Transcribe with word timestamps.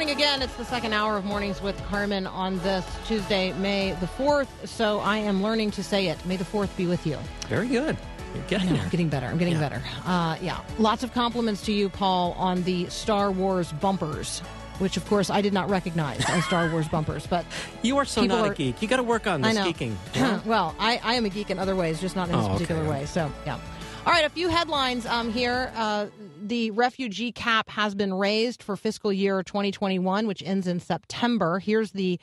Morning 0.00 0.16
again. 0.16 0.40
It's 0.40 0.54
the 0.54 0.64
second 0.64 0.94
hour 0.94 1.18
of 1.18 1.26
Mornings 1.26 1.60
with 1.60 1.76
Carmen 1.88 2.26
on 2.26 2.58
this 2.60 2.86
Tuesday, 3.06 3.52
May 3.52 3.92
the 4.00 4.06
4th. 4.06 4.48
So 4.64 4.98
I 5.00 5.18
am 5.18 5.42
learning 5.42 5.72
to 5.72 5.82
say 5.82 6.06
it. 6.06 6.24
May 6.24 6.36
the 6.36 6.44
4th 6.44 6.74
be 6.74 6.86
with 6.86 7.06
you. 7.06 7.18
Very 7.48 7.68
good. 7.68 7.98
You're 8.34 8.42
getting 8.44 8.68
No, 8.68 8.72
there. 8.76 8.82
I'm 8.84 8.88
getting 8.88 9.08
better. 9.10 9.26
I'm 9.26 9.36
getting 9.36 9.56
Yeah. 9.56 9.60
better. 9.60 9.82
Uh, 10.06 10.36
yeah. 10.40 10.60
Lots 10.78 11.02
of 11.02 11.12
compliments 11.12 11.60
to 11.66 11.72
you, 11.72 11.90
Paul, 11.90 12.32
on 12.38 12.62
the 12.62 12.88
Star 12.88 13.30
Wars 13.30 13.72
bumpers, 13.72 14.40
which, 14.78 14.96
of 14.96 15.06
course, 15.06 15.28
I 15.28 15.42
did 15.42 15.52
not 15.52 15.68
recognize 15.68 16.24
as 16.30 16.46
Star 16.46 16.70
Wars 16.70 16.88
bumpers. 16.96 17.26
But 17.26 17.44
You 17.82 17.98
are 17.98 18.06
so 18.06 18.24
not 18.24 18.46
are- 18.48 18.52
a 18.52 18.54
geek. 18.54 18.80
You 18.80 18.88
got 18.88 18.96
to 18.96 19.02
work 19.02 19.26
on 19.26 19.44
I 19.44 19.48
this 19.52 19.56
know. 19.58 19.70
geeking. 19.70 19.96
Yeah? 20.14 20.40
well, 20.46 20.74
I, 20.78 20.98
I 21.04 21.14
am 21.16 21.26
a 21.26 21.28
geek 21.28 21.50
in 21.50 21.58
other 21.58 21.76
ways, 21.76 22.00
just 22.00 22.16
not 22.16 22.30
in 22.30 22.36
this 22.36 22.40
Oh, 22.46 22.52
okay. 22.52 22.64
particular 22.64 22.88
way. 22.88 23.04
So, 23.04 23.30
yeah. 23.44 23.58
All 24.06 24.12
right, 24.12 24.24
a 24.24 24.30
few 24.30 24.48
headlines 24.48 25.04
um, 25.04 25.30
here. 25.30 25.70
Uh, 25.76 26.06
the 26.40 26.70
refugee 26.70 27.32
cap 27.32 27.68
has 27.68 27.94
been 27.94 28.14
raised 28.14 28.62
for 28.62 28.74
fiscal 28.74 29.12
year 29.12 29.42
2021, 29.42 30.26
which 30.26 30.42
ends 30.42 30.66
in 30.66 30.80
September. 30.80 31.58
Here's 31.58 31.90
the 31.90 32.18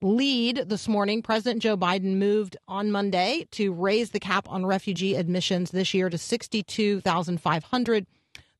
lead 0.00 0.64
this 0.68 0.86
morning. 0.86 1.22
President 1.22 1.60
Joe 1.60 1.76
Biden 1.76 2.14
moved 2.18 2.56
on 2.68 2.92
Monday 2.92 3.48
to 3.50 3.72
raise 3.72 4.10
the 4.10 4.20
cap 4.20 4.48
on 4.48 4.66
refugee 4.66 5.16
admissions 5.16 5.72
this 5.72 5.92
year 5.92 6.08
to 6.08 6.16
62,500, 6.16 8.06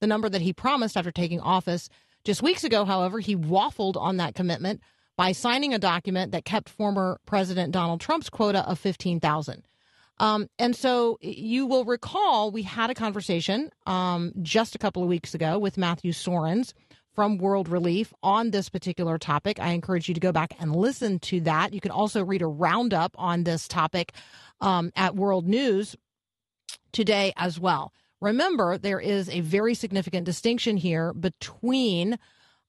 the 0.01 0.07
number 0.09 0.29
that 0.29 0.43
he 0.43 0.53
promised 0.53 0.97
after 0.97 1.13
taking 1.13 1.41
office. 1.41 1.89
Just 2.25 2.43
weeks 2.43 2.65
ago, 2.65 2.85
however, 2.85 3.21
he 3.21 3.37
waffled 3.37 3.97
on 3.97 4.17
that 4.17 4.35
commitment 4.35 4.81
by 5.17 5.31
signing 5.31 5.73
a 5.73 5.79
document 5.79 6.33
that 6.33 6.45
kept 6.45 6.69
former 6.69 7.21
President 7.27 7.71
Donald 7.71 8.01
Trump's 8.01 8.29
quota 8.29 8.69
of 8.69 8.81
15,000. 8.81 9.63
Um, 10.19 10.49
and 10.59 10.75
so 10.75 11.19
you 11.21 11.67
will 11.67 11.85
recall 11.85 12.51
we 12.51 12.63
had 12.63 12.91
a 12.91 12.95
conversation 12.95 13.71
um, 13.87 14.33
just 14.43 14.75
a 14.75 14.79
couple 14.79 15.03
of 15.03 15.09
weeks 15.09 15.35
ago 15.35 15.59
with 15.59 15.77
Matthew 15.77 16.13
Soerens 16.13 16.73
from 17.15 17.39
World 17.39 17.69
Relief 17.69 18.13
on 18.23 18.51
this 18.51 18.69
particular 18.69 19.19
topic. 19.19 19.59
I 19.59 19.71
encourage 19.71 20.09
you 20.09 20.15
to 20.15 20.21
go 20.21 20.33
back 20.33 20.55
and 20.59 20.77
listen 20.77 21.19
to 21.21 21.41
that. 21.43 21.73
You 21.73 21.81
can 21.81 21.91
also 21.91 22.25
read 22.25 22.43
a 22.43 22.47
roundup 22.47 23.15
on 23.19 23.45
this 23.45 23.67
topic 23.67 24.13
um, 24.61 24.93
at 24.95 25.17
World 25.17 25.47
News 25.47 25.97
today 26.93 27.33
as 27.37 27.59
well. 27.59 27.93
Remember, 28.21 28.79
there 28.79 29.01
is 29.01 29.29
a 29.29 29.41
very 29.41 29.75
significant 29.75 30.25
distinction 30.25 30.77
here 30.77 31.13
between 31.13 32.19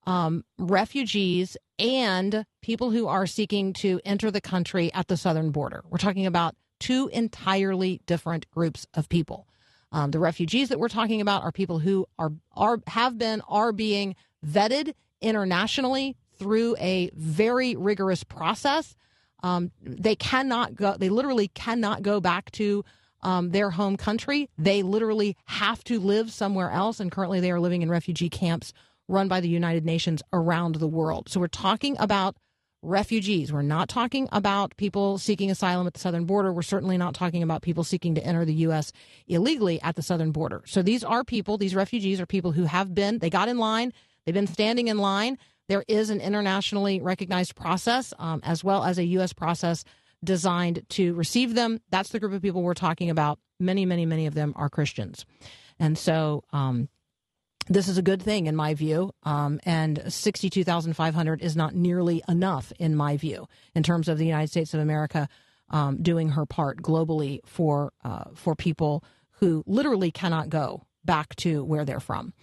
um, 0.05 0.43
refugees 0.57 1.57
and 1.79 2.45
people 2.61 2.91
who 2.91 3.07
are 3.07 3.27
seeking 3.27 3.73
to 3.73 3.99
enter 4.05 4.31
the 4.31 4.41
country 4.41 4.93
at 4.93 5.07
the 5.07 5.17
southern 5.17 5.51
border. 5.51 5.83
We're 5.89 5.97
talking 5.97 6.25
about 6.25 6.55
two 6.79 7.09
entirely 7.13 8.01
different 8.05 8.49
groups 8.51 8.85
of 8.93 9.09
people. 9.09 9.47
Um, 9.91 10.11
the 10.11 10.19
refugees 10.19 10.69
that 10.69 10.79
we're 10.79 10.89
talking 10.89 11.21
about 11.21 11.43
are 11.43 11.51
people 11.51 11.79
who 11.79 12.07
are 12.19 12.31
are 12.55 12.79
have 12.87 13.17
been 13.17 13.41
are 13.47 13.71
being 13.71 14.15
vetted 14.45 14.93
internationally 15.21 16.15
through 16.37 16.75
a 16.79 17.09
very 17.13 17.75
rigorous 17.75 18.23
process. 18.23 18.95
Um, 19.43 19.71
they 19.81 20.15
cannot 20.15 20.75
go. 20.75 20.95
They 20.97 21.09
literally 21.09 21.47
cannot 21.49 22.01
go 22.01 22.19
back 22.19 22.51
to 22.51 22.83
um, 23.21 23.51
their 23.51 23.71
home 23.71 23.97
country. 23.97 24.49
They 24.57 24.83
literally 24.83 25.35
have 25.45 25.83
to 25.85 25.99
live 25.99 26.31
somewhere 26.31 26.71
else, 26.71 26.99
and 26.99 27.11
currently 27.11 27.39
they 27.39 27.51
are 27.51 27.59
living 27.59 27.81
in 27.81 27.89
refugee 27.89 28.29
camps 28.29 28.73
run 29.07 29.27
by 29.27 29.39
the 29.39 29.49
United 29.49 29.85
Nations 29.85 30.21
around 30.33 30.75
the 30.75 30.87
world. 30.87 31.29
So 31.29 31.39
we're 31.39 31.47
talking 31.47 31.95
about 31.99 32.35
refugees. 32.81 33.51
We're 33.51 33.61
not 33.61 33.89
talking 33.89 34.27
about 34.31 34.75
people 34.77 35.17
seeking 35.17 35.51
asylum 35.51 35.87
at 35.87 35.93
the 35.93 35.99
southern 35.99 36.25
border. 36.25 36.53
We're 36.53 36.61
certainly 36.61 36.97
not 36.97 37.13
talking 37.13 37.43
about 37.43 37.61
people 37.61 37.83
seeking 37.83 38.15
to 38.15 38.25
enter 38.25 38.45
the 38.45 38.53
U.S. 38.53 38.91
illegally 39.27 39.81
at 39.81 39.95
the 39.95 40.01
southern 40.01 40.31
border. 40.31 40.61
So 40.65 40.81
these 40.81 41.03
are 41.03 41.23
people, 41.23 41.57
these 41.57 41.75
refugees 41.75 42.21
are 42.21 42.25
people 42.25 42.51
who 42.51 42.65
have 42.65 42.93
been, 42.93 43.19
they 43.19 43.29
got 43.29 43.49
in 43.49 43.57
line, 43.57 43.93
they've 44.25 44.35
been 44.35 44.47
standing 44.47 44.87
in 44.87 44.97
line. 44.97 45.37
There 45.67 45.83
is 45.87 46.09
an 46.09 46.21
internationally 46.21 47.01
recognized 47.01 47.55
process 47.55 48.13
um, 48.19 48.39
as 48.43 48.63
well 48.63 48.83
as 48.83 48.97
a 48.97 49.05
U.S. 49.05 49.33
process 49.33 49.83
designed 50.23 50.83
to 50.89 51.13
receive 51.13 51.55
them. 51.55 51.79
That's 51.89 52.09
the 52.09 52.19
group 52.19 52.33
of 52.33 52.41
people 52.41 52.63
we're 52.63 52.73
talking 52.73 53.09
about. 53.09 53.39
Many, 53.59 53.85
many, 53.85 54.05
many 54.05 54.27
of 54.27 54.33
them 54.33 54.53
are 54.55 54.69
Christians. 54.69 55.25
And 55.79 55.97
so, 55.97 56.43
um, 56.53 56.89
this 57.69 57.87
is 57.87 57.97
a 57.97 58.01
good 58.01 58.21
thing 58.21 58.47
in 58.47 58.55
my 58.55 58.73
view, 58.73 59.11
um, 59.23 59.59
and 59.63 60.01
62,500 60.07 61.41
is 61.41 61.55
not 61.55 61.75
nearly 61.75 62.23
enough 62.27 62.71
in 62.79 62.95
my 62.95 63.17
view 63.17 63.47
in 63.75 63.83
terms 63.83 64.07
of 64.07 64.17
the 64.17 64.25
United 64.25 64.49
States 64.49 64.73
of 64.73 64.79
America 64.79 65.27
um, 65.69 66.01
doing 66.01 66.29
her 66.29 66.45
part 66.45 66.81
globally 66.81 67.39
for 67.45 67.91
uh, 68.03 68.25
for 68.35 68.55
people 68.55 69.03
who 69.39 69.63
literally 69.67 70.11
cannot 70.11 70.49
go 70.49 70.83
back 71.03 71.35
to 71.37 71.63
where 71.63 71.85
they're 71.85 71.99
from. 71.99 72.33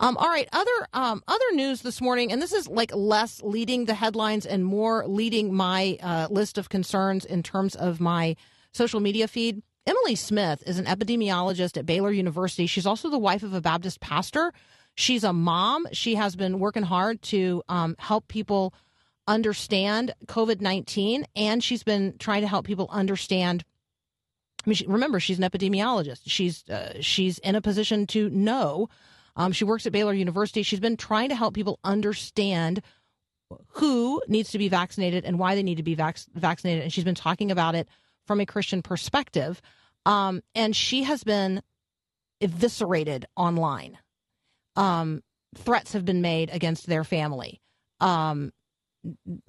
Um, 0.00 0.16
all 0.16 0.28
right, 0.28 0.48
other 0.52 0.88
um, 0.94 1.22
other 1.28 1.44
news 1.52 1.82
this 1.82 2.00
morning, 2.00 2.32
and 2.32 2.40
this 2.40 2.54
is 2.54 2.66
like 2.66 2.94
less 2.94 3.42
leading 3.42 3.84
the 3.84 3.94
headlines 3.94 4.46
and 4.46 4.64
more 4.64 5.06
leading 5.06 5.52
my 5.52 5.98
uh, 6.02 6.28
list 6.30 6.56
of 6.56 6.70
concerns 6.70 7.26
in 7.26 7.42
terms 7.42 7.74
of 7.74 8.00
my 8.00 8.36
social 8.72 9.00
media 9.00 9.28
feed. 9.28 9.62
Emily 9.90 10.14
Smith 10.14 10.62
is 10.68 10.78
an 10.78 10.84
epidemiologist 10.84 11.76
at 11.76 11.84
Baylor 11.84 12.12
University. 12.12 12.68
She's 12.68 12.86
also 12.86 13.10
the 13.10 13.18
wife 13.18 13.42
of 13.42 13.54
a 13.54 13.60
Baptist 13.60 13.98
pastor. 13.98 14.52
She's 14.94 15.24
a 15.24 15.32
mom. 15.32 15.88
She 15.90 16.14
has 16.14 16.36
been 16.36 16.60
working 16.60 16.84
hard 16.84 17.20
to 17.22 17.64
um, 17.68 17.96
help 17.98 18.28
people 18.28 18.72
understand 19.26 20.14
COVID 20.26 20.60
19, 20.60 21.26
and 21.34 21.64
she's 21.64 21.82
been 21.82 22.14
trying 22.20 22.42
to 22.42 22.46
help 22.46 22.66
people 22.66 22.86
understand. 22.92 23.64
I 24.64 24.70
mean, 24.70 24.76
she, 24.76 24.86
remember, 24.86 25.18
she's 25.18 25.38
an 25.38 25.50
epidemiologist. 25.50 26.20
She's 26.26 26.62
uh, 26.68 26.98
she's 27.00 27.40
in 27.40 27.56
a 27.56 27.60
position 27.60 28.06
to 28.08 28.30
know. 28.30 28.88
Um, 29.34 29.50
she 29.50 29.64
works 29.64 29.86
at 29.86 29.92
Baylor 29.92 30.12
University. 30.12 30.62
She's 30.62 30.78
been 30.78 30.96
trying 30.96 31.30
to 31.30 31.34
help 31.34 31.52
people 31.52 31.80
understand 31.82 32.80
who 33.70 34.22
needs 34.28 34.52
to 34.52 34.58
be 34.58 34.68
vaccinated 34.68 35.24
and 35.24 35.36
why 35.36 35.56
they 35.56 35.64
need 35.64 35.78
to 35.78 35.82
be 35.82 35.96
vac- 35.96 36.20
vaccinated. 36.32 36.84
And 36.84 36.92
she's 36.92 37.02
been 37.02 37.16
talking 37.16 37.50
about 37.50 37.74
it 37.74 37.88
from 38.24 38.38
a 38.38 38.46
Christian 38.46 38.82
perspective. 38.82 39.60
Um, 40.06 40.42
and 40.54 40.74
she 40.74 41.04
has 41.04 41.24
been 41.24 41.62
eviscerated 42.40 43.26
online. 43.36 43.98
Um, 44.76 45.22
threats 45.56 45.92
have 45.92 46.04
been 46.04 46.22
made 46.22 46.50
against 46.50 46.86
their 46.86 47.04
family. 47.04 47.60
Um, 48.00 48.52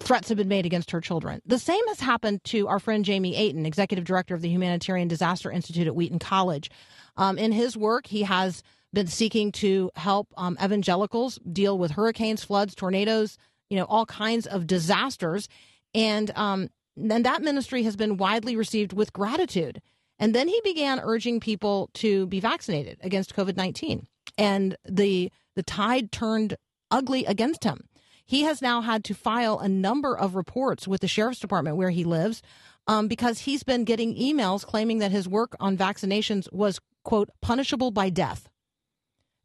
threats 0.00 0.28
have 0.28 0.38
been 0.38 0.48
made 0.48 0.66
against 0.66 0.90
her 0.90 1.00
children. 1.00 1.40
The 1.46 1.58
same 1.58 1.86
has 1.88 2.00
happened 2.00 2.42
to 2.44 2.68
our 2.68 2.78
friend 2.78 3.04
Jamie 3.04 3.36
Aten, 3.36 3.66
executive 3.66 4.04
director 4.04 4.34
of 4.34 4.40
the 4.40 4.48
Humanitarian 4.48 5.08
Disaster 5.08 5.50
Institute 5.50 5.86
at 5.86 5.94
Wheaton 5.94 6.18
College. 6.18 6.70
Um, 7.16 7.38
in 7.38 7.52
his 7.52 7.76
work, 7.76 8.06
he 8.06 8.22
has 8.22 8.62
been 8.92 9.06
seeking 9.06 9.52
to 9.52 9.90
help 9.94 10.28
um, 10.36 10.56
evangelicals 10.62 11.38
deal 11.50 11.78
with 11.78 11.92
hurricanes, 11.92 12.44
floods, 12.44 12.74
tornadoes, 12.74 13.38
you 13.70 13.76
know, 13.76 13.84
all 13.84 14.06
kinds 14.06 14.46
of 14.46 14.66
disasters. 14.66 15.48
And 15.94 16.30
um, 16.36 16.68
and 16.96 17.24
that 17.24 17.42
ministry 17.42 17.82
has 17.84 17.96
been 17.96 18.18
widely 18.18 18.54
received 18.54 18.92
with 18.92 19.12
gratitude. 19.12 19.80
And 20.22 20.36
then 20.36 20.46
he 20.46 20.60
began 20.62 21.00
urging 21.00 21.40
people 21.40 21.90
to 21.94 22.26
be 22.26 22.38
vaccinated 22.38 22.98
against 23.02 23.34
COVID 23.34 23.56
nineteen, 23.56 24.06
and 24.38 24.76
the 24.88 25.32
the 25.56 25.64
tide 25.64 26.12
turned 26.12 26.56
ugly 26.92 27.24
against 27.24 27.64
him. 27.64 27.88
He 28.24 28.42
has 28.42 28.62
now 28.62 28.82
had 28.82 29.02
to 29.04 29.14
file 29.14 29.58
a 29.58 29.68
number 29.68 30.16
of 30.16 30.36
reports 30.36 30.86
with 30.86 31.00
the 31.00 31.08
sheriff's 31.08 31.40
department 31.40 31.76
where 31.76 31.90
he 31.90 32.04
lives 32.04 32.40
um, 32.86 33.08
because 33.08 33.40
he's 33.40 33.64
been 33.64 33.82
getting 33.82 34.14
emails 34.14 34.64
claiming 34.64 34.98
that 34.98 35.10
his 35.10 35.28
work 35.28 35.56
on 35.58 35.76
vaccinations 35.76 36.46
was 36.52 36.78
quote 37.02 37.30
punishable 37.40 37.90
by 37.90 38.08
death, 38.08 38.48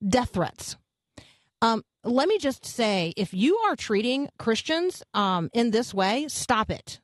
death 0.08 0.30
threats. 0.30 0.78
Um, 1.60 1.84
let 2.04 2.28
me 2.30 2.38
just 2.38 2.68
say, 2.68 3.14
if 3.18 3.34
you 3.34 3.58
are 3.66 3.76
treating 3.76 4.30
Christians 4.38 5.02
um, 5.16 5.50
in 5.54 5.72
this 5.72 5.92
way, 5.92 6.28
stop 6.30 6.70
it. 6.70 7.02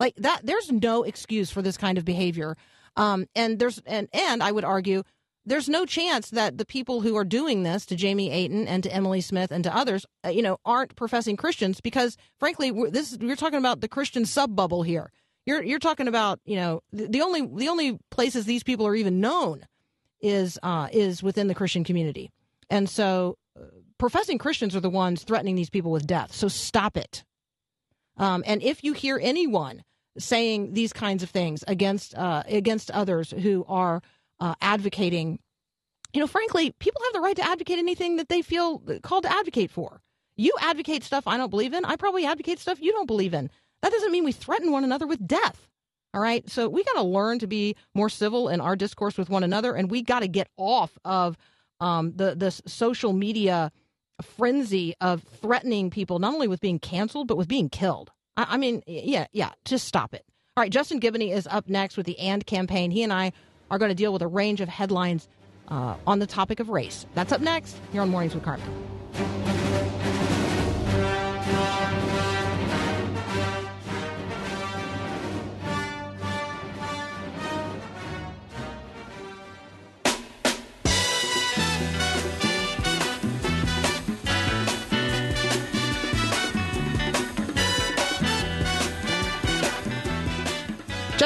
Like 0.00 0.14
that, 0.16 0.40
there's 0.44 0.70
no 0.70 1.02
excuse 1.02 1.50
for 1.50 1.62
this 1.62 1.76
kind 1.76 1.98
of 1.98 2.04
behavior. 2.04 2.56
Um, 2.96 3.26
and 3.34 3.58
there's 3.58 3.80
and 3.86 4.08
and 4.12 4.42
I 4.42 4.52
would 4.52 4.64
argue 4.64 5.02
there's 5.48 5.68
no 5.68 5.86
chance 5.86 6.30
that 6.30 6.58
the 6.58 6.66
people 6.66 7.00
who 7.00 7.16
are 7.16 7.24
doing 7.24 7.62
this 7.62 7.86
to 7.86 7.96
Jamie 7.96 8.30
Aten 8.30 8.68
and 8.68 8.82
to 8.82 8.92
Emily 8.92 9.20
Smith 9.20 9.50
and 9.50 9.64
to 9.64 9.74
others, 9.74 10.04
uh, 10.24 10.28
you 10.28 10.42
know, 10.42 10.58
aren't 10.64 10.94
professing 10.94 11.36
Christians 11.36 11.80
because, 11.80 12.16
frankly, 12.38 12.70
we're, 12.70 12.90
this 12.90 13.16
we're 13.18 13.36
talking 13.36 13.58
about 13.58 13.80
the 13.80 13.88
Christian 13.88 14.26
sub 14.26 14.54
bubble 14.54 14.82
here. 14.82 15.10
You're 15.46 15.62
you're 15.62 15.78
talking 15.78 16.08
about, 16.08 16.40
you 16.44 16.56
know, 16.56 16.82
the, 16.92 17.06
the 17.06 17.22
only 17.22 17.46
the 17.46 17.68
only 17.68 17.98
places 18.10 18.44
these 18.44 18.62
people 18.62 18.86
are 18.86 18.94
even 18.94 19.20
known 19.20 19.66
is 20.20 20.58
uh, 20.62 20.88
is 20.92 21.22
within 21.22 21.46
the 21.48 21.54
Christian 21.54 21.84
community, 21.84 22.30
and 22.68 22.88
so 22.88 23.38
uh, 23.58 23.64
professing 23.96 24.36
Christians 24.36 24.76
are 24.76 24.80
the 24.80 24.90
ones 24.90 25.22
threatening 25.22 25.54
these 25.54 25.70
people 25.70 25.90
with 25.90 26.06
death. 26.06 26.32
So 26.34 26.48
stop 26.48 26.96
it. 26.96 27.24
Um, 28.18 28.42
and 28.46 28.62
if 28.62 28.84
you 28.84 28.92
hear 28.92 29.18
anyone 29.22 29.84
saying 30.18 30.74
these 30.74 30.92
kinds 30.92 31.22
of 31.22 31.30
things 31.30 31.64
against 31.68 32.14
uh, 32.14 32.42
against 32.46 32.90
others 32.90 33.30
who 33.30 33.64
are 33.68 34.02
uh, 34.40 34.54
advocating, 34.60 35.38
you 36.12 36.20
know, 36.20 36.26
frankly, 36.26 36.72
people 36.78 37.00
have 37.04 37.12
the 37.12 37.20
right 37.20 37.36
to 37.36 37.46
advocate 37.46 37.78
anything 37.78 38.16
that 38.16 38.28
they 38.28 38.42
feel 38.42 38.82
called 39.02 39.24
to 39.24 39.32
advocate 39.32 39.70
for. 39.70 40.00
You 40.36 40.52
advocate 40.60 41.04
stuff 41.04 41.26
I 41.26 41.36
don't 41.36 41.50
believe 41.50 41.72
in. 41.72 41.84
I 41.84 41.96
probably 41.96 42.24
advocate 42.24 42.58
stuff 42.58 42.80
you 42.80 42.92
don't 42.92 43.06
believe 43.06 43.34
in. 43.34 43.50
That 43.82 43.92
doesn't 43.92 44.12
mean 44.12 44.24
we 44.24 44.32
threaten 44.32 44.72
one 44.72 44.84
another 44.84 45.06
with 45.06 45.26
death. 45.26 45.68
All 46.14 46.20
right. 46.20 46.48
So 46.48 46.68
we 46.68 46.84
got 46.84 46.94
to 46.94 47.02
learn 47.02 47.38
to 47.40 47.46
be 47.46 47.76
more 47.94 48.08
civil 48.08 48.48
in 48.48 48.60
our 48.60 48.76
discourse 48.76 49.18
with 49.18 49.28
one 49.28 49.44
another, 49.44 49.74
and 49.74 49.90
we 49.90 50.02
got 50.02 50.20
to 50.20 50.28
get 50.28 50.48
off 50.56 50.98
of 51.04 51.36
um, 51.80 52.12
the 52.16 52.34
the 52.34 52.50
social 52.66 53.12
media 53.12 53.70
frenzy 54.22 54.94
of 55.00 55.22
threatening 55.40 55.90
people 55.90 56.18
not 56.18 56.34
only 56.34 56.48
with 56.48 56.60
being 56.60 56.78
canceled 56.78 57.28
but 57.28 57.36
with 57.36 57.48
being 57.48 57.68
killed. 57.68 58.10
I, 58.36 58.46
I 58.50 58.56
mean, 58.56 58.82
yeah, 58.86 59.26
yeah. 59.32 59.52
Just 59.64 59.86
stop 59.86 60.14
it. 60.14 60.24
All 60.56 60.62
right. 60.62 60.72
Justin 60.72 61.00
Giboney 61.00 61.32
is 61.32 61.46
up 61.46 61.68
next 61.68 61.96
with 61.96 62.06
the 62.06 62.18
AND 62.18 62.46
campaign. 62.46 62.90
He 62.90 63.02
and 63.02 63.12
I 63.12 63.32
are 63.70 63.78
going 63.78 63.90
to 63.90 63.94
deal 63.94 64.12
with 64.12 64.22
a 64.22 64.26
range 64.26 64.60
of 64.60 64.68
headlines 64.68 65.28
uh, 65.68 65.94
on 66.06 66.18
the 66.18 66.26
topic 66.26 66.60
of 66.60 66.68
race. 66.68 67.06
That's 67.14 67.32
up 67.32 67.40
next 67.40 67.76
here 67.92 68.02
on 68.02 68.08
Mornings 68.08 68.34
with 68.34 68.44
Carmen. 68.44 69.57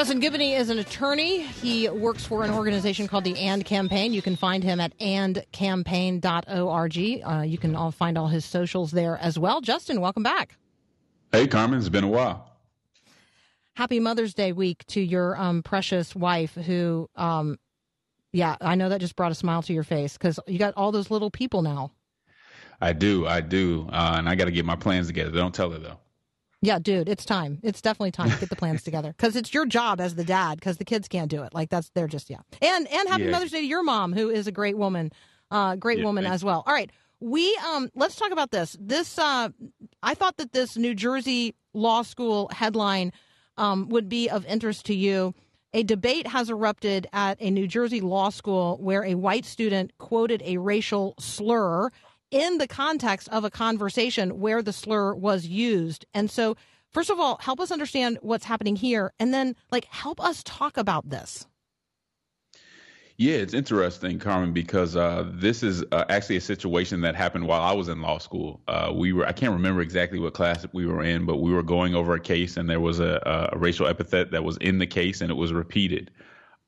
Justin 0.03 0.19
Giboney 0.19 0.59
is 0.59 0.69
an 0.69 0.79
attorney. 0.79 1.43
He 1.43 1.87
works 1.87 2.25
for 2.25 2.43
an 2.43 2.51
organization 2.51 3.07
called 3.07 3.23
the 3.23 3.39
AND 3.39 3.63
Campaign. 3.63 4.11
You 4.11 4.21
can 4.21 4.35
find 4.35 4.61
him 4.61 4.81
at 4.81 4.91
andcampaign.org. 4.99 7.21
Uh, 7.25 7.41
you 7.43 7.57
can 7.57 7.73
all 7.73 7.89
find 7.89 8.17
all 8.17 8.27
his 8.27 8.43
socials 8.43 8.91
there 8.91 9.17
as 9.19 9.39
well. 9.39 9.61
Justin, 9.61 10.01
welcome 10.01 10.21
back. 10.21 10.57
Hey, 11.31 11.47
Carmen, 11.47 11.79
it's 11.79 11.87
been 11.87 12.03
a 12.03 12.09
while. 12.09 12.51
Happy 13.75 14.01
Mother's 14.01 14.33
Day 14.33 14.51
week 14.51 14.85
to 14.87 14.99
your 14.99 15.39
um, 15.39 15.63
precious 15.63 16.13
wife, 16.13 16.53
who, 16.53 17.09
um, 17.15 17.57
yeah, 18.33 18.57
I 18.59 18.75
know 18.75 18.89
that 18.89 18.99
just 18.99 19.15
brought 19.15 19.31
a 19.31 19.35
smile 19.35 19.61
to 19.61 19.71
your 19.71 19.83
face 19.83 20.17
because 20.17 20.37
you 20.47 20.59
got 20.59 20.73
all 20.75 20.91
those 20.91 21.11
little 21.11 21.31
people 21.31 21.61
now. 21.61 21.93
I 22.81 22.91
do, 22.91 23.25
I 23.25 23.39
do, 23.39 23.87
uh, 23.89 24.15
and 24.17 24.27
I 24.27 24.35
got 24.35 24.45
to 24.45 24.51
get 24.51 24.65
my 24.65 24.75
plans 24.75 25.07
together. 25.07 25.31
Don't 25.31 25.55
tell 25.55 25.71
her 25.71 25.79
though. 25.79 25.99
Yeah, 26.63 26.79
dude, 26.79 27.09
it's 27.09 27.25
time. 27.25 27.59
It's 27.61 27.81
definitely 27.81 28.11
time 28.11 28.31
to 28.31 28.37
get 28.39 28.49
the 28.49 28.55
plans 28.55 28.83
together 28.89 29.11
because 29.15 29.35
it's 29.35 29.53
your 29.53 29.65
job 29.65 29.99
as 29.99 30.15
the 30.15 30.23
dad 30.23 30.59
because 30.59 30.77
the 30.77 30.85
kids 30.85 31.07
can't 31.09 31.29
do 31.29 31.43
it. 31.43 31.53
Like 31.53 31.69
that's 31.69 31.89
they're 31.89 32.07
just 32.07 32.29
yeah. 32.29 32.37
And 32.61 32.87
and 32.87 33.09
happy 33.09 33.25
Yeah. 33.25 33.31
Mother's 33.31 33.51
Day 33.51 33.59
to 33.59 33.67
your 33.67 33.83
mom 33.83 34.13
who 34.13 34.29
is 34.29 34.47
a 34.47 34.51
great 34.51 34.77
woman, 34.77 35.11
uh, 35.51 35.75
great 35.75 35.99
Yeah, 35.99 36.05
woman 36.05 36.23
thanks. 36.23 36.35
as 36.35 36.43
well. 36.45 36.63
All 36.65 36.73
right, 36.73 36.89
we 37.19 37.53
um 37.67 37.89
let's 37.95 38.15
talk 38.15 38.31
about 38.31 38.51
this. 38.51 38.77
This 38.79 39.19
uh, 39.19 39.49
I 40.01 40.13
thought 40.13 40.37
that 40.37 40.53
this 40.53 40.77
New 40.77 40.95
Jersey 40.95 41.53
law 41.73 42.01
school 42.01 42.49
headline 42.53 43.11
um 43.57 43.89
would 43.89 44.07
be 44.07 44.29
of 44.29 44.45
interest 44.45 44.85
to 44.85 44.95
you. 44.95 45.33
A 45.75 45.83
debate 45.83 46.27
has 46.27 46.49
erupted 46.51 47.07
at 47.13 47.37
a 47.41 47.49
New 47.49 47.67
Jersey 47.67 47.99
law 47.99 48.29
school 48.29 48.77
where 48.79 49.03
a 49.03 49.15
white 49.15 49.43
student 49.43 49.91
quoted 49.97 50.41
a 50.45 50.57
racial 50.57 51.15
slur 51.19 51.89
in 52.33 52.57
the 52.57 52.67
context 52.67 53.29
of 53.29 53.43
a 53.45 53.51
conversation 53.51 54.39
where 54.39 54.63
the 54.63 54.73
slur 54.73 55.13
was 55.13 55.45
used. 55.45 56.05
And 56.13 56.31
so, 56.31 56.57
first 56.89 57.11
of 57.11 57.19
all, 57.19 57.37
help 57.37 57.59
us 57.59 57.71
understand 57.71 58.17
what's 58.21 58.45
happening 58.45 58.75
here, 58.75 59.13
and 59.19 59.33
then, 59.33 59.55
like, 59.71 59.85
help 59.85 60.19
us 60.19 60.41
talk 60.43 60.75
about 60.75 61.09
this. 61.09 61.45
Yeah, 63.17 63.35
it's 63.35 63.53
interesting, 63.53 64.17
Carmen, 64.17 64.53
because 64.53 64.95
uh, 64.95 65.29
this 65.31 65.61
is 65.61 65.83
uh, 65.91 66.05
actually 66.09 66.37
a 66.37 66.41
situation 66.41 67.01
that 67.01 67.13
happened 67.13 67.45
while 67.45 67.61
I 67.61 67.71
was 67.71 67.87
in 67.87 68.01
law 68.01 68.17
school. 68.17 68.59
Uh, 68.67 68.91
we 68.91 69.13
were 69.13 69.27
I 69.27 69.31
can't 69.31 69.53
remember 69.53 69.81
exactly 69.81 70.17
what 70.17 70.33
class 70.33 70.65
we 70.73 70.87
were 70.87 71.03
in, 71.03 71.27
but 71.27 71.37
we 71.37 71.53
were 71.53 71.61
going 71.61 71.93
over 71.93 72.15
a 72.15 72.19
case, 72.19 72.57
and 72.57 72.67
there 72.67 72.79
was 72.79 72.99
a, 72.99 73.51
a 73.53 73.57
racial 73.57 73.85
epithet 73.85 74.31
that 74.31 74.43
was 74.43 74.57
in 74.57 74.79
the 74.79 74.87
case, 74.87 75.21
and 75.21 75.29
it 75.29 75.35
was 75.35 75.53
repeated. 75.53 76.09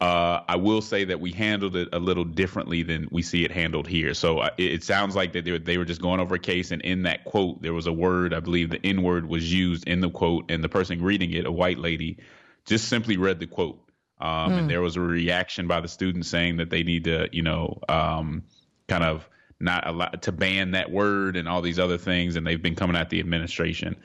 Uh, 0.02 0.42
I 0.48 0.58
will 0.58 0.82
say 0.82 1.06
that 1.06 1.22
we 1.22 1.32
handled 1.32 1.78
it 1.78 1.88
a 1.94 2.00
little 2.00 2.26
differently 2.26 2.84
than 2.84 3.08
we 3.12 3.22
see 3.22 3.46
it 3.46 3.52
handled 3.52 3.88
here. 3.88 4.14
So 4.14 4.40
uh, 4.40 4.50
it, 4.58 4.74
it 4.74 4.84
sounds 4.84 5.16
like 5.16 5.32
that 5.34 5.46
they 5.46 5.52
were, 5.52 5.60
they 5.60 5.78
were 5.78 5.86
just 5.86 6.02
going 6.02 6.20
over 6.20 6.36
a 6.36 6.40
case, 6.40 6.72
and 6.72 6.82
in 6.82 7.04
that 7.04 7.24
quote, 7.24 7.62
there 7.62 7.74
was 7.74 7.88
a 7.88 7.94
word, 7.94 8.34
I 8.34 8.42
believe 8.42 8.70
the 8.70 8.86
N 8.86 9.04
word 9.04 9.26
was 9.26 9.54
used 9.54 9.88
in 9.88 10.02
the 10.02 10.10
quote, 10.10 10.52
and 10.52 10.62
the 10.62 10.68
person 10.70 11.02
reading 11.02 11.32
it, 11.32 11.46
a 11.46 11.52
white 11.52 11.78
lady, 11.80 12.18
just 12.66 12.90
simply 12.90 13.16
read 13.16 13.40
the 13.40 13.48
quote. 13.48 13.80
Um, 14.20 14.52
And 14.54 14.70
there 14.70 14.82
was 14.82 14.98
a 14.98 15.02
reaction 15.02 15.68
by 15.68 15.80
the 15.80 15.88
students 15.88 16.28
saying 16.28 16.58
that 16.58 16.70
they 16.70 16.84
need 16.84 17.06
to, 17.06 17.30
you 17.32 17.44
know, 17.44 17.80
um, 17.88 18.44
kind 18.88 19.04
of 19.04 19.30
not 19.62 19.88
allow 19.88 20.10
to 20.10 20.32
ban 20.34 20.72
that 20.72 20.92
word 20.92 21.38
and 21.38 21.48
all 21.48 21.62
these 21.62 21.80
other 21.80 21.98
things, 21.98 22.36
and 22.36 22.46
they've 22.46 22.62
been 22.62 22.76
coming 22.76 22.98
at 22.98 23.10
the 23.10 23.22
administration 23.22 23.96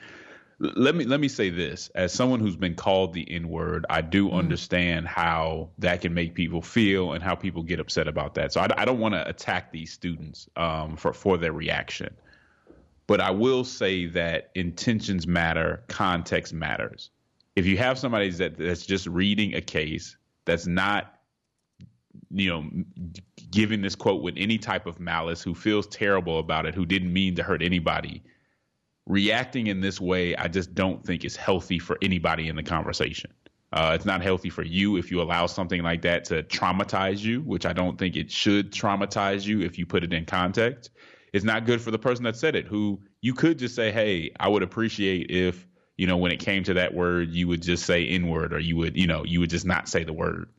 let 0.61 0.95
me 0.95 1.05
let 1.05 1.19
me 1.19 1.27
say 1.27 1.49
this. 1.49 1.89
As 1.95 2.13
someone 2.13 2.39
who's 2.39 2.55
been 2.55 2.75
called 2.75 3.13
the 3.13 3.29
n 3.31 3.49
word 3.49 3.85
i 3.89 4.01
do 4.01 4.31
understand 4.31 5.07
how 5.07 5.69
that 5.79 6.01
can 6.01 6.13
make 6.13 6.35
people 6.35 6.61
feel 6.61 7.13
and 7.13 7.23
how 7.23 7.35
people 7.35 7.63
get 7.63 7.79
upset 7.79 8.07
about 8.07 8.35
that. 8.35 8.53
So 8.53 8.61
i, 8.61 8.67
I 8.77 8.85
don't 8.85 8.99
want 8.99 9.15
to 9.15 9.27
attack 9.27 9.71
these 9.71 9.91
students 9.91 10.47
um, 10.55 10.95
for 10.95 11.13
for 11.13 11.37
their 11.37 11.53
reaction. 11.53 12.15
But 13.07 13.21
i 13.21 13.31
will 13.31 13.63
say 13.63 14.05
that 14.07 14.51
intentions 14.55 15.25
matter 15.25 15.83
context 15.87 16.53
matters. 16.53 17.09
If 17.55 17.65
you 17.65 17.77
have 17.77 17.97
somebody 17.97 18.29
that 18.29 18.57
that's 18.57 18.85
just 18.85 19.07
reading 19.07 19.55
a 19.55 19.61
case 19.61 20.15
that's 20.45 20.67
not 20.67 21.21
you 22.29 22.49
know 22.49 22.69
giving 23.49 23.81
this 23.81 23.95
quote 23.95 24.21
with 24.21 24.35
any 24.37 24.57
type 24.57 24.85
of 24.85 24.99
malice 24.99 25.41
who 25.41 25.55
feels 25.55 25.87
terrible 25.87 26.39
about 26.39 26.65
it 26.65 26.75
who 26.75 26.85
didn't 26.85 27.11
mean 27.11 27.35
to 27.35 27.43
hurt 27.43 27.61
anybody 27.61 28.21
reacting 29.07 29.67
in 29.67 29.81
this 29.81 29.99
way, 29.99 30.35
I 30.35 30.47
just 30.47 30.73
don't 30.73 31.03
think 31.05 31.25
is 31.25 31.35
healthy 31.35 31.79
for 31.79 31.97
anybody 32.01 32.47
in 32.47 32.55
the 32.55 32.63
conversation. 32.63 33.31
Uh, 33.73 33.93
it's 33.95 34.05
not 34.05 34.21
healthy 34.21 34.49
for 34.49 34.63
you 34.63 34.97
if 34.97 35.11
you 35.11 35.21
allow 35.21 35.45
something 35.45 35.81
like 35.81 36.01
that 36.01 36.25
to 36.25 36.43
traumatize 36.43 37.19
you, 37.19 37.41
which 37.41 37.65
I 37.65 37.71
don't 37.71 37.97
think 37.97 38.17
it 38.17 38.29
should 38.29 38.71
traumatize 38.71 39.45
you 39.45 39.61
if 39.61 39.77
you 39.77 39.85
put 39.85 40.03
it 40.03 40.11
in 40.11 40.25
context. 40.25 40.91
It's 41.31 41.45
not 41.45 41.65
good 41.65 41.79
for 41.79 41.91
the 41.91 41.99
person 41.99 42.25
that 42.25 42.35
said 42.35 42.55
it, 42.55 42.67
who 42.67 43.01
you 43.21 43.33
could 43.33 43.57
just 43.57 43.73
say, 43.73 43.91
hey, 43.91 44.31
I 44.37 44.49
would 44.49 44.63
appreciate 44.63 45.31
if, 45.31 45.65
you 45.95 46.05
know, 46.05 46.17
when 46.17 46.33
it 46.33 46.41
came 46.41 46.63
to 46.65 46.73
that 46.73 46.93
word, 46.93 47.29
you 47.29 47.47
would 47.47 47.61
just 47.61 47.85
say 47.85 48.05
N 48.05 48.27
word 48.27 48.53
or 48.53 48.59
you 48.59 48.75
would, 48.75 48.97
you 48.97 49.07
know, 49.07 49.23
you 49.23 49.39
would 49.39 49.49
just 49.49 49.65
not 49.65 49.87
say 49.87 50.03
the 50.03 50.11
word. 50.11 50.49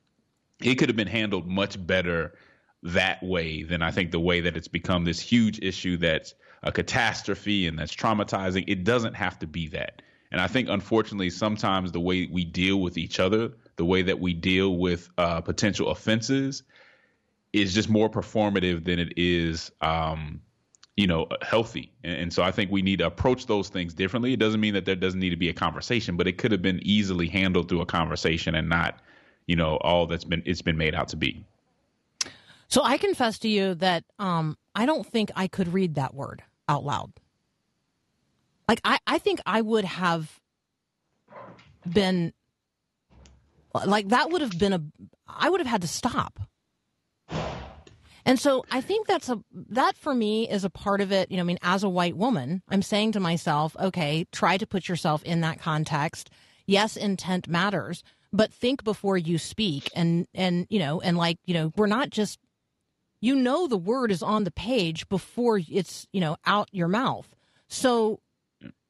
It 0.62 0.76
could 0.76 0.88
have 0.88 0.96
been 0.96 1.06
handled 1.08 1.46
much 1.46 1.84
better 1.84 2.32
that 2.82 3.22
way 3.22 3.62
than 3.62 3.82
I 3.82 3.90
think 3.90 4.10
the 4.10 4.20
way 4.20 4.40
that 4.40 4.56
it's 4.56 4.68
become 4.68 5.04
this 5.04 5.20
huge 5.20 5.58
issue 5.60 5.98
that's 5.98 6.34
a 6.62 6.72
catastrophe 6.72 7.66
and 7.66 7.78
that's 7.78 7.94
traumatizing. 7.94 8.64
It 8.66 8.84
doesn't 8.84 9.14
have 9.14 9.38
to 9.40 9.46
be 9.46 9.68
that. 9.68 10.02
And 10.30 10.40
I 10.40 10.46
think, 10.46 10.68
unfortunately, 10.70 11.28
sometimes 11.28 11.92
the 11.92 12.00
way 12.00 12.28
we 12.32 12.44
deal 12.44 12.80
with 12.80 12.96
each 12.96 13.20
other, 13.20 13.52
the 13.76 13.84
way 13.84 14.00
that 14.02 14.18
we 14.18 14.32
deal 14.32 14.78
with 14.78 15.10
uh, 15.18 15.42
potential 15.42 15.90
offenses, 15.90 16.62
is 17.52 17.74
just 17.74 17.90
more 17.90 18.08
performative 18.08 18.84
than 18.84 18.98
it 18.98 19.12
is, 19.18 19.70
um, 19.82 20.40
you 20.96 21.06
know, 21.06 21.28
healthy. 21.42 21.92
And, 22.02 22.14
and 22.14 22.32
so 22.32 22.42
I 22.42 22.50
think 22.50 22.70
we 22.70 22.80
need 22.80 23.00
to 23.00 23.06
approach 23.06 23.44
those 23.46 23.68
things 23.68 23.92
differently. 23.92 24.32
It 24.32 24.38
doesn't 24.38 24.60
mean 24.60 24.72
that 24.72 24.86
there 24.86 24.96
doesn't 24.96 25.20
need 25.20 25.30
to 25.30 25.36
be 25.36 25.50
a 25.50 25.54
conversation, 25.54 26.16
but 26.16 26.26
it 26.26 26.38
could 26.38 26.50
have 26.50 26.62
been 26.62 26.80
easily 26.82 27.28
handled 27.28 27.68
through 27.68 27.82
a 27.82 27.86
conversation 27.86 28.54
and 28.54 28.70
not, 28.70 29.00
you 29.46 29.56
know, 29.56 29.76
all 29.82 30.06
that's 30.06 30.24
been 30.24 30.42
it's 30.46 30.62
been 30.62 30.78
made 30.78 30.94
out 30.94 31.08
to 31.08 31.16
be. 31.16 31.44
So 32.68 32.82
I 32.82 32.96
confess 32.96 33.38
to 33.40 33.48
you 33.48 33.74
that 33.74 34.04
um, 34.18 34.56
I 34.74 34.86
don't 34.86 35.06
think 35.06 35.30
I 35.36 35.46
could 35.46 35.74
read 35.74 35.96
that 35.96 36.14
word 36.14 36.42
out 36.72 36.84
loud. 36.84 37.12
Like 38.68 38.80
I, 38.84 38.98
I 39.06 39.18
think 39.18 39.40
I 39.44 39.60
would 39.60 39.84
have 39.84 40.40
been 41.88 42.32
like 43.86 44.08
that 44.08 44.30
would 44.30 44.40
have 44.40 44.58
been 44.58 44.72
a 44.72 44.82
I 45.26 45.50
would 45.50 45.60
have 45.60 45.66
had 45.66 45.82
to 45.82 45.88
stop. 45.88 46.40
And 48.24 48.38
so 48.38 48.64
I 48.70 48.80
think 48.80 49.06
that's 49.06 49.28
a 49.28 49.40
that 49.70 49.96
for 49.96 50.14
me 50.14 50.48
is 50.48 50.64
a 50.64 50.70
part 50.70 51.00
of 51.00 51.12
it, 51.12 51.30
you 51.30 51.36
know, 51.36 51.42
I 51.42 51.46
mean 51.46 51.58
as 51.62 51.82
a 51.82 51.88
white 51.88 52.16
woman, 52.16 52.62
I'm 52.68 52.82
saying 52.82 53.12
to 53.12 53.20
myself, 53.20 53.76
okay, 53.78 54.26
try 54.32 54.56
to 54.56 54.66
put 54.66 54.88
yourself 54.88 55.22
in 55.24 55.40
that 55.42 55.60
context. 55.60 56.30
Yes, 56.66 56.96
intent 56.96 57.48
matters, 57.48 58.04
but 58.32 58.52
think 58.52 58.84
before 58.84 59.18
you 59.18 59.36
speak 59.38 59.90
and 59.94 60.26
and 60.34 60.66
you 60.70 60.78
know, 60.78 61.00
and 61.00 61.16
like, 61.18 61.38
you 61.44 61.54
know, 61.54 61.72
we're 61.76 61.86
not 61.86 62.10
just 62.10 62.38
you 63.22 63.34
know 63.34 63.66
the 63.66 63.78
word 63.78 64.10
is 64.10 64.22
on 64.22 64.44
the 64.44 64.50
page 64.50 65.08
before 65.08 65.58
it's 65.70 66.06
you 66.12 66.20
know 66.20 66.36
out 66.44 66.68
your 66.72 66.88
mouth. 66.88 67.34
So, 67.68 68.20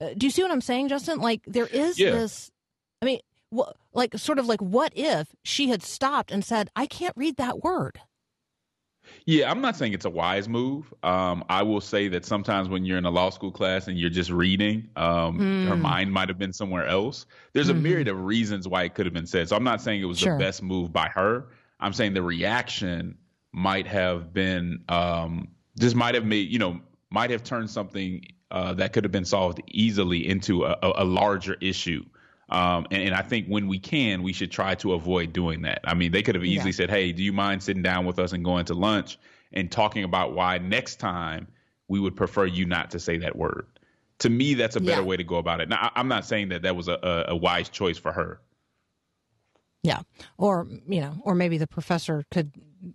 uh, 0.00 0.14
do 0.16 0.26
you 0.26 0.30
see 0.30 0.42
what 0.42 0.50
I'm 0.50 0.60
saying, 0.60 0.88
Justin? 0.88 1.20
Like 1.20 1.42
there 1.46 1.66
is 1.68 2.00
Yeah. 2.00 2.10
this. 2.10 2.50
I 3.00 3.04
mean, 3.04 3.20
wh- 3.56 3.70
like 3.92 4.18
sort 4.18 4.40
of 4.40 4.46
like 4.46 4.60
what 4.60 4.92
if 4.96 5.28
she 5.44 5.68
had 5.68 5.82
stopped 5.84 6.32
and 6.32 6.44
said, 6.44 6.70
"I 6.74 6.86
can't 6.86 7.16
read 7.16 7.36
that 7.36 7.62
word." 7.62 8.00
Yeah, 9.26 9.50
I'm 9.50 9.60
not 9.60 9.76
saying 9.76 9.92
it's 9.94 10.04
a 10.04 10.10
wise 10.10 10.48
move. 10.48 10.92
Um, 11.02 11.44
I 11.48 11.62
will 11.62 11.80
say 11.80 12.06
that 12.08 12.24
sometimes 12.24 12.68
when 12.68 12.84
you're 12.84 12.98
in 12.98 13.04
a 13.04 13.10
law 13.10 13.30
school 13.30 13.50
class 13.50 13.88
and 13.88 13.98
you're 13.98 14.10
just 14.10 14.30
reading, 14.30 14.88
um, 14.96 15.38
her 15.68 15.74
Hmm. 15.76 15.82
mind 15.82 16.12
might 16.12 16.28
have 16.28 16.38
been 16.38 16.52
somewhere 16.52 16.86
else. 16.86 17.26
There's 17.52 17.68
a 17.68 17.74
myriad 17.74 18.08
of 18.08 18.20
reasons 18.24 18.66
why 18.68 18.84
it 18.84 18.94
could 18.94 19.06
have 19.06 19.12
been 19.12 19.26
said. 19.26 19.48
So 19.48 19.56
I'm 19.56 19.64
not 19.64 19.82
saying 19.82 20.00
it 20.00 20.04
was 20.06 20.18
Mm-hmm. 20.18 20.24
Sure. 20.24 20.38
the 20.38 20.44
best 20.44 20.62
move 20.62 20.92
by 20.92 21.08
her. 21.08 21.48
I'm 21.80 21.92
saying 21.92 22.14
the 22.14 22.22
reaction 22.22 23.18
might 23.52 23.86
have 23.86 24.32
been 24.32 24.82
um, 24.88 25.48
just 25.78 25.94
might 25.94 26.14
have 26.14 26.24
made 26.24 26.50
you 26.50 26.58
know 26.58 26.80
might 27.10 27.30
have 27.30 27.44
turned 27.44 27.70
something 27.70 28.24
uh, 28.50 28.74
that 28.74 28.92
could 28.92 29.04
have 29.04 29.12
been 29.12 29.24
solved 29.24 29.62
easily 29.68 30.26
into 30.28 30.64
a, 30.64 30.76
a, 30.82 31.04
larger 31.04 31.56
issue. 31.60 32.04
Um, 32.50 32.86
and, 32.90 33.02
and 33.02 33.14
I 33.14 33.22
think 33.22 33.46
when 33.46 33.66
we 33.66 33.78
can, 33.78 34.22
we 34.22 34.34
should 34.34 34.50
try 34.50 34.74
to 34.76 34.92
avoid 34.92 35.32
doing 35.32 35.62
that. 35.62 35.80
I 35.84 35.94
mean, 35.94 36.12
they 36.12 36.22
could 36.22 36.34
have 36.34 36.44
easily 36.44 36.70
Yeah. 36.70 36.76
said, 36.76 36.90
"Hey, 36.90 37.12
do 37.12 37.22
you 37.22 37.32
mind 37.32 37.62
sitting 37.62 37.82
down 37.82 38.04
with 38.04 38.18
us 38.18 38.32
and 38.32 38.44
going 38.44 38.66
to 38.66 38.74
lunch 38.74 39.18
and 39.52 39.70
talking 39.70 40.04
about 40.04 40.34
why 40.34 40.58
next 40.58 40.96
time 40.96 41.46
we 41.88 41.98
would 41.98 42.14
prefer 42.16 42.44
you 42.44 42.66
not 42.66 42.90
to 42.90 42.98
say 42.98 43.18
that 43.18 43.36
word?" 43.36 43.66
To 44.18 44.30
me, 44.30 44.54
that's 44.54 44.76
a 44.76 44.80
better 44.80 45.00
Yeah. 45.00 45.06
way 45.06 45.16
to 45.16 45.24
go 45.24 45.36
about 45.36 45.60
it. 45.60 45.68
Now, 45.68 45.90
I'm 45.94 46.08
not 46.08 46.24
saying 46.26 46.50
that 46.50 46.62
that 46.62 46.76
was 46.76 46.88
a, 46.88 47.26
a 47.28 47.36
wise 47.36 47.68
choice 47.68 47.98
for 47.98 48.12
her. 48.12 48.40
Yeah, 49.82 50.02
or 50.38 50.66
you 50.86 51.00
know, 51.00 51.20
or 51.24 51.34
maybe 51.34 51.58
the 51.58 51.66
professor 51.66 52.24
could 52.30 52.52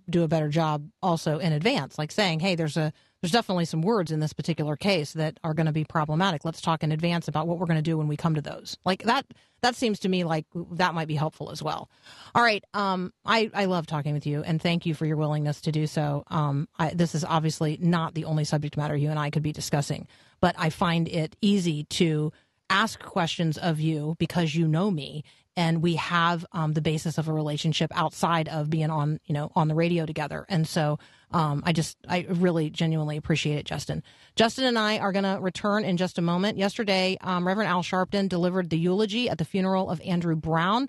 do 0.10 0.24
a 0.24 0.28
better 0.28 0.50
job 0.50 0.90
also 1.02 1.40
in 1.40 1.54
advance, 1.54 1.98
like 1.98 2.12
saying, 2.12 2.40
"Hey, 2.40 2.56
there's 2.56 2.78
a 2.78 2.94
there's 3.22 3.32
definitely 3.32 3.66
some 3.66 3.82
words 3.82 4.12
in 4.12 4.20
this 4.20 4.34
particular 4.34 4.76
case 4.76 5.14
that 5.14 5.40
are 5.44 5.54
going 5.54 5.66
to 5.66 5.72
be 5.72 5.84
problematic. 5.84 6.46
Let's 6.46 6.62
talk 6.62 6.84
in 6.84 6.92
advance 6.92 7.28
about 7.28 7.48
what 7.48 7.58
we're 7.58 7.66
going 7.66 7.78
to 7.78 7.82
do 7.82 7.98
when 7.98 8.08
we 8.08 8.18
come 8.18 8.36
to 8.36 8.42
those." 8.42 8.78
Like 8.86 9.04
that 9.04 9.26
that 9.62 9.76
seems 9.76 10.00
to 10.00 10.10
me 10.10 10.24
like 10.24 10.46
that 10.74 10.94
might 10.94 11.08
be 11.08 11.16
helpful 11.16 11.52
as 11.52 11.64
well. 11.64 11.90
All 12.36 12.44
right, 12.44 12.64
um, 12.74 13.14
I 13.26 13.50
I 13.54 13.66
love 13.66 13.88
talking 13.88 14.14
with 14.14 14.28
you, 14.28 14.44
and 14.44 14.62
thank 14.62 14.86
you 14.86 14.94
for 14.94 15.06
your 15.06 15.18
willingness 15.18 15.62
to 15.62 15.72
do 15.72 15.88
so. 15.88 16.24
Um, 16.28 16.68
I, 16.78 16.90
this 16.94 17.16
is 17.16 17.24
obviously 17.24 17.78
not 17.82 18.14
the 18.14 18.26
only 18.26 18.44
subject 18.44 18.78
matter 18.78 18.96
you 18.96 19.10
and 19.10 19.20
I 19.20 19.30
could 19.30 19.44
be 19.44 19.52
discussing, 19.54 20.08
but 20.42 20.56
I 20.58 20.70
find 20.70 21.08
it 21.08 21.36
easy 21.42 21.84
to 21.86 22.32
ask 22.70 23.00
questions 23.00 23.58
of 23.58 23.80
you 23.80 24.16
because 24.20 24.56
you 24.56 24.68
know 24.68 24.92
me 24.92 25.24
and 25.58 25.82
we 25.82 25.96
have 25.96 26.46
um, 26.54 26.74
the 26.74 26.82
basis 26.82 27.18
of 27.18 27.28
a 27.28 27.34
relationship 27.34 27.92
outside 27.96 28.48
of 28.48 28.70
being 28.70 28.92
on 28.92 29.20
you 29.26 29.34
know 29.34 29.52
on 29.56 29.68
the 29.68 29.76
radio 29.76 30.06
together. 30.06 30.46
And 30.48 30.66
so 30.66 31.00
um, 31.32 31.62
i 31.66 31.74
just 31.74 31.98
i 32.08 32.26
really 32.30 32.70
genuinely 32.70 33.18
appreciate 33.18 33.58
it 33.58 33.66
justin. 33.66 34.04
Justin 34.38 34.64
and 34.64 34.80
i 34.80 35.00
are 35.00 35.12
going 35.12 35.26
to 35.26 35.40
return 35.42 35.84
in 35.84 35.98
just 35.98 36.18
a 36.18 36.22
moment. 36.22 36.58
Yesterday 36.58 37.18
um, 37.20 37.46
reverend 37.46 37.70
al 37.70 37.84
sharpton 37.84 38.30
delivered 38.30 38.70
the 38.70 38.78
eulogy 38.78 39.30
at 39.30 39.38
the 39.38 39.46
funeral 39.46 39.90
of 39.90 40.00
andrew 40.02 40.36
brown. 40.38 40.88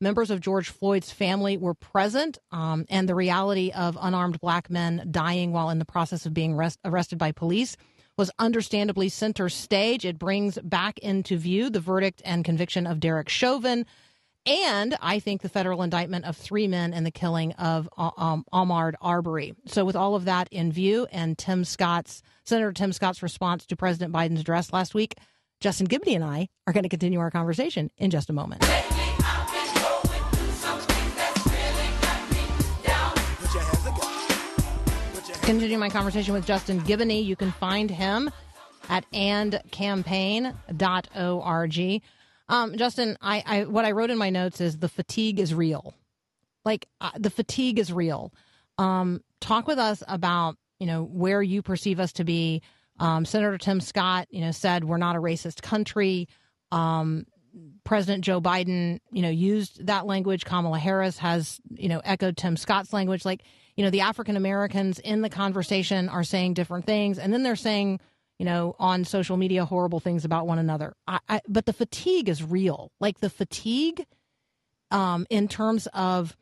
Members 0.00 0.30
of 0.30 0.40
George 0.40 0.68
Floyd's 0.68 1.10
family 1.10 1.56
were 1.56 1.74
present, 1.74 2.38
um, 2.52 2.86
and 2.88 3.08
the 3.08 3.16
reality 3.16 3.72
of 3.72 3.98
unarmed 4.00 4.38
black 4.40 4.70
men 4.70 5.08
dying 5.10 5.50
while 5.50 5.70
in 5.70 5.80
the 5.80 5.84
process 5.84 6.24
of 6.24 6.32
being 6.32 6.54
rest- 6.54 6.78
arrested 6.84 7.18
by 7.18 7.32
police 7.32 7.76
was 8.16 8.30
understandably 8.38 9.08
center 9.08 9.48
stage. 9.48 10.04
It 10.04 10.18
brings 10.18 10.58
back 10.62 10.98
into 10.98 11.36
view 11.36 11.70
the 11.70 11.80
verdict 11.80 12.20
and 12.24 12.44
conviction 12.44 12.86
of 12.86 13.00
Derek 13.00 13.28
Chauvin, 13.28 13.86
and 14.46 14.96
I 15.00 15.20
think 15.20 15.42
the 15.42 15.48
federal 15.48 15.82
indictment 15.82 16.24
of 16.24 16.36
three 16.36 16.68
men 16.68 16.94
in 16.94 17.04
the 17.04 17.10
killing 17.10 17.52
of 17.52 17.88
uh, 17.96 18.10
um, 18.16 18.44
Ahmaud 18.52 18.94
Arbery. 19.00 19.54
So, 19.66 19.84
with 19.84 19.96
all 19.96 20.14
of 20.14 20.24
that 20.26 20.48
in 20.50 20.72
view, 20.72 21.06
and 21.12 21.36
Tim 21.36 21.64
Scott's 21.64 22.22
Senator 22.44 22.72
Tim 22.72 22.92
Scott's 22.92 23.22
response 23.22 23.66
to 23.66 23.76
President 23.76 24.12
Biden's 24.12 24.40
address 24.40 24.72
last 24.72 24.94
week, 24.94 25.16
Justin 25.60 25.86
Giboney 25.86 26.14
and 26.14 26.24
I 26.24 26.48
are 26.66 26.72
going 26.72 26.84
to 26.84 26.88
continue 26.88 27.18
our 27.18 27.30
conversation 27.30 27.90
in 27.98 28.10
just 28.10 28.30
a 28.30 28.32
moment. 28.32 28.64
Continue 35.42 35.78
my 35.78 35.88
conversation 35.88 36.34
with 36.34 36.46
Justin 36.46 36.80
Giboney. 36.80 37.24
You 37.24 37.34
can 37.34 37.52
find 37.52 37.90
him 37.90 38.30
at 38.90 39.10
andcampaign.org. 39.12 42.02
Um, 42.48 42.76
Justin, 42.76 43.16
I, 43.20 43.42
I 43.44 43.64
what 43.64 43.84
I 43.84 43.92
wrote 43.92 44.10
in 44.10 44.18
my 44.18 44.30
notes 44.30 44.60
is 44.60 44.78
the 44.78 44.88
fatigue 44.88 45.38
is 45.38 45.54
real. 45.54 45.94
Like 46.64 46.86
uh, 47.00 47.10
the 47.16 47.30
fatigue 47.30 47.78
is 47.78 47.92
real. 47.92 48.32
Um, 48.78 49.22
talk 49.40 49.66
with 49.66 49.78
us 49.78 50.02
about 50.08 50.56
you 50.78 50.86
know 50.86 51.04
where 51.04 51.42
you 51.42 51.62
perceive 51.62 52.00
us 52.00 52.12
to 52.14 52.24
be. 52.24 52.62
Um, 53.00 53.24
Senator 53.24 53.58
Tim 53.58 53.80
Scott, 53.80 54.26
you 54.30 54.40
know, 54.40 54.50
said 54.50 54.84
we're 54.84 54.96
not 54.96 55.16
a 55.16 55.20
racist 55.20 55.62
country. 55.62 56.28
Um, 56.72 57.26
President 57.84 58.24
Joe 58.24 58.40
Biden, 58.40 59.00
you 59.10 59.22
know, 59.22 59.30
used 59.30 59.86
that 59.86 60.06
language. 60.06 60.44
Kamala 60.44 60.78
Harris 60.78 61.18
has, 61.18 61.60
you 61.70 61.88
know, 61.88 62.00
echoed 62.04 62.36
Tim 62.36 62.56
Scott's 62.56 62.92
language. 62.92 63.24
Like, 63.24 63.42
you 63.76 63.84
know, 63.84 63.90
the 63.90 64.02
African 64.02 64.36
Americans 64.36 64.98
in 64.98 65.22
the 65.22 65.30
conversation 65.30 66.08
are 66.08 66.24
saying 66.24 66.54
different 66.54 66.86
things, 66.86 67.18
and 67.18 67.32
then 67.32 67.42
they're 67.42 67.56
saying, 67.56 68.00
you 68.38 68.44
know, 68.44 68.76
on 68.78 69.04
social 69.04 69.36
media 69.36 69.64
horrible 69.64 70.00
things 70.00 70.24
about 70.24 70.46
one 70.46 70.58
another. 70.58 70.94
I, 71.06 71.18
I, 71.28 71.40
but 71.48 71.66
the 71.66 71.72
fatigue 71.72 72.28
is 72.28 72.42
real. 72.42 72.92
Like 73.00 73.20
the 73.20 73.30
fatigue, 73.30 74.04
um, 74.90 75.26
in 75.28 75.48
terms 75.48 75.88
of, 75.92 76.36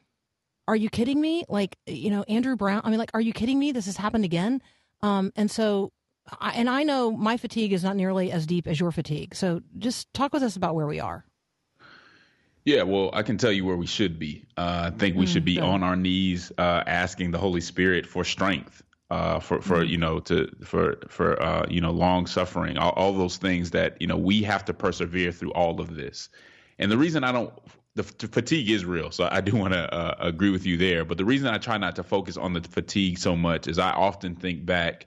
are 0.68 0.76
you 0.76 0.90
kidding 0.90 1.20
me? 1.20 1.44
Like, 1.48 1.76
you 1.86 2.10
know, 2.10 2.22
Andrew 2.24 2.56
Brown. 2.56 2.82
I 2.84 2.90
mean, 2.90 2.98
like, 2.98 3.12
are 3.14 3.20
you 3.20 3.32
kidding 3.32 3.58
me? 3.58 3.72
This 3.72 3.86
has 3.86 3.96
happened 3.96 4.24
again. 4.24 4.60
Um, 5.00 5.32
and 5.36 5.50
so, 5.50 5.92
I, 6.40 6.50
and 6.52 6.68
I 6.68 6.82
know 6.82 7.12
my 7.12 7.36
fatigue 7.36 7.72
is 7.72 7.84
not 7.84 7.96
nearly 7.96 8.32
as 8.32 8.46
deep 8.46 8.66
as 8.66 8.80
your 8.80 8.90
fatigue. 8.90 9.34
So, 9.34 9.62
just 9.78 10.12
talk 10.12 10.32
with 10.32 10.42
us 10.42 10.56
about 10.56 10.74
where 10.74 10.86
we 10.86 10.98
are. 10.98 11.24
Yeah, 12.64 12.82
well, 12.82 13.10
I 13.12 13.22
can 13.22 13.38
tell 13.38 13.52
you 13.52 13.64
where 13.64 13.76
we 13.76 13.86
should 13.86 14.18
be. 14.18 14.42
Uh, 14.56 14.90
I 14.92 14.98
think 14.98 15.16
we 15.16 15.24
should 15.24 15.44
be 15.44 15.60
on 15.60 15.84
our 15.84 15.94
knees, 15.94 16.50
uh, 16.58 16.82
asking 16.84 17.30
the 17.30 17.38
Holy 17.38 17.60
Spirit 17.60 18.04
for 18.04 18.24
strength, 18.24 18.82
uh, 19.10 19.38
for 19.38 19.60
for 19.60 19.84
you 19.84 19.98
know 19.98 20.18
to 20.20 20.50
for 20.64 20.96
for 21.08 21.40
uh, 21.40 21.66
you 21.68 21.80
know 21.80 21.92
long 21.92 22.26
suffering, 22.26 22.76
all, 22.76 22.90
all 22.90 23.12
those 23.12 23.36
things 23.36 23.70
that 23.70 24.00
you 24.00 24.06
know 24.06 24.16
we 24.16 24.42
have 24.42 24.64
to 24.64 24.74
persevere 24.74 25.32
through 25.32 25.52
all 25.52 25.80
of 25.80 25.94
this. 25.94 26.28
And 26.78 26.90
the 26.90 26.98
reason 26.98 27.24
I 27.24 27.32
don't, 27.32 27.52
the 27.94 28.02
f- 28.02 28.30
fatigue 28.30 28.68
is 28.68 28.84
real, 28.84 29.10
so 29.10 29.28
I 29.30 29.40
do 29.40 29.56
want 29.56 29.72
to 29.72 29.94
uh, 29.94 30.16
agree 30.18 30.50
with 30.50 30.66
you 30.66 30.76
there. 30.76 31.04
But 31.04 31.18
the 31.18 31.24
reason 31.24 31.48
I 31.48 31.58
try 31.58 31.78
not 31.78 31.96
to 31.96 32.02
focus 32.02 32.36
on 32.36 32.52
the 32.52 32.60
fatigue 32.60 33.18
so 33.18 33.36
much 33.36 33.68
is 33.68 33.78
I 33.78 33.92
often 33.92 34.34
think 34.34 34.66
back 34.66 35.06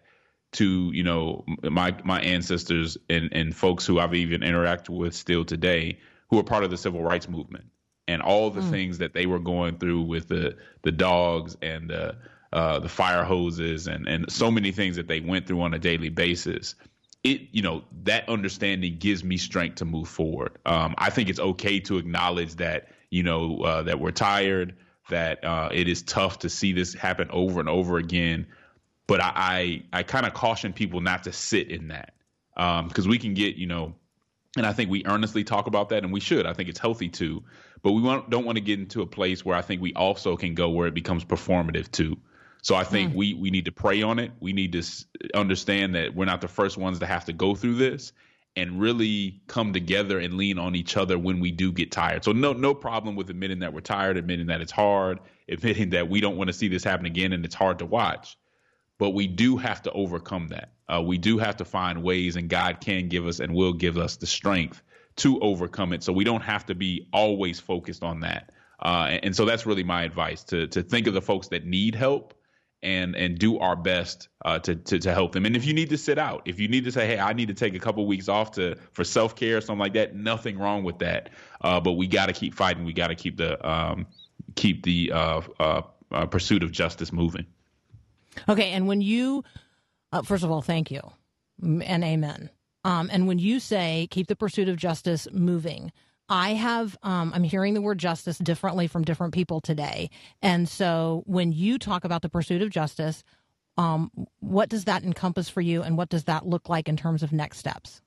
to 0.53 0.91
you 0.93 1.03
know 1.03 1.45
my 1.63 1.95
my 2.03 2.21
ancestors 2.21 2.97
and 3.09 3.29
and 3.33 3.55
folks 3.55 3.85
who 3.85 3.99
I've 3.99 4.15
even 4.15 4.41
interacted 4.41 4.89
with 4.89 5.13
still 5.13 5.45
today 5.45 5.99
who 6.29 6.39
are 6.39 6.43
part 6.43 6.63
of 6.63 6.71
the 6.71 6.77
civil 6.77 7.03
rights 7.03 7.27
movement 7.27 7.65
and 8.07 8.21
all 8.21 8.49
the 8.49 8.63
things 8.63 8.97
that 8.99 9.13
they 9.13 9.27
were 9.27 9.39
going 9.39 9.77
through 9.77 10.01
with 10.03 10.29
the 10.29 10.57
the 10.81 10.91
dogs 10.91 11.55
and 11.61 11.89
the 11.89 12.15
uh, 12.51 12.79
the 12.79 12.89
fire 12.89 13.23
hoses 13.23 13.87
and 13.87 14.07
and 14.07 14.31
so 14.31 14.49
many 14.49 14.71
things 14.71 14.95
that 14.95 15.07
they 15.07 15.19
went 15.19 15.47
through 15.47 15.61
on 15.61 15.73
a 15.73 15.79
daily 15.79 16.09
basis. 16.09 16.75
It 17.23 17.41
you 17.51 17.61
know 17.61 17.83
that 18.03 18.27
understanding 18.29 18.97
gives 18.97 19.23
me 19.23 19.37
strength 19.37 19.75
to 19.75 19.85
move 19.85 20.07
forward. 20.07 20.57
Um, 20.65 20.95
I 20.97 21.09
think 21.09 21.29
it's 21.29 21.39
okay 21.39 21.79
to 21.81 21.97
acknowledge 21.97 22.55
that 22.55 22.89
you 23.09 23.23
know 23.23 23.61
uh, 23.61 23.83
that 23.83 23.99
we're 23.99 24.11
tired, 24.11 24.75
that 25.09 25.43
uh, 25.43 25.69
it 25.71 25.87
is 25.87 26.01
tough 26.01 26.39
to 26.39 26.49
see 26.49 26.73
this 26.73 26.93
happen 26.93 27.29
over 27.31 27.59
and 27.59 27.69
over 27.69 27.97
again. 27.97 28.47
But 29.07 29.21
I 29.21 29.83
I, 29.93 29.99
I 29.99 30.03
kind 30.03 30.25
of 30.25 30.33
caution 30.33 30.73
people 30.73 31.01
not 31.01 31.23
to 31.23 31.33
sit 31.33 31.69
in 31.69 31.89
that 31.89 32.13
because 32.55 33.07
we 33.07 33.17
can 33.17 33.33
get 33.33 33.55
you 33.55 33.67
know 33.67 33.95
and 34.57 34.65
I 34.65 34.73
think 34.73 34.89
we 34.89 35.05
earnestly 35.05 35.43
talk 35.43 35.67
about 35.67 35.89
that, 35.89 36.03
and 36.03 36.11
we 36.11 36.19
should. 36.19 36.45
I 36.45 36.53
think 36.53 36.69
it's 36.69 36.79
healthy 36.79 37.07
too. 37.07 37.43
But 37.81 37.91
we 37.91 38.01
want, 38.01 38.29
don't 38.29 38.45
want 38.45 38.57
to 38.57 38.63
get 38.63 38.79
into 38.79 39.01
a 39.01 39.05
place 39.05 39.45
where 39.45 39.55
I 39.55 39.61
think 39.61 39.81
we 39.81 39.93
also 39.93 40.35
can 40.35 40.55
go 40.55 40.69
where 40.69 40.87
it 40.87 40.93
becomes 40.93 41.23
performative 41.23 41.91
too. 41.91 42.17
So 42.61 42.75
I 42.75 42.83
think 42.83 43.15
we 43.15 43.33
we 43.33 43.51
need 43.51 43.65
to 43.65 43.71
pray 43.71 44.01
on 44.01 44.19
it. 44.19 44.31
We 44.39 44.53
need 44.53 44.73
to 44.73 44.83
understand 45.33 45.95
that 45.95 46.13
we're 46.13 46.25
not 46.25 46.41
the 46.41 46.47
first 46.47 46.77
ones 46.77 46.99
to 46.99 47.05
have 47.05 47.25
to 47.25 47.33
go 47.33 47.55
through 47.55 47.75
this, 47.75 48.11
and 48.55 48.79
really 48.79 49.41
come 49.47 49.71
together 49.73 50.19
and 50.19 50.33
lean 50.35 50.59
on 50.59 50.75
each 50.75 50.97
other 50.97 51.17
when 51.17 51.39
we 51.39 51.51
do 51.51 51.71
get 51.71 51.91
tired. 51.91 52.23
So 52.23 52.31
no 52.31 52.53
no 52.53 52.73
problem 52.73 53.15
with 53.15 53.29
admitting 53.29 53.59
that 53.59 53.73
we're 53.73 53.81
tired, 53.81 54.17
admitting 54.17 54.47
that 54.47 54.61
it's 54.61 54.71
hard, 54.71 55.19
admitting 55.49 55.91
that 55.91 56.09
we 56.09 56.21
don't 56.21 56.37
want 56.37 56.49
to 56.49 56.53
see 56.53 56.67
this 56.67 56.83
happen 56.83 57.05
again, 57.05 57.33
and 57.33 57.45
it's 57.45 57.55
hard 57.55 57.79
to 57.79 57.85
watch 57.85 58.37
but 58.99 59.11
we 59.11 59.27
do 59.27 59.57
have 59.57 59.81
to 59.81 59.91
overcome 59.93 60.49
that. 60.49 60.73
Uh, 60.87 61.01
we 61.01 61.17
do 61.17 61.39
have 61.39 61.57
to 61.57 61.65
find 61.65 62.03
ways, 62.03 62.35
and 62.35 62.49
God 62.49 62.81
can 62.81 63.07
give 63.07 63.25
us 63.25 63.39
and 63.39 63.55
will 63.55 63.73
give 63.73 63.97
us 63.97 64.17
the 64.17 64.27
strength 64.27 64.83
to 65.15 65.39
overcome 65.39 65.93
it. 65.93 66.03
So 66.03 66.13
we 66.13 66.23
don't 66.23 66.41
have 66.41 66.65
to 66.67 66.75
be 66.75 67.07
always 67.11 67.59
focused 67.59 68.03
on 68.03 68.19
that. 68.19 68.51
Uh, 68.81 69.07
and, 69.09 69.25
and 69.25 69.35
so 69.35 69.45
that's 69.45 69.65
really 69.65 69.83
my 69.83 70.03
advice 70.03 70.43
to 70.45 70.67
to 70.67 70.83
think 70.83 71.07
of 71.07 71.13
the 71.13 71.21
folks 71.21 71.47
that 71.49 71.65
need 71.65 71.95
help 71.95 72.33
and 72.81 73.15
and 73.15 73.37
do 73.37 73.59
our 73.59 73.75
best 73.75 74.29
uh, 74.45 74.59
to, 74.59 74.75
to 74.75 74.99
to 74.99 75.13
help 75.13 75.31
them. 75.33 75.45
And 75.45 75.55
if 75.55 75.65
you 75.65 75.73
need 75.73 75.89
to 75.89 75.97
sit 75.97 76.17
out, 76.17 76.41
if 76.45 76.59
you 76.59 76.67
need 76.67 76.85
to 76.85 76.91
say, 76.91 77.07
hey, 77.07 77.19
I 77.19 77.33
need 77.33 77.47
to 77.49 77.53
take 77.53 77.75
a 77.75 77.79
couple 77.79 78.05
weeks 78.05 78.29
off 78.29 78.51
to 78.51 78.75
for 78.93 79.03
self 79.03 79.35
care 79.35 79.57
or 79.57 79.61
something 79.61 79.79
like 79.79 79.93
that, 79.93 80.15
nothing 80.15 80.57
wrong 80.57 80.83
with 80.83 80.99
that. 80.99 81.29
Uh, 81.61 81.79
but 81.79 81.93
we 81.93 82.07
got 82.07 82.27
to 82.27 82.33
keep 82.33 82.53
fighting. 82.53 82.85
We 82.85 82.93
got 82.93 83.07
to 83.07 83.15
keep 83.15 83.37
the 83.37 83.67
um, 83.67 84.07
keep 84.55 84.83
the 84.83 85.11
uh, 85.13 85.41
uh, 85.59 85.81
uh, 86.11 86.25
pursuit 86.25 86.63
of 86.63 86.71
justice 86.71 87.11
moving. 87.11 87.45
Okay, 88.47 88.71
and 88.71 88.87
when 88.87 89.01
you, 89.01 89.43
uh, 90.13 90.21
first 90.21 90.43
of 90.43 90.51
all, 90.51 90.61
thank 90.61 90.91
you 90.91 91.01
and 91.61 92.03
amen. 92.03 92.49
Um, 92.85 93.09
and 93.11 93.27
when 93.27 93.39
you 93.39 93.59
say 93.59 94.07
keep 94.09 94.27
the 94.27 94.35
pursuit 94.35 94.69
of 94.69 94.77
justice 94.77 95.27
moving, 95.33 95.91
I 96.29 96.53
have, 96.53 96.97
um, 97.03 97.31
I'm 97.33 97.43
hearing 97.43 97.73
the 97.73 97.81
word 97.81 97.97
justice 97.97 98.37
differently 98.37 98.87
from 98.87 99.03
different 99.03 99.33
people 99.33 99.59
today. 99.61 100.09
And 100.41 100.69
so 100.69 101.23
when 101.25 101.51
you 101.51 101.79
talk 101.79 102.03
about 102.05 102.21
the 102.21 102.29
pursuit 102.29 102.61
of 102.61 102.69
justice, 102.69 103.23
um, 103.77 104.11
what 104.39 104.69
does 104.69 104.85
that 104.85 105.03
encompass 105.03 105.49
for 105.49 105.61
you 105.61 105.81
and 105.81 105.97
what 105.97 106.09
does 106.09 106.25
that 106.25 106.45
look 106.45 106.69
like 106.69 106.87
in 106.87 106.97
terms 106.97 107.23
of 107.23 107.31
next 107.31 107.57
steps? 107.57 108.01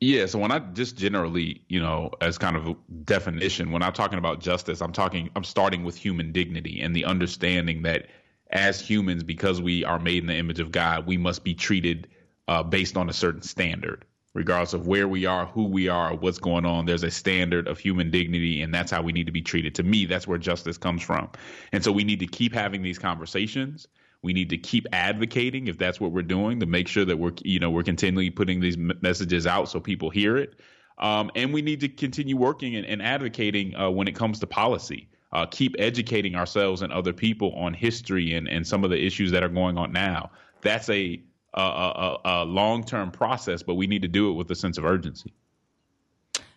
Yeah, 0.00 0.26
so 0.26 0.38
when 0.38 0.50
I 0.50 0.58
just 0.58 0.96
generally, 0.96 1.62
you 1.68 1.80
know, 1.80 2.10
as 2.20 2.36
kind 2.36 2.56
of 2.56 2.68
a 2.68 2.76
definition, 3.04 3.70
when 3.70 3.82
I'm 3.82 3.92
talking 3.92 4.18
about 4.18 4.40
justice, 4.40 4.80
I'm 4.80 4.92
talking, 4.92 5.30
I'm 5.34 5.44
starting 5.44 5.82
with 5.82 5.96
human 5.96 6.32
dignity 6.32 6.80
and 6.80 6.94
the 6.94 7.04
understanding 7.04 7.82
that 7.82 8.08
as 8.50 8.80
humans, 8.80 9.22
because 9.22 9.60
we 9.60 9.84
are 9.84 9.98
made 9.98 10.22
in 10.22 10.26
the 10.26 10.36
image 10.36 10.60
of 10.60 10.70
God, 10.70 11.06
we 11.06 11.16
must 11.16 11.42
be 11.42 11.54
treated 11.54 12.08
uh, 12.48 12.62
based 12.62 12.96
on 12.96 13.08
a 13.08 13.12
certain 13.12 13.42
standard, 13.42 14.04
regardless 14.34 14.74
of 14.74 14.86
where 14.86 15.06
we 15.06 15.26
are, 15.26 15.46
who 15.46 15.64
we 15.64 15.88
are, 15.88 16.14
what's 16.14 16.38
going 16.38 16.66
on. 16.66 16.84
There's 16.84 17.04
a 17.04 17.10
standard 17.10 17.68
of 17.68 17.78
human 17.78 18.10
dignity, 18.10 18.62
and 18.62 18.74
that's 18.74 18.90
how 18.90 19.00
we 19.00 19.12
need 19.12 19.26
to 19.26 19.32
be 19.32 19.42
treated. 19.42 19.76
To 19.76 19.84
me, 19.84 20.06
that's 20.06 20.26
where 20.26 20.38
justice 20.38 20.76
comes 20.76 21.02
from. 21.02 21.30
And 21.72 21.82
so 21.82 21.92
we 21.92 22.04
need 22.04 22.20
to 22.20 22.26
keep 22.26 22.52
having 22.52 22.82
these 22.82 22.98
conversations. 22.98 23.86
We 24.22 24.32
need 24.32 24.50
to 24.50 24.58
keep 24.58 24.86
advocating 24.92 25.68
if 25.68 25.78
that's 25.78 26.00
what 26.00 26.10
we're 26.10 26.22
doing 26.22 26.58
to 26.60 26.66
make 26.66 26.88
sure 26.88 27.04
that 27.04 27.16
we're, 27.16 27.32
you 27.42 27.60
know, 27.60 27.70
we're 27.70 27.84
continually 27.84 28.30
putting 28.30 28.58
these 28.58 28.76
messages 28.76 29.46
out 29.46 29.68
so 29.68 29.78
people 29.78 30.10
hear 30.10 30.36
it. 30.36 30.58
Um, 30.98 31.30
and 31.36 31.52
we 31.52 31.62
need 31.62 31.80
to 31.80 31.88
continue 31.88 32.36
working 32.36 32.74
and, 32.76 32.86
and 32.86 33.02
advocating 33.02 33.76
uh, 33.76 33.90
when 33.90 34.08
it 34.08 34.16
comes 34.16 34.40
to 34.40 34.46
policy. 34.46 35.08
Uh, 35.32 35.46
keep 35.46 35.74
educating 35.80 36.36
ourselves 36.36 36.82
and 36.82 36.92
other 36.92 37.12
people 37.12 37.52
on 37.54 37.74
history 37.74 38.34
and, 38.34 38.48
and 38.48 38.66
some 38.66 38.84
of 38.84 38.90
the 38.90 39.04
issues 39.04 39.32
that 39.32 39.42
are 39.42 39.48
going 39.48 39.76
on 39.76 39.92
now. 39.92 40.30
That's 40.60 40.88
a, 40.88 41.20
a, 41.54 41.60
a, 41.60 42.18
a 42.24 42.44
long 42.44 42.84
term 42.84 43.10
process, 43.10 43.62
but 43.62 43.74
we 43.74 43.86
need 43.86 44.02
to 44.02 44.08
do 44.08 44.30
it 44.30 44.34
with 44.34 44.50
a 44.50 44.54
sense 44.54 44.78
of 44.78 44.84
urgency. 44.84 45.32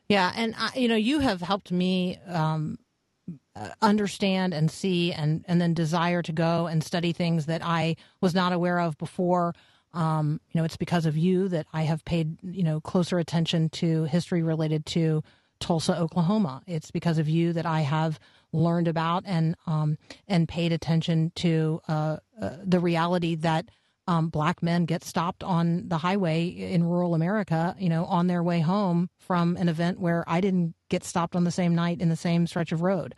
Yeah, 0.09 0.31
and 0.35 0.55
I, 0.57 0.71
you 0.75 0.87
know, 0.87 0.95
you 0.95 1.19
have 1.19 1.41
helped 1.41 1.71
me 1.71 2.17
um, 2.27 2.79
understand 3.81 4.53
and 4.53 4.71
see, 4.71 5.11
and 5.11 5.43
and 5.47 5.61
then 5.61 5.73
desire 5.73 6.21
to 6.21 6.31
go 6.31 6.67
and 6.67 6.83
study 6.83 7.11
things 7.11 7.45
that 7.47 7.61
I 7.63 7.95
was 8.21 8.33
not 8.33 8.53
aware 8.53 8.79
of 8.79 8.97
before. 8.97 9.53
Um, 9.93 10.39
you 10.51 10.59
know, 10.59 10.65
it's 10.65 10.77
because 10.77 11.05
of 11.05 11.17
you 11.17 11.47
that 11.49 11.65
I 11.73 11.83
have 11.83 12.05
paid 12.05 12.37
you 12.43 12.63
know 12.63 12.79
closer 12.79 13.19
attention 13.19 13.69
to 13.69 14.05
history 14.05 14.43
related 14.43 14.85
to 14.87 15.23
Tulsa, 15.59 15.99
Oklahoma. 15.99 16.61
It's 16.67 16.91
because 16.91 17.17
of 17.17 17.27
you 17.27 17.53
that 17.53 17.65
I 17.65 17.81
have 17.81 18.19
learned 18.53 18.87
about 18.87 19.23
and 19.25 19.55
um, 19.65 19.97
and 20.27 20.47
paid 20.47 20.71
attention 20.71 21.31
to 21.35 21.81
uh, 21.87 22.17
uh, 22.41 22.57
the 22.63 22.79
reality 22.79 23.35
that 23.35 23.69
um, 24.07 24.29
black 24.29 24.63
men 24.63 24.85
get 24.85 25.03
stopped 25.03 25.43
on 25.43 25.89
the 25.89 25.97
highway 25.97 26.47
in 26.47 26.83
rural 26.83 27.13
America, 27.13 27.75
you 27.77 27.89
know, 27.89 28.05
on 28.05 28.27
their 28.27 28.41
way 28.41 28.61
home 28.61 29.09
from 29.19 29.57
an 29.57 29.67
event 29.69 29.99
where 29.99 30.23
I 30.27 30.39
didn't 30.41 30.75
get 30.89 31.03
stopped 31.03 31.35
on 31.35 31.43
the 31.43 31.51
same 31.51 31.75
night 31.75 31.99
in 32.01 32.09
the 32.09 32.15
same 32.15 32.47
stretch 32.47 32.71
of 32.71 32.81
road. 32.81 33.15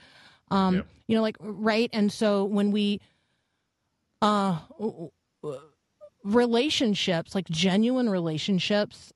Um, 0.51 0.75
Yep. 0.75 0.87
You 1.07 1.15
know, 1.15 1.21
like 1.23 1.37
right, 1.39 1.89
and 1.91 2.11
so 2.11 2.45
when 2.45 2.71
we 2.71 3.01
uh 4.21 4.59
relationships, 6.23 7.33
like 7.33 7.49
genuine 7.49 8.09
relationships, 8.09 9.11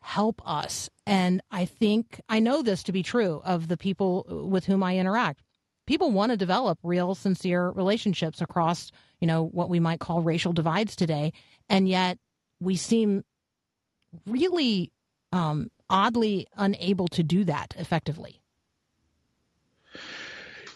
help 0.00 0.40
us. 0.46 0.88
And 1.06 1.42
I 1.50 1.64
think 1.64 2.20
I 2.28 2.38
know 2.40 2.62
this 2.62 2.82
to 2.84 2.92
be 2.92 3.02
true 3.02 3.42
of 3.44 3.68
the 3.68 3.76
people 3.76 4.24
with 4.50 4.64
whom 4.66 4.82
I 4.82 4.96
interact. 4.96 5.42
People 5.86 6.10
want 6.10 6.30
to 6.30 6.36
develop 6.36 6.78
real, 6.82 7.14
sincere 7.14 7.70
relationships 7.70 8.40
across, 8.40 8.90
you 9.20 9.26
know, 9.26 9.44
what 9.44 9.68
we 9.68 9.80
might 9.80 10.00
call 10.00 10.22
racial 10.22 10.52
divides 10.52 10.96
today. 10.96 11.32
And 11.68 11.88
yet 11.88 12.18
we 12.60 12.76
seem 12.76 13.24
really 14.26 14.92
um, 15.32 15.70
oddly 15.90 16.46
unable 16.56 17.08
to 17.08 17.22
do 17.22 17.44
that 17.44 17.74
effectively. 17.78 18.40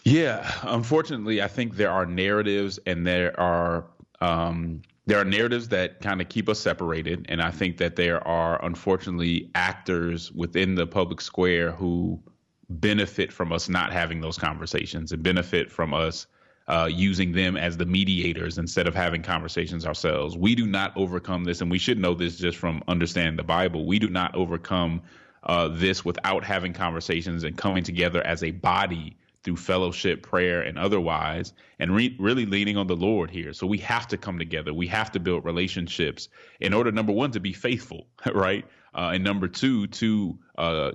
Yeah, 0.03 0.51
unfortunately, 0.63 1.41
I 1.41 1.47
think 1.47 1.75
there 1.75 1.91
are 1.91 2.05
narratives 2.05 2.79
and 2.85 3.05
there 3.05 3.39
are 3.39 3.85
um, 4.19 4.81
there 5.07 5.19
are 5.19 5.25
narratives 5.25 5.67
that 5.69 5.99
kind 6.01 6.21
of 6.21 6.29
keep 6.29 6.47
us 6.47 6.59
separated, 6.59 7.25
and 7.27 7.41
I 7.41 7.51
think 7.51 7.77
that 7.77 7.95
there 7.95 8.25
are 8.27 8.63
unfortunately 8.63 9.49
actors 9.55 10.31
within 10.31 10.75
the 10.75 10.85
public 10.85 11.21
square 11.21 11.71
who 11.71 12.21
benefit 12.69 13.31
from 13.33 13.51
us 13.51 13.67
not 13.67 13.91
having 13.91 14.21
those 14.21 14.37
conversations 14.37 15.11
and 15.11 15.21
benefit 15.21 15.71
from 15.71 15.93
us 15.93 16.27
uh, 16.71 16.85
using 16.85 17.33
them 17.33 17.57
as 17.57 17.75
the 17.75 17.85
mediators 17.85 18.57
instead 18.57 18.87
of 18.87 18.95
having 18.95 19.21
conversations 19.21 19.85
ourselves. 19.85 20.37
We 20.37 20.55
do 20.55 20.65
not 20.65 20.95
overcome 20.95 21.43
this, 21.43 21.59
and 21.59 21.69
we 21.69 21.77
should 21.77 21.99
know 21.99 22.13
this 22.13 22.37
just 22.37 22.57
from 22.57 22.81
understanding 22.87 23.35
the 23.35 23.43
Bible. 23.43 23.85
We 23.85 23.99
do 23.99 24.07
not 24.07 24.33
overcome 24.35 25.01
uh, 25.43 25.67
this 25.67 26.05
without 26.05 26.45
having 26.45 26.71
conversations 26.71 27.43
and 27.43 27.57
coming 27.57 27.83
together 27.83 28.25
as 28.25 28.41
a 28.41 28.51
body 28.51 29.17
through 29.43 29.57
fellowship, 29.57 30.23
prayer, 30.23 30.61
and 30.61 30.79
otherwise, 30.79 31.51
and 31.79 31.93
re- 31.93 32.15
really 32.19 32.45
leaning 32.45 32.77
on 32.77 32.87
the 32.87 32.95
Lord 32.95 33.29
here. 33.29 33.51
So 33.51 33.67
we 33.67 33.79
have 33.79 34.07
to 34.07 34.17
come 34.17 34.39
together. 34.39 34.73
We 34.73 34.87
have 34.87 35.11
to 35.11 35.19
build 35.19 35.43
relationships 35.43 36.29
in 36.61 36.73
order, 36.73 36.91
number 36.93 37.11
one, 37.11 37.31
to 37.31 37.41
be 37.41 37.51
faithful, 37.51 38.07
right? 38.33 38.63
Uh, 38.95 39.11
and 39.13 39.25
number 39.25 39.49
two, 39.49 39.87
to 39.87 40.39
uh, 40.57 40.91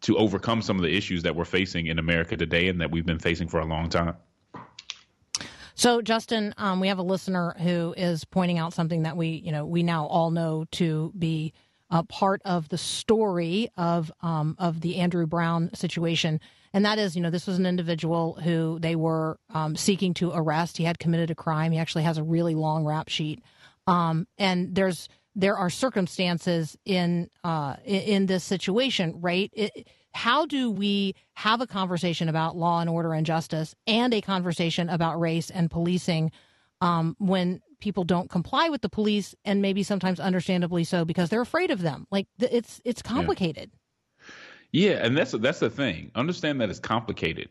to 0.00 0.16
overcome 0.16 0.62
some 0.62 0.76
of 0.76 0.82
the 0.84 0.96
issues 0.96 1.24
that 1.24 1.34
we're 1.36 1.44
facing 1.44 1.88
in 1.88 1.98
America 1.98 2.36
today 2.36 2.68
and 2.68 2.80
that 2.80 2.90
we've 2.90 3.04
been 3.04 3.18
facing 3.18 3.48
for 3.48 3.60
a 3.60 3.66
long 3.66 3.90
time. 3.90 4.14
So, 5.78 6.02
Justin, 6.02 6.54
um, 6.58 6.80
we 6.80 6.88
have 6.88 6.98
a 6.98 7.04
listener 7.04 7.54
who 7.56 7.94
is 7.96 8.24
pointing 8.24 8.58
out 8.58 8.74
something 8.74 9.04
that 9.04 9.16
we, 9.16 9.28
you 9.28 9.52
know, 9.52 9.64
we 9.64 9.84
now 9.84 10.06
all 10.06 10.32
know 10.32 10.64
to 10.72 11.12
be 11.16 11.52
a 11.88 12.02
part 12.02 12.42
of 12.44 12.68
the 12.68 12.76
story 12.76 13.68
of 13.76 14.10
um, 14.20 14.56
of 14.58 14.80
the 14.80 14.96
Andrew 14.96 15.24
Brown 15.24 15.70
situation, 15.74 16.40
and 16.72 16.84
that 16.84 16.98
is, 16.98 17.14
you 17.14 17.22
know, 17.22 17.30
this 17.30 17.46
was 17.46 17.60
an 17.60 17.64
individual 17.64 18.40
who 18.42 18.80
they 18.80 18.96
were 18.96 19.38
um, 19.54 19.76
seeking 19.76 20.14
to 20.14 20.32
arrest. 20.34 20.78
He 20.78 20.82
had 20.82 20.98
committed 20.98 21.30
a 21.30 21.36
crime. 21.36 21.70
He 21.70 21.78
actually 21.78 22.02
has 22.02 22.18
a 22.18 22.24
really 22.24 22.56
long 22.56 22.84
rap 22.84 23.08
sheet, 23.08 23.40
um, 23.86 24.26
and 24.36 24.74
there's 24.74 25.08
there 25.36 25.56
are 25.56 25.70
circumstances 25.70 26.76
in 26.84 27.30
uh, 27.44 27.76
in, 27.84 28.26
this 28.26 28.42
situation, 28.42 29.20
right? 29.20 29.48
It, 29.52 29.86
how 30.12 30.46
do 30.46 30.70
we 30.70 31.14
have 31.34 31.60
a 31.60 31.66
conversation 31.66 32.28
about 32.28 32.56
law 32.56 32.80
and 32.80 32.90
order 32.90 33.12
and 33.12 33.26
justice 33.26 33.74
and 33.86 34.12
a 34.14 34.20
conversation 34.20 34.88
about 34.88 35.20
race 35.20 35.50
and 35.50 35.70
policing 35.70 36.30
um, 36.80 37.16
when 37.18 37.60
people 37.80 38.04
don't 38.04 38.30
comply 38.30 38.68
with 38.68 38.82
the 38.82 38.88
police 38.88 39.34
and 39.44 39.62
maybe 39.62 39.82
sometimes 39.82 40.18
understandably 40.18 40.84
so 40.84 41.04
because 41.04 41.28
they're 41.28 41.40
afraid 41.40 41.70
of 41.70 41.80
them 41.82 42.06
like 42.10 42.26
th- 42.40 42.52
it's 42.52 42.80
it's 42.84 43.02
complicated 43.02 43.70
Yeah, 44.72 45.04
and 45.04 45.16
that's 45.16 45.32
that's 45.32 45.60
the 45.60 45.70
thing. 45.70 46.10
Understand 46.14 46.60
that 46.60 46.68
it's 46.68 46.78
complicated. 46.78 47.48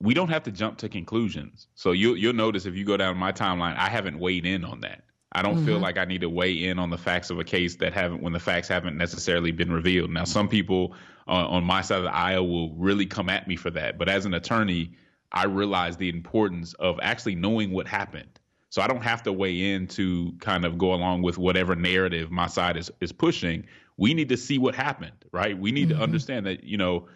We 0.00 0.14
don't 0.14 0.28
have 0.28 0.44
to 0.44 0.52
jump 0.52 0.78
to 0.78 0.88
conclusions. 0.88 1.66
So 1.74 1.92
you 1.92 2.14
you'll 2.14 2.32
notice 2.32 2.64
if 2.64 2.76
you 2.76 2.84
go 2.84 2.96
down 2.96 3.16
my 3.16 3.32
timeline, 3.32 3.76
I 3.76 3.88
haven't 3.88 4.18
weighed 4.18 4.46
in 4.46 4.64
on 4.64 4.80
that. 4.82 5.02
I 5.32 5.42
don't 5.42 5.64
feel 5.64 5.78
like 5.78 5.96
I 5.96 6.04
need 6.04 6.22
to 6.22 6.28
weigh 6.28 6.64
in 6.64 6.78
on 6.80 6.90
the 6.90 6.98
facts 6.98 7.30
of 7.30 7.38
a 7.38 7.44
case 7.44 7.76
that 7.76 7.92
haven't 7.92 8.20
when 8.20 8.32
the 8.32 8.40
facts 8.40 8.66
haven't 8.66 8.96
necessarily 8.96 9.52
been 9.52 9.72
revealed. 9.72 10.10
Now, 10.10 10.24
some 10.24 10.48
people 10.48 10.94
uh, 11.30 11.46
on 11.48 11.64
my 11.64 11.80
side 11.80 11.98
of 11.98 12.04
the 12.04 12.14
aisle 12.14 12.46
will 12.48 12.74
really 12.74 13.06
come 13.06 13.28
at 13.28 13.46
me 13.46 13.56
for 13.56 13.70
that, 13.70 13.96
but 13.98 14.08
as 14.08 14.26
an 14.26 14.34
attorney, 14.34 14.90
I 15.32 15.44
realize 15.44 15.96
the 15.96 16.08
importance 16.08 16.74
of 16.74 16.98
actually 17.00 17.36
knowing 17.36 17.70
what 17.70 17.86
happened. 17.86 18.40
So 18.68 18.82
I 18.82 18.88
don't 18.88 19.02
have 19.02 19.22
to 19.24 19.32
weigh 19.32 19.74
in 19.74 19.86
to 19.88 20.32
kind 20.40 20.64
of 20.64 20.76
go 20.76 20.92
along 20.92 21.22
with 21.22 21.38
whatever 21.38 21.74
narrative 21.76 22.30
my 22.30 22.46
side 22.46 22.76
is 22.76 22.90
is 23.00 23.12
pushing. 23.12 23.66
We 23.96 24.14
need 24.14 24.28
to 24.28 24.36
see 24.36 24.58
what 24.58 24.74
happened, 24.74 25.24
right? 25.32 25.56
We 25.58 25.72
need 25.72 25.88
to 25.90 25.96
understand 25.96 26.46
that, 26.46 26.64
you 26.64 26.76
know, 26.76 27.08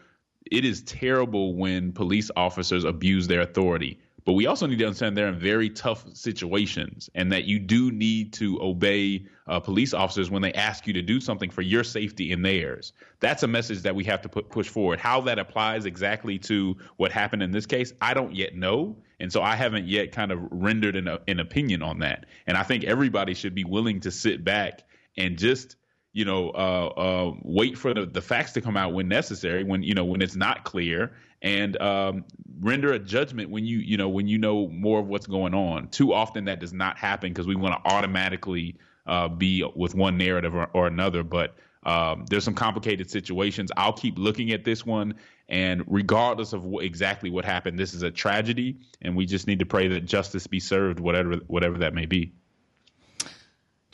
it 0.50 0.64
is 0.64 0.82
terrible 0.82 1.56
when 1.56 1.92
police 1.92 2.30
officers 2.36 2.84
abuse 2.84 3.26
their 3.26 3.40
authority. 3.40 3.98
But 4.24 4.32
we 4.32 4.46
also 4.46 4.66
need 4.66 4.78
to 4.78 4.86
understand 4.86 5.16
they're 5.16 5.28
in 5.28 5.38
very 5.38 5.68
tough 5.68 6.04
situations 6.14 7.10
and 7.14 7.30
that 7.32 7.44
you 7.44 7.58
do 7.58 7.90
need 7.90 8.32
to 8.34 8.58
obey 8.62 9.26
uh, 9.46 9.60
police 9.60 9.92
officers 9.92 10.30
when 10.30 10.40
they 10.40 10.52
ask 10.54 10.86
you 10.86 10.94
to 10.94 11.02
do 11.02 11.20
something 11.20 11.50
for 11.50 11.60
your 11.60 11.84
safety 11.84 12.32
and 12.32 12.44
theirs. 12.44 12.94
That's 13.20 13.42
a 13.42 13.46
message 13.46 13.82
that 13.82 13.94
we 13.94 14.04
have 14.04 14.22
to 14.22 14.30
put, 14.30 14.48
push 14.48 14.68
forward. 14.68 14.98
How 14.98 15.20
that 15.22 15.38
applies 15.38 15.84
exactly 15.84 16.38
to 16.40 16.76
what 16.96 17.12
happened 17.12 17.42
in 17.42 17.50
this 17.50 17.66
case, 17.66 17.92
I 18.00 18.14
don't 18.14 18.34
yet 18.34 18.54
know. 18.54 18.96
And 19.20 19.30
so 19.30 19.42
I 19.42 19.56
haven't 19.56 19.88
yet 19.88 20.12
kind 20.12 20.32
of 20.32 20.40
rendered 20.50 20.96
an, 20.96 21.18
an 21.28 21.40
opinion 21.40 21.82
on 21.82 21.98
that. 21.98 22.24
And 22.46 22.56
I 22.56 22.62
think 22.62 22.84
everybody 22.84 23.34
should 23.34 23.54
be 23.54 23.64
willing 23.64 24.00
to 24.00 24.10
sit 24.10 24.42
back 24.42 24.84
and 25.18 25.38
just 25.38 25.76
you 26.14 26.24
know, 26.24 26.50
uh, 26.50 26.86
uh, 26.96 27.34
wait 27.42 27.76
for 27.76 27.92
the, 27.92 28.06
the 28.06 28.22
facts 28.22 28.52
to 28.52 28.60
come 28.60 28.76
out 28.76 28.94
when 28.94 29.08
necessary, 29.08 29.64
when 29.64 29.82
you 29.82 29.94
know 29.94 30.04
when 30.04 30.22
it's 30.22 30.36
not 30.36 30.62
clear, 30.62 31.12
and 31.44 31.80
um, 31.80 32.24
render 32.60 32.92
a 32.92 32.98
judgment 32.98 33.50
when 33.50 33.64
you 33.64 33.78
you 33.78 33.96
know 33.96 34.08
when 34.08 34.26
you 34.26 34.38
know 34.38 34.66
more 34.68 34.98
of 34.98 35.06
what's 35.06 35.28
going 35.28 35.54
on. 35.54 35.88
Too 35.88 36.12
often 36.12 36.46
that 36.46 36.58
does 36.58 36.72
not 36.72 36.98
happen 36.98 37.30
because 37.30 37.46
we 37.46 37.54
want 37.54 37.74
to 37.76 37.90
automatically 37.92 38.76
uh, 39.06 39.28
be 39.28 39.62
with 39.76 39.94
one 39.94 40.18
narrative 40.18 40.54
or, 40.56 40.68
or 40.72 40.86
another. 40.88 41.22
But 41.22 41.54
Um, 41.86 42.24
there's 42.30 42.44
some 42.44 42.54
complicated 42.54 43.10
situations. 43.10 43.70
I'll 43.76 43.92
keep 43.92 44.16
looking 44.18 44.52
at 44.52 44.64
this 44.64 44.86
one, 44.86 45.14
and 45.50 45.84
regardless 45.86 46.54
of 46.54 46.62
wh- 46.64 46.82
exactly 46.82 47.28
what 47.30 47.44
happened, 47.44 47.78
this 47.78 47.92
is 47.92 48.02
a 48.02 48.10
tragedy, 48.10 48.78
and 49.02 49.14
we 49.14 49.26
just 49.26 49.46
need 49.46 49.58
to 49.58 49.66
pray 49.66 49.88
that 49.88 50.06
justice 50.06 50.46
be 50.48 50.60
served, 50.60 50.98
whatever 50.98 51.36
whatever 51.46 51.78
that 51.78 51.92
may 51.92 52.06
be. 52.06 52.32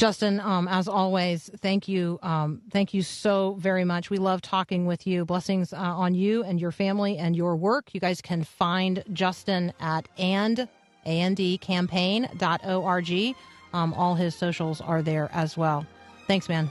Justin, 0.01 0.41
um, 0.41 0.67
as 0.67 0.89
always, 0.89 1.49
thank 1.59 1.87
you. 1.87 2.19
Um, 2.23 2.63
thank 2.71 2.95
you 2.95 3.03
so 3.03 3.57
very 3.59 3.85
much. 3.85 4.09
We 4.09 4.17
love 4.17 4.41
talking 4.41 4.87
with 4.87 5.07
you. 5.07 5.27
Blessings 5.27 5.75
uh, 5.75 5.77
on 5.77 6.15
you 6.15 6.43
and 6.43 6.59
your 6.59 6.73
family 6.73 7.19
and 7.19 7.37
your 7.37 7.55
work. 7.55 7.93
You 7.93 8.01
guys 8.01 8.23
can 8.23 8.43
find 8.43 9.05
Justin 9.13 9.75
at 9.79 10.09
and 10.17 10.67
andcampaign.org. 11.05 13.37
Um, 13.75 13.93
all 13.93 14.15
his 14.15 14.35
socials 14.35 14.81
are 14.81 15.03
there 15.03 15.29
as 15.35 15.59
well. 15.59 15.85
Thanks, 16.27 16.49
man. 16.49 16.71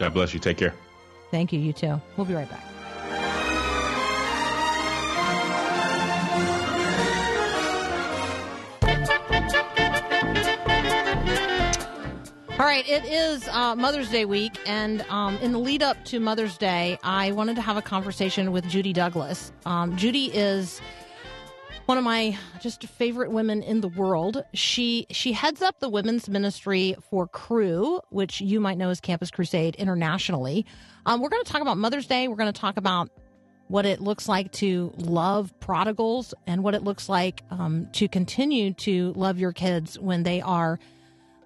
God 0.00 0.12
bless 0.12 0.34
you. 0.34 0.40
Take 0.40 0.56
care. 0.56 0.74
Thank 1.30 1.52
you. 1.52 1.60
You 1.60 1.72
too. 1.72 2.00
We'll 2.16 2.26
be 2.26 2.34
right 2.34 2.50
back. 2.50 2.64
All 12.62 12.68
right, 12.68 12.88
it 12.88 13.04
is 13.04 13.48
uh, 13.48 13.74
Mother's 13.74 14.08
Day 14.08 14.24
week, 14.24 14.56
and 14.66 15.04
um, 15.08 15.36
in 15.38 15.50
the 15.50 15.58
lead 15.58 15.82
up 15.82 15.96
to 16.04 16.20
Mother's 16.20 16.56
Day, 16.56 16.96
I 17.02 17.32
wanted 17.32 17.56
to 17.56 17.60
have 17.60 17.76
a 17.76 17.82
conversation 17.82 18.52
with 18.52 18.68
Judy 18.68 18.92
Douglass. 18.92 19.50
Um, 19.66 19.96
Judy 19.96 20.26
is 20.26 20.80
one 21.86 21.98
of 21.98 22.04
my 22.04 22.38
just 22.60 22.86
favorite 22.86 23.32
women 23.32 23.64
in 23.64 23.80
the 23.80 23.88
world. 23.88 24.44
She 24.54 25.08
she 25.10 25.32
heads 25.32 25.60
up 25.60 25.80
the 25.80 25.88
women's 25.88 26.28
ministry 26.28 26.94
for 27.10 27.26
Cru, 27.26 27.98
which 28.10 28.40
you 28.40 28.60
might 28.60 28.78
know 28.78 28.90
as 28.90 29.00
Campus 29.00 29.32
Crusade 29.32 29.74
internationally. 29.74 30.64
Um, 31.04 31.20
we're 31.20 31.30
going 31.30 31.42
to 31.42 31.50
talk 31.50 31.62
about 31.62 31.78
Mother's 31.78 32.06
Day. 32.06 32.28
We're 32.28 32.36
going 32.36 32.52
to 32.52 32.60
talk 32.60 32.76
about 32.76 33.10
what 33.66 33.86
it 33.86 34.00
looks 34.00 34.28
like 34.28 34.52
to 34.52 34.92
love 34.98 35.52
prodigals 35.58 36.32
and 36.46 36.62
what 36.62 36.76
it 36.76 36.84
looks 36.84 37.08
like 37.08 37.42
um, 37.50 37.88
to 37.94 38.06
continue 38.06 38.72
to 38.74 39.12
love 39.14 39.40
your 39.40 39.52
kids 39.52 39.98
when 39.98 40.22
they 40.22 40.40
are 40.40 40.78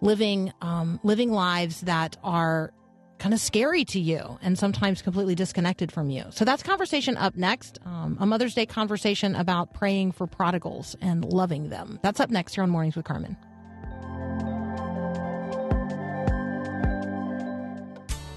living 0.01 0.53
um, 0.61 1.01
living 1.03 1.33
lives 1.33 1.83
that 1.83 2.17
are 2.23 2.73
kind 3.19 3.33
of 3.33 3.41
scary 3.41 3.85
to 3.85 3.99
you 3.99 4.39
and 4.43 4.59
sometimes 4.59 5.03
completely 5.03 5.35
disconnected 5.35 5.91
from 5.91 6.11
you. 6.11 6.25
So 6.31 6.45
that's 6.45 6.63
conversation 6.63 7.17
up 7.17 7.35
next. 7.35 7.79
Um, 7.85 8.17
a 8.21 8.27
Mother's 8.27 8.55
Day 8.55 8.67
conversation 8.67 9.35
about 9.35 9.73
praying 9.73 10.13
for 10.13 10.27
prodigals 10.27 10.97
and 11.01 11.25
loving 11.25 11.71
them. 11.71 11.99
That's 12.03 12.21
up 12.21 12.31
next 12.31 12.55
here 12.55 12.65
on 12.65 12.71
Mornings 12.71 12.97
with 12.97 13.05
Carmen. 13.07 13.37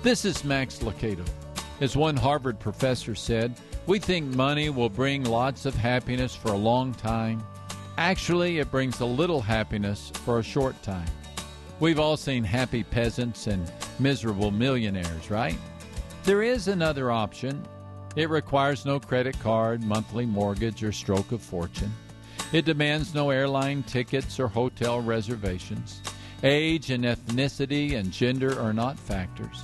This 0.02 0.24
is 0.24 0.46
Max 0.46 0.80
Lucado. 0.80 1.28
As 1.82 1.98
one 1.98 2.16
Harvard 2.16 2.58
professor 2.60 3.16
said, 3.16 3.54
we 3.86 4.00
think 4.00 4.34
money 4.34 4.70
will 4.70 4.90
bring 4.90 5.26
lots 5.26 5.66
of 5.66 5.76
happiness 5.76 6.34
for 6.34 6.50
a 6.54 6.58
long 6.58 6.94
time. 6.94 7.44
Actually, 7.98 8.60
it 8.60 8.72
brings 8.72 9.02
a 9.02 9.06
little 9.06 9.42
happiness 9.42 10.10
for 10.24 10.40
a 10.40 10.44
short 10.44 10.82
time. 10.84 11.08
We've 11.80 12.00
all 12.00 12.18
seen 12.18 12.44
happy 12.44 12.84
peasants 12.84 13.48
and 13.48 13.72
miserable 14.00 14.52
millionaires, 14.52 15.32
right? 15.32 15.56
There 16.24 16.44
is 16.44 16.68
another 16.68 17.10
option. 17.10 17.66
It 18.18 18.30
requires 18.30 18.86
no 18.86 19.00
credit 19.00 19.40
card, 19.40 19.82
monthly 19.84 20.26
mortgage, 20.26 20.84
or 20.84 20.92
stroke 20.92 21.32
of 21.32 21.42
fortune. 21.42 21.94
It 22.52 22.66
demands 22.66 23.14
no 23.14 23.30
airline 23.30 23.84
tickets 23.84 24.42
or 24.42 24.50
hotel 24.50 25.00
reservations. 25.00 26.02
Age 26.44 26.90
and 26.90 27.06
ethnicity 27.06 27.96
and 27.96 28.12
gender 28.12 28.60
are 28.60 28.74
not 28.74 29.00
factors. 29.00 29.62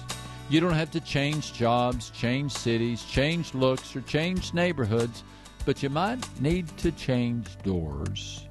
You 0.49 0.61
don't 0.61 0.73
have 0.73 0.91
to 0.91 1.01
change 1.01 1.53
jobs, 1.53 2.11
change 2.11 2.53
cities, 2.53 3.03
change 3.03 3.53
looks, 3.53 3.93
or 3.93 4.01
change 4.01 4.53
neighborhoods, 4.53 5.23
but 5.65 5.83
you 5.83 5.89
might 5.89 6.23
need 6.39 6.67
to 6.77 6.91
change 6.91 7.57
doors. 7.63 8.47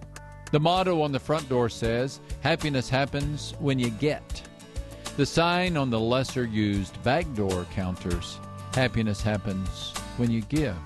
The 0.55 0.61
motto 0.61 1.03
on 1.03 1.11
the 1.11 1.19
front 1.19 1.49
door 1.49 1.69
says, 1.69 2.21
Happiness 2.41 2.89
happens 2.89 3.55
when 3.59 3.77
you 3.77 3.91
get. 3.91 4.41
The 5.17 5.27
sign 5.27 5.77
on 5.77 5.91
the 5.91 5.99
lesser 5.99 6.45
used 6.45 7.03
back 7.03 7.27
door 7.35 7.67
counters, 7.73 8.39
Happiness 8.73 9.21
happens 9.21 9.93
when 10.17 10.31
you 10.31 10.43
give. 10.43 10.77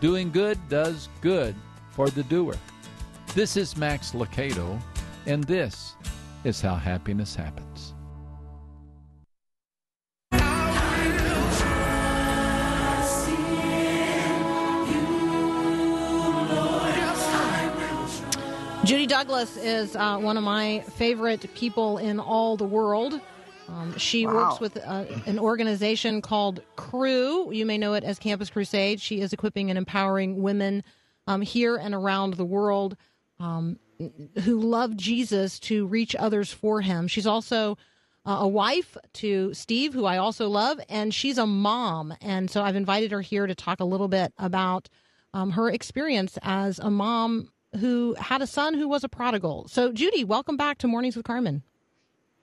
Doing 0.00 0.32
good 0.32 0.58
does 0.68 1.08
good 1.20 1.54
for 1.92 2.10
the 2.10 2.24
doer. 2.24 2.56
This 3.36 3.56
is 3.56 3.76
Max 3.76 4.14
Lucado, 4.14 4.82
and 5.26 5.44
this 5.44 5.94
is 6.42 6.60
how 6.60 6.74
happiness 6.74 7.36
happens. 7.36 7.67
Judy 18.88 19.04
Douglass 19.04 19.58
is 19.58 19.94
uh, 19.96 20.16
one 20.16 20.38
of 20.38 20.44
my 20.44 20.80
favorite 20.94 21.54
people 21.54 21.98
in 21.98 22.18
all 22.18 22.56
the 22.56 22.64
world. 22.64 23.20
Um, 23.68 23.94
she 23.98 24.26
works 24.26 24.60
with 24.60 24.78
uh, 24.78 25.04
an 25.26 25.38
organization 25.38 26.22
called 26.22 26.62
Cru. 26.76 27.52
You 27.52 27.66
may 27.66 27.76
know 27.76 27.92
it 27.92 28.02
as 28.02 28.18
Campus 28.18 28.48
Crusade. 28.48 28.98
She 28.98 29.20
is 29.20 29.34
equipping 29.34 29.68
and 29.70 29.76
empowering 29.76 30.40
women 30.40 30.82
um, 31.26 31.42
here 31.42 31.76
and 31.76 31.94
around 31.94 32.34
the 32.34 32.46
world 32.46 32.96
um, 33.38 33.78
who 34.42 34.58
love 34.58 34.96
Jesus 34.96 35.60
to 35.60 35.86
reach 35.86 36.16
others 36.16 36.50
for 36.50 36.80
him. 36.80 37.08
She's 37.08 37.26
also 37.26 37.76
uh, 38.24 38.38
a 38.40 38.48
wife 38.48 38.96
to 39.14 39.52
Steve, 39.52 39.92
who 39.92 40.06
I 40.06 40.16
also 40.16 40.48
love, 40.48 40.80
and 40.88 41.12
she's 41.12 41.36
a 41.36 41.46
mom. 41.46 42.14
And 42.22 42.50
so 42.50 42.62
I've 42.62 42.74
invited 42.74 43.10
her 43.10 43.20
here 43.20 43.46
to 43.46 43.54
talk 43.54 43.80
a 43.80 43.84
little 43.84 44.08
bit 44.08 44.32
about 44.38 44.88
um, 45.34 45.50
her 45.50 45.68
experience 45.68 46.38
as 46.40 46.78
a 46.78 46.90
mom 46.90 47.50
who 47.78 48.14
had 48.18 48.42
a 48.42 48.46
son 48.46 48.74
who 48.74 48.88
was 48.88 49.04
a 49.04 49.08
prodigal. 49.08 49.68
So, 49.68 49.92
Judy, 49.92 50.24
welcome 50.24 50.56
back 50.56 50.78
to 50.78 50.88
Mornings 50.88 51.16
with 51.16 51.24
Carmen. 51.24 51.62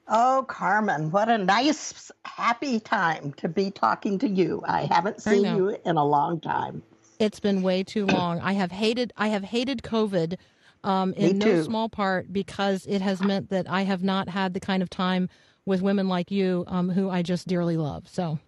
Oh, 0.08 0.46
Carmen, 0.48 1.10
what 1.10 1.30
a 1.30 1.38
nice, 1.38 2.12
happy 2.26 2.80
time 2.80 3.34
to 3.38 3.50
be 3.50 3.72
talking 3.72 4.20
to 4.20 4.30
you. 4.30 4.62
I 4.68 4.82
haven't 4.86 5.22
seen 5.22 5.44
know. 5.44 5.56
you 5.56 5.78
in 5.84 5.98
a 5.98 6.06
long 6.06 6.40
time. 6.40 6.84
It's 7.18 7.40
been 7.40 7.64
way 7.64 7.84
too 7.84 8.06
long. 8.06 8.40
I 8.40 8.54
have 8.54 8.72
hated 8.72 9.14
I 9.18 9.30
have 9.30 9.44
hated 9.44 9.82
COVID 9.82 10.38
um, 10.84 11.14
in 11.14 11.40
no 11.40 11.64
small 11.64 11.90
part 11.90 12.32
because 12.32 12.86
it 12.86 13.02
has 13.02 13.20
meant 13.22 13.50
that 13.50 13.68
I 13.68 13.82
have 13.82 14.04
not 14.04 14.30
had 14.30 14.54
the 14.54 14.60
kind 14.60 14.84
of 14.84 14.90
time 14.92 15.28
with 15.66 15.82
women 15.82 16.08
like 16.08 16.30
you 16.30 16.66
um, 16.68 16.90
who 16.90 17.10
I 17.10 17.24
just 17.24 17.48
dearly 17.48 17.78
love. 17.78 18.08
So. 18.08 18.40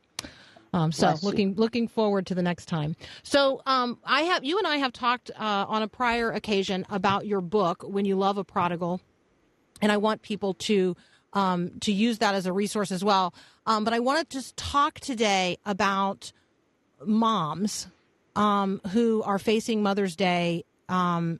Um, 0.74 0.92
so 0.92 1.08
Bless 1.08 1.24
you. 1.24 1.30
looking 1.30 1.56
looking 1.56 1.88
forward 1.88 2.28
to 2.28 2.36
the 2.36 2.42
next 2.42 2.66
time. 2.66 2.96
So 3.24 3.62
um, 3.66 4.00
I 4.04 4.22
have 4.24 4.44
you 4.44 4.58
and 4.58 4.68
I 4.68 4.78
have 4.78 4.94
talked 4.94 5.32
uh, 5.32 5.66
on 5.68 5.82
a 5.82 5.88
prior 5.88 6.32
occasion 6.32 6.86
about 6.90 7.26
your 7.26 7.42
book 7.42 7.84
when 7.84 8.06
you 8.06 8.16
love 8.16 8.38
a 8.38 8.44
prodigal, 8.44 9.02
and 9.82 9.92
I 9.92 9.98
want 9.98 10.22
people 10.22 10.54
to 10.56 10.96
um, 11.34 11.72
to 11.82 11.92
use 11.92 12.20
that 12.20 12.36
as 12.36 12.46
a 12.46 12.54
resource 12.54 12.92
as 12.92 13.04
well. 13.04 13.34
Um, 13.66 13.84
but 13.84 13.94
I 13.94 14.00
want 14.00 14.30
to 14.30 14.38
just 14.38 14.58
talk 14.58 15.00
today 15.00 15.58
about 15.66 16.32
moms 17.06 17.88
um, 18.36 18.82
who 18.92 19.24
are 19.24 19.40
facing 19.40 19.84
Mother's 19.84 20.16
Day 20.16 20.64
um, 20.90 21.40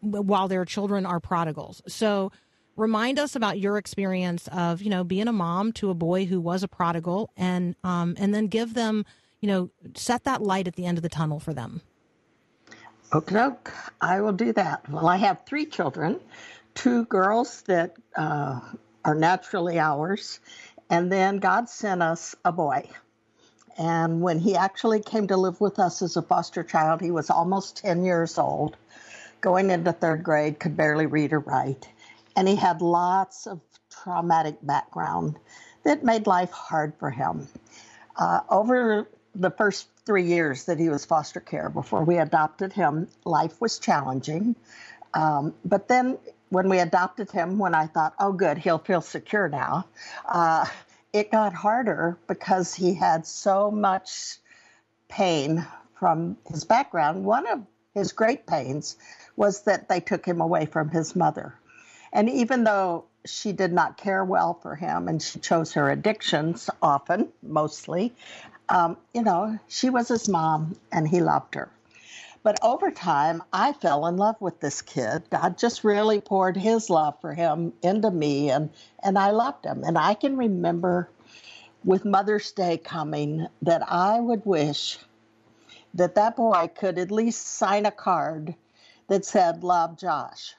while 0.00 0.48
their 0.48 0.64
children 0.64 1.04
are 1.06 1.20
prodigals. 1.20 1.82
So 1.86 2.32
remind 2.76 3.18
us 3.18 3.34
about 3.34 3.58
your 3.58 3.78
experience 3.78 4.48
of 4.48 4.82
you 4.82 4.90
know 4.90 5.04
being 5.04 5.28
a 5.28 5.32
mom 5.32 5.72
to 5.74 5.90
a 5.90 5.94
boy 5.94 6.26
who 6.26 6.40
was 6.40 6.62
a 6.62 6.68
prodigal, 6.68 7.30
and 7.36 7.74
um, 7.84 8.14
and 8.18 8.34
then 8.34 8.46
give 8.46 8.74
them 8.74 9.04
you 9.40 9.48
know 9.48 9.70
set 9.94 10.24
that 10.24 10.42
light 10.42 10.68
at 10.68 10.76
the 10.76 10.86
end 10.86 10.98
of 10.98 11.02
the 11.02 11.08
tunnel 11.08 11.40
for 11.40 11.54
them. 11.54 11.80
Okay, 13.12 13.34
doke. 13.34 13.72
I 14.00 14.20
will 14.20 14.32
do 14.32 14.52
that. 14.54 14.88
Well, 14.88 15.08
I 15.08 15.16
have 15.16 15.46
three 15.46 15.66
children 15.66 16.20
two 16.76 17.06
girls 17.06 17.62
that 17.62 17.96
uh, 18.16 18.60
are 19.04 19.14
naturally 19.14 19.78
ours, 19.80 20.38
and 20.88 21.10
then 21.10 21.38
God 21.38 21.68
sent 21.68 22.02
us 22.02 22.36
a 22.44 22.52
boy. 22.52 22.88
And 23.78 24.20
when 24.20 24.38
he 24.38 24.56
actually 24.56 25.00
came 25.00 25.26
to 25.28 25.36
live 25.36 25.60
with 25.60 25.78
us 25.78 26.00
as 26.02 26.16
a 26.16 26.22
foster 26.22 26.62
child, 26.62 27.00
he 27.00 27.10
was 27.10 27.28
almost 27.28 27.78
10 27.78 28.04
years 28.04 28.38
old, 28.38 28.76
going 29.40 29.70
into 29.70 29.92
third 29.92 30.22
grade, 30.22 30.58
could 30.58 30.76
barely 30.76 31.06
read 31.06 31.32
or 31.32 31.40
write. 31.40 31.88
And 32.36 32.46
he 32.46 32.54
had 32.54 32.82
lots 32.82 33.46
of 33.46 33.60
traumatic 33.90 34.58
background 34.62 35.36
that 35.84 36.04
made 36.04 36.26
life 36.26 36.50
hard 36.50 36.94
for 36.98 37.10
him. 37.10 37.48
Uh, 38.16 38.40
over 38.50 39.08
the 39.34 39.50
first 39.50 39.88
three 40.04 40.24
years 40.24 40.64
that 40.64 40.78
he 40.78 40.88
was 40.88 41.04
foster 41.04 41.40
care 41.40 41.68
before 41.68 42.04
we 42.04 42.18
adopted 42.18 42.72
him, 42.72 43.08
life 43.24 43.60
was 43.60 43.78
challenging. 43.78 44.54
Um, 45.14 45.54
but 45.64 45.88
then 45.88 46.18
when 46.50 46.68
we 46.68 46.78
adopted 46.78 47.30
him, 47.30 47.58
when 47.58 47.74
I 47.74 47.86
thought, 47.86 48.14
oh, 48.20 48.32
good, 48.32 48.58
he'll 48.58 48.78
feel 48.78 49.00
secure 49.00 49.48
now, 49.48 49.86
uh, 50.26 50.66
it 51.12 51.32
got 51.32 51.54
harder 51.54 52.18
because 52.26 52.74
he 52.74 52.94
had 52.94 53.26
so 53.26 53.70
much 53.70 54.36
pain 55.08 55.66
from 55.98 56.36
his 56.46 56.64
background. 56.64 57.24
One 57.24 57.46
of 57.46 57.62
his 57.94 58.12
great 58.12 58.46
pains 58.46 58.96
was 59.36 59.62
that 59.62 59.88
they 59.88 60.00
took 60.00 60.26
him 60.26 60.40
away 60.40 60.66
from 60.66 60.90
his 60.90 61.16
mother. 61.16 61.54
And 62.16 62.30
even 62.30 62.64
though 62.64 63.04
she 63.26 63.52
did 63.52 63.74
not 63.74 63.98
care 63.98 64.24
well 64.24 64.54
for 64.54 64.74
him 64.74 65.06
and 65.06 65.20
she 65.20 65.38
chose 65.38 65.74
her 65.74 65.90
addictions 65.90 66.70
often, 66.80 67.28
mostly, 67.42 68.14
um, 68.70 68.96
you 69.12 69.20
know, 69.20 69.58
she 69.68 69.90
was 69.90 70.08
his 70.08 70.26
mom 70.26 70.76
and 70.90 71.06
he 71.06 71.20
loved 71.20 71.54
her. 71.56 71.68
But 72.42 72.58
over 72.62 72.90
time, 72.90 73.42
I 73.52 73.74
fell 73.74 74.06
in 74.06 74.16
love 74.16 74.40
with 74.40 74.60
this 74.60 74.80
kid. 74.80 75.24
God 75.28 75.58
just 75.58 75.84
really 75.84 76.22
poured 76.22 76.56
his 76.56 76.88
love 76.88 77.20
for 77.20 77.34
him 77.34 77.74
into 77.82 78.10
me, 78.10 78.50
and, 78.50 78.70
and 79.02 79.18
I 79.18 79.32
loved 79.32 79.66
him. 79.66 79.84
And 79.84 79.98
I 79.98 80.14
can 80.14 80.38
remember 80.38 81.10
with 81.84 82.06
Mother's 82.06 82.50
Day 82.52 82.78
coming 82.78 83.46
that 83.60 83.82
I 83.92 84.20
would 84.20 84.46
wish 84.46 84.98
that 85.92 86.14
that 86.14 86.36
boy 86.36 86.70
could 86.74 86.98
at 86.98 87.10
least 87.10 87.46
sign 87.46 87.84
a 87.84 87.90
card 87.90 88.54
that 89.08 89.26
said, 89.26 89.62
Love 89.62 89.98
Josh. 89.98 90.54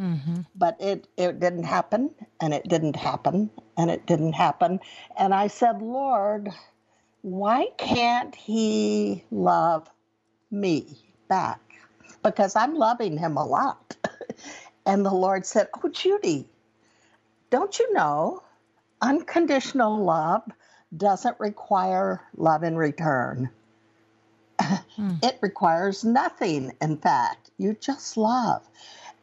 Mm-hmm. 0.00 0.40
But 0.54 0.76
it, 0.80 1.06
it 1.16 1.38
didn't 1.38 1.64
happen, 1.64 2.10
and 2.40 2.52
it 2.52 2.68
didn't 2.68 2.96
happen, 2.96 3.50
and 3.76 3.90
it 3.90 4.06
didn't 4.06 4.32
happen. 4.32 4.80
And 5.18 5.34
I 5.34 5.46
said, 5.46 5.82
Lord, 5.82 6.48
why 7.22 7.68
can't 7.78 8.34
he 8.34 9.24
love 9.30 9.88
me 10.50 10.98
back? 11.28 11.60
Because 12.22 12.56
I'm 12.56 12.74
loving 12.74 13.16
him 13.16 13.36
a 13.36 13.44
lot. 13.44 13.96
and 14.86 15.04
the 15.04 15.14
Lord 15.14 15.46
said, 15.46 15.68
Oh, 15.82 15.88
Judy, 15.88 16.48
don't 17.50 17.78
you 17.78 17.92
know 17.92 18.42
unconditional 19.00 20.04
love 20.04 20.42
doesn't 20.96 21.38
require 21.38 22.22
love 22.36 22.62
in 22.62 22.76
return? 22.76 23.50
Hmm. 24.96 25.14
it 25.22 25.38
requires 25.40 26.04
nothing, 26.04 26.72
in 26.80 26.98
fact. 26.98 27.50
You 27.58 27.74
just 27.80 28.16
love. 28.16 28.62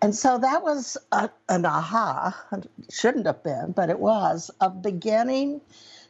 And 0.01 0.15
so 0.15 0.38
that 0.38 0.63
was 0.63 0.97
a, 1.12 1.29
an 1.49 1.65
aha, 1.65 2.45
shouldn't 2.89 3.25
have 3.25 3.43
been, 3.43 3.73
but 3.73 3.89
it 3.89 3.99
was, 3.99 4.49
of 4.62 4.81
beginning 4.81 5.62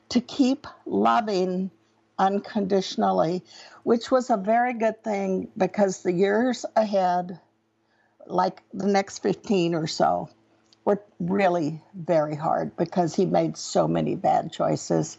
to 0.10 0.22
keep 0.22 0.68
loving 0.86 1.72
unconditionally, 2.20 3.44
which 3.84 4.12
was 4.12 4.30
a 4.30 4.38
very 4.38 4.74
good 4.74 5.04
thing 5.04 5.50
because 5.58 6.04
the 6.04 6.12
years 6.12 6.66
ahead, 6.76 7.40
like 8.28 8.62
the 8.74 8.88
next 8.88 9.20
15 9.20 9.74
or 9.74 9.88
so, 9.88 10.30
were 10.86 11.02
really 11.20 11.82
very 11.96 12.36
hard 12.36 12.76
because 12.78 13.16
he 13.16 13.26
made 13.26 13.58
so 13.58 13.88
many 13.88 14.16
bad 14.16 14.52
choices. 14.52 15.18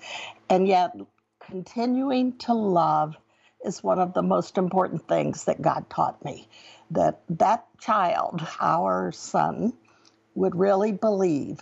And 0.49 0.69
yet, 0.69 0.95
continuing 1.41 2.39
to 2.39 2.55
love 2.55 3.17
is 3.65 3.83
one 3.83 3.99
of 3.99 4.15
the 4.15 4.23
most 4.23 4.59
important 4.59 5.09
things 5.09 5.45
that 5.45 5.61
God 5.61 5.91
taught 5.91 6.25
me. 6.25 6.49
That 6.91 7.21
that 7.29 7.67
child, 7.79 8.47
our 8.61 9.13
son, 9.13 9.73
would 10.35 10.57
really 10.57 10.93
believe 10.93 11.61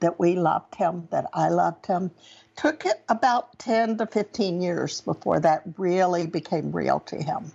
that 0.00 0.18
we 0.18 0.34
loved 0.34 0.74
him, 0.74 1.08
that 1.10 1.26
I 1.32 1.48
loved 1.48 1.86
him. 1.86 2.10
Took 2.56 2.84
it 2.84 3.02
about 3.08 3.58
10 3.58 3.98
to 3.98 4.06
15 4.06 4.60
years 4.60 5.00
before 5.00 5.40
that 5.40 5.62
really 5.78 6.26
became 6.26 6.72
real 6.72 7.00
to 7.00 7.16
him. 7.16 7.52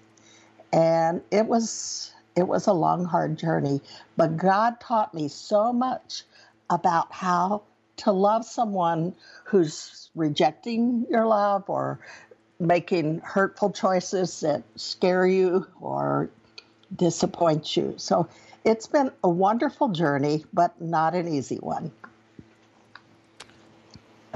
And 0.71 1.21
it 1.31 1.45
was 1.45 2.11
it 2.35 2.47
was 2.47 2.67
a 2.67 2.73
long 2.73 3.05
hard 3.05 3.37
journey, 3.37 3.81
but 4.17 4.35
God 4.35 4.79
taught 4.81 5.13
me 5.13 5.29
so 5.29 5.71
much 5.71 6.23
about 6.69 7.13
how 7.13 7.63
to 7.97 8.11
love 8.11 8.45
someone 8.45 9.15
who's 9.45 10.09
rejecting 10.15 11.05
your 11.09 11.25
love 11.25 11.63
or 11.69 11.99
making 12.59 13.19
hurtful 13.19 13.71
choices 13.71 14.41
that 14.41 14.63
scare 14.75 15.25
you 15.25 15.65
or 15.79 16.29
disappoint 16.95 17.77
you. 17.77 17.93
So 17.97 18.27
it's 18.63 18.87
been 18.87 19.11
a 19.23 19.29
wonderful 19.29 19.89
journey, 19.89 20.43
but 20.53 20.79
not 20.81 21.13
an 21.15 21.27
easy 21.27 21.57
one. 21.57 21.91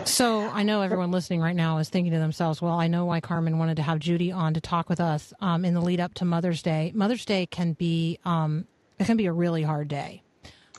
So 0.06 0.48
I 0.50 0.64
know 0.64 0.82
everyone 0.82 1.12
listening 1.12 1.42
right 1.42 1.56
now 1.56 1.78
is 1.80 1.90
thinking 1.90 2.14
to 2.14 2.20
themselves, 2.20 2.62
well, 2.62 2.80
I 2.80 2.88
know 2.88 3.06
why 3.06 3.20
Carmen 3.20 3.58
wanted 3.58 3.76
to 3.78 3.84
have 3.84 4.00
Judy 4.00 4.32
on 4.32 4.54
to 4.54 4.62
talk 4.62 4.88
with 4.88 5.00
us 5.00 5.34
um, 5.42 5.66
in 5.66 5.74
the 5.74 5.82
lead 5.82 6.00
up 6.00 6.14
to 6.16 6.26
Mother's 6.26 6.62
Day. 6.62 6.92
Mother's 6.96 7.26
Day 7.26 7.46
can 7.46 7.74
be 7.74 8.20
um, 8.24 8.66
it 8.98 9.06
can 9.06 9.18
be 9.18 9.26
a 9.26 9.34
really 9.34 9.64
hard 9.64 9.88
day, 9.88 10.22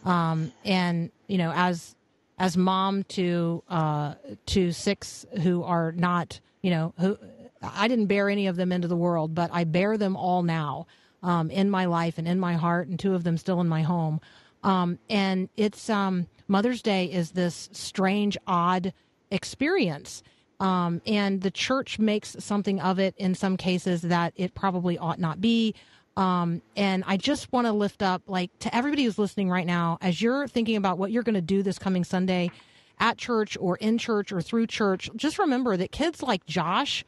um, 0.04 0.52
and 0.64 1.11
you 1.26 1.38
know, 1.38 1.52
as 1.54 1.94
as 2.38 2.56
mom 2.56 3.04
to 3.04 3.62
uh, 3.68 4.14
to 4.46 4.72
six 4.72 5.26
who 5.42 5.62
are 5.64 5.92
not, 5.92 6.40
you 6.62 6.70
know, 6.70 6.94
who 6.98 7.18
I 7.62 7.88
didn't 7.88 8.06
bear 8.06 8.30
any 8.30 8.46
of 8.46 8.56
them 8.56 8.72
into 8.72 8.88
the 8.88 8.96
world, 8.96 9.35
but 9.35 9.50
I 9.52 9.64
bear 9.64 9.98
them 9.98 10.16
all 10.16 10.42
now 10.42 10.87
um, 11.22 11.50
in 11.50 11.70
my 11.70 11.85
life 11.85 12.18
and 12.18 12.26
in 12.26 12.40
my 12.40 12.54
heart, 12.54 12.88
and 12.88 12.98
two 12.98 13.14
of 13.14 13.24
them 13.24 13.37
still 13.37 13.61
in 13.61 13.68
my 13.68 13.83
home. 13.83 14.20
Um, 14.62 14.98
and 15.09 15.48
it's 15.56 15.88
um, 15.88 16.26
Mother's 16.48 16.83
Day 16.83 17.06
is 17.06 17.33
this 17.33 17.68
strange, 17.72 18.37
odd 18.46 18.92
experience. 19.30 20.22
Um, 20.59 21.00
and 21.06 21.40
the 21.40 21.50
church 21.50 21.98
makes 21.98 22.37
something 22.38 22.80
of 22.80 22.98
it 22.98 23.14
in 23.16 23.35
some 23.35 23.56
cases 23.56 24.02
that 24.02 24.35
it 24.37 24.54
probably 24.54 24.98
ought 24.98 25.18
not 25.18 25.40
be. 25.40 25.74
Um, 26.16 26.61
and 26.76 27.02
I 27.06 27.16
just 27.16 27.50
want 27.50 27.66
to 27.66 27.72
lift 27.72 28.02
up, 28.02 28.22
like, 28.26 28.50
to 28.59 28.74
everybody 28.74 29.04
who's 29.04 29.18
listening 29.18 29.48
right 29.48 29.66
now, 29.66 29.96
as 30.02 30.20
you're 30.20 30.46
thinking 30.46 30.76
about 30.76 30.98
what 30.98 31.12
you're 31.12 31.22
going 31.22 31.35
to 31.37 31.40
do 31.40 31.62
this 31.62 31.78
coming 31.78 32.04
Sunday 32.04 32.50
at 32.98 33.16
church 33.16 33.56
or 33.59 33.76
in 33.76 33.96
church 33.96 34.30
or 34.30 34.42
through 34.42 34.66
church, 34.66 35.09
just 35.16 35.38
remember 35.38 35.78
that 35.78 35.92
kids 35.92 36.22
like 36.22 36.44
Josh, 36.44 37.04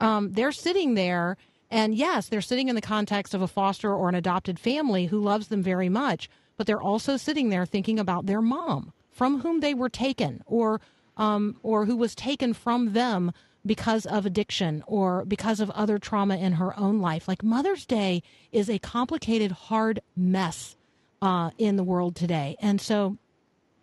um, 0.00 0.32
they're 0.32 0.50
sitting 0.50 0.94
there. 0.94 1.36
And 1.70 1.94
yes, 1.94 2.28
they're 2.28 2.40
sitting 2.40 2.68
in 2.68 2.74
the 2.74 2.80
context 2.80 3.34
of 3.34 3.42
a 3.42 3.48
foster 3.48 3.92
or 3.94 4.08
an 4.08 4.14
adopted 4.14 4.58
family 4.58 5.06
who 5.06 5.20
loves 5.20 5.48
them 5.48 5.62
very 5.62 5.88
much, 5.88 6.30
but 6.56 6.66
they're 6.66 6.80
also 6.80 7.16
sitting 7.16 7.50
there 7.50 7.66
thinking 7.66 7.98
about 7.98 8.26
their 8.26 8.40
mom 8.40 8.92
from 9.10 9.40
whom 9.40 9.60
they 9.60 9.74
were 9.74 9.88
taken 9.88 10.42
or 10.46 10.80
um, 11.16 11.56
or 11.62 11.84
who 11.84 11.96
was 11.96 12.14
taken 12.14 12.54
from 12.54 12.92
them 12.92 13.32
because 13.66 14.06
of 14.06 14.24
addiction 14.24 14.84
or 14.86 15.24
because 15.24 15.60
of 15.60 15.68
other 15.70 15.98
trauma 15.98 16.36
in 16.36 16.52
her 16.52 16.78
own 16.78 17.00
life. 17.00 17.26
Like 17.26 17.42
Mother's 17.42 17.84
Day 17.84 18.22
is 18.52 18.70
a 18.70 18.78
complicated, 18.78 19.50
hard 19.50 20.00
mess 20.16 20.76
uh, 21.20 21.50
in 21.58 21.76
the 21.76 21.84
world 21.84 22.14
today. 22.14 22.56
And 22.60 22.80
so 22.80 23.18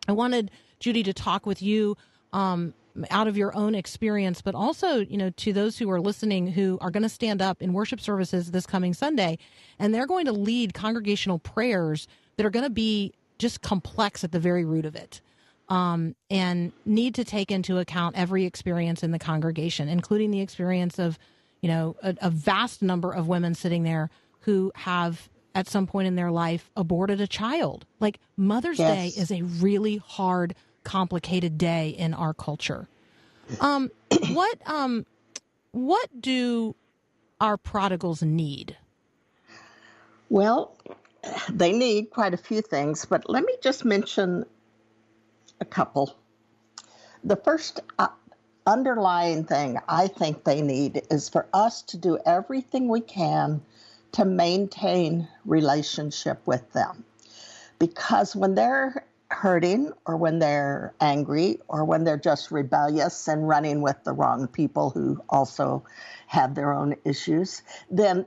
I 0.08 0.13
wanted 0.13 0.50
Judy 0.80 1.04
to 1.04 1.13
talk 1.13 1.45
with 1.45 1.62
you 1.62 1.98
um, 2.32 2.74
out 3.10 3.27
of 3.27 3.38
your 3.38 3.55
own 3.55 3.75
experience, 3.75 4.41
but 4.41 4.55
also, 4.55 4.99
you 4.99 5.17
know, 5.17 5.29
to 5.31 5.53
those 5.53 5.77
who 5.77 5.89
are 5.89 5.99
listening 5.99 6.47
who 6.47 6.77
are 6.81 6.91
going 6.91 7.03
to 7.03 7.10
stand 7.10 7.41
up 7.41 7.62
in 7.62 7.73
worship 7.73 7.99
services 7.99 8.51
this 8.51 8.65
coming 8.65 8.93
Sunday, 8.93 9.38
and 9.79 9.93
they're 9.93 10.08
going 10.08 10.25
to 10.25 10.31
lead 10.31 10.73
congregational 10.73 11.39
prayers 11.39 12.08
that 12.38 12.45
are 12.45 12.49
going 12.49 12.65
to 12.65 12.69
be 12.69 13.13
just 13.38 13.62
complex 13.62 14.23
at 14.23 14.31
the 14.31 14.39
very 14.39 14.63
root 14.63 14.86
of 14.86 14.95
it 14.95 15.21
um, 15.69 16.15
and 16.29 16.71
need 16.86 17.15
to 17.15 17.23
take 17.23 17.51
into 17.51 17.79
account 17.79 18.15
every 18.15 18.45
experience 18.45 19.03
in 19.03 19.12
the 19.12 19.19
congregation, 19.19 19.89
including 19.89 20.31
the 20.31 20.41
experience 20.41 20.99
of, 20.99 21.17
you 21.62 21.69
know, 21.69 21.95
a, 22.01 22.15
a 22.21 22.29
vast 22.29 22.81
number 22.81 23.12
of 23.12 23.27
women 23.27 23.55
sitting 23.55 23.84
there 23.84 24.10
who 24.41 24.71
have 24.75 25.29
at 25.53 25.67
some 25.67 25.88
point 25.88 26.08
in 26.08 26.15
their 26.15 26.31
life 26.31 26.69
aborted 26.75 27.19
a 27.21 27.27
child. 27.27 27.86
Like 27.99 28.19
Mother's 28.38 28.79
Yes. 28.79 28.95
Day 29.15 29.21
is 29.21 29.31
a 29.31 29.41
really 29.41 29.97
hard, 29.97 30.53
complicated 30.86 31.58
day 31.58 31.89
in 31.89 32.13
our 32.13 32.34
culture. 32.34 32.88
Um, 33.60 33.91
what 34.32 34.58
um, 34.65 35.06
what 35.71 36.10
do 36.21 36.76
our 37.41 37.58
prodigals 37.58 38.24
need? 38.24 38.78
Well, 40.30 40.78
they 41.50 41.74
need 41.74 42.12
quite 42.12 42.34
a 42.34 42.38
few 42.38 42.62
things, 42.62 43.06
but 43.06 43.30
let 43.30 43.43
me 43.43 43.56
just 43.62 43.84
mention 43.84 44.45
a 45.60 45.65
couple. 45.65 46.15
The 47.24 47.36
first 47.36 47.82
uh, 48.00 48.08
underlying 48.65 49.43
thing 49.43 49.80
I 49.88 50.08
think 50.08 50.43
they 50.43 50.62
need 50.62 51.02
is 51.12 51.30
for 51.30 51.48
us 51.54 51.82
to 51.84 51.98
do 51.98 52.17
everything 52.26 52.88
we 52.88 53.02
can 53.02 53.62
to 54.13 54.26
maintain 54.26 55.28
relationship 55.45 56.39
with 56.45 56.71
them. 56.74 57.04
Because 57.80 58.36
when 58.36 58.56
they're 58.56 59.06
hurting 59.31 59.91
or 60.05 60.17
when 60.17 60.39
they're 60.39 60.93
angry 61.01 61.59
or 61.67 61.83
when 61.83 62.03
they're 62.03 62.17
just 62.17 62.51
rebellious 62.51 63.27
and 63.27 63.47
running 63.47 63.81
with 63.81 63.97
the 64.03 64.13
wrong 64.13 64.47
people 64.47 64.91
who 64.91 65.21
also 65.29 65.83
have 66.27 66.55
their 66.55 66.73
own 66.73 66.95
issues, 67.05 67.61
then 67.89 68.25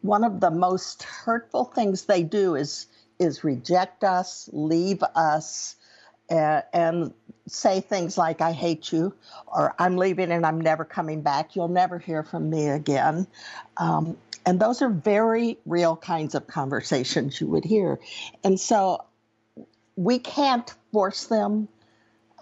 one 0.00 0.24
of 0.24 0.40
the 0.40 0.50
most 0.50 1.02
hurtful 1.02 1.64
things 1.64 2.04
they 2.04 2.22
do 2.22 2.54
is 2.54 2.86
is 3.18 3.44
reject 3.44 4.02
us, 4.02 4.48
leave 4.52 5.00
us, 5.14 5.76
uh, 6.28 6.62
and 6.72 7.12
say 7.46 7.80
things 7.80 8.18
like 8.18 8.40
"I 8.40 8.52
hate 8.52 8.90
you" 8.92 9.14
or 9.46 9.74
"I'm 9.78 9.96
leaving 9.96 10.32
and 10.32 10.44
I'm 10.44 10.60
never 10.60 10.84
coming 10.84 11.20
back. 11.20 11.54
You'll 11.54 11.68
never 11.68 11.98
hear 11.98 12.24
from 12.24 12.50
me 12.50 12.68
again." 12.68 13.26
Um, 13.76 14.16
and 14.44 14.58
those 14.58 14.82
are 14.82 14.88
very 14.88 15.58
real 15.66 15.94
kinds 15.94 16.34
of 16.34 16.46
conversations 16.48 17.40
you 17.40 17.46
would 17.48 17.64
hear, 17.64 18.00
and 18.42 18.58
so 18.58 19.04
we 19.96 20.18
can't 20.18 20.72
force 20.92 21.26
them 21.26 21.68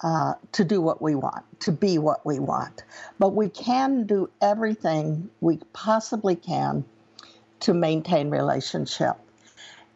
uh, 0.03 0.35
to 0.53 0.65
do 0.65 0.81
what 0.81 1.03
we 1.03 1.15
want, 1.15 1.45
to 1.61 1.73
be 1.73 1.99
what 1.99 2.25
we 2.25 2.39
want, 2.39 2.85
but 3.19 3.35
we 3.35 3.49
can 3.49 4.07
do 4.07 4.31
everything 4.41 5.29
we 5.41 5.59
possibly 5.73 6.37
can 6.37 6.85
to 7.61 7.75
maintain 7.75 8.31
relationship. 8.31 9.17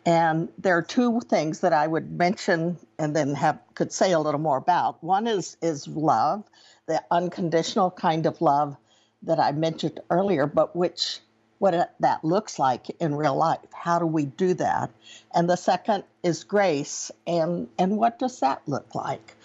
And 0.06 0.50
there 0.58 0.76
are 0.76 0.82
two 0.82 1.20
things 1.20 1.60
that 1.60 1.72
I 1.72 1.86
would 1.86 2.10
mention 2.12 2.76
and 2.98 3.16
then 3.16 3.34
have 3.34 3.58
could 3.74 3.90
say 3.90 4.12
a 4.12 4.18
little 4.18 4.40
more 4.40 4.58
about. 4.58 5.02
One 5.02 5.26
is 5.26 5.56
is 5.62 5.88
love, 5.88 6.44
the 6.86 7.02
unconditional 7.10 7.90
kind 7.90 8.26
of 8.26 8.42
love 8.42 8.76
that 9.22 9.40
I 9.40 9.52
mentioned 9.52 10.00
earlier, 10.10 10.46
but 10.46 10.76
which 10.76 11.20
what 11.58 11.94
that 12.00 12.24
looks 12.24 12.58
like 12.58 12.90
in 13.00 13.14
real 13.14 13.36
life. 13.36 13.58
How 13.72 13.98
do 13.98 14.06
we 14.06 14.24
do 14.24 14.54
that? 14.54 14.90
And 15.34 15.48
the 15.48 15.56
second 15.56 16.04
is 16.22 16.44
grace, 16.44 17.10
and 17.26 17.68
and 17.78 17.96
what 17.96 18.18
does 18.18 18.40
that 18.40 18.62
look 18.66 18.94
like? 18.94 19.36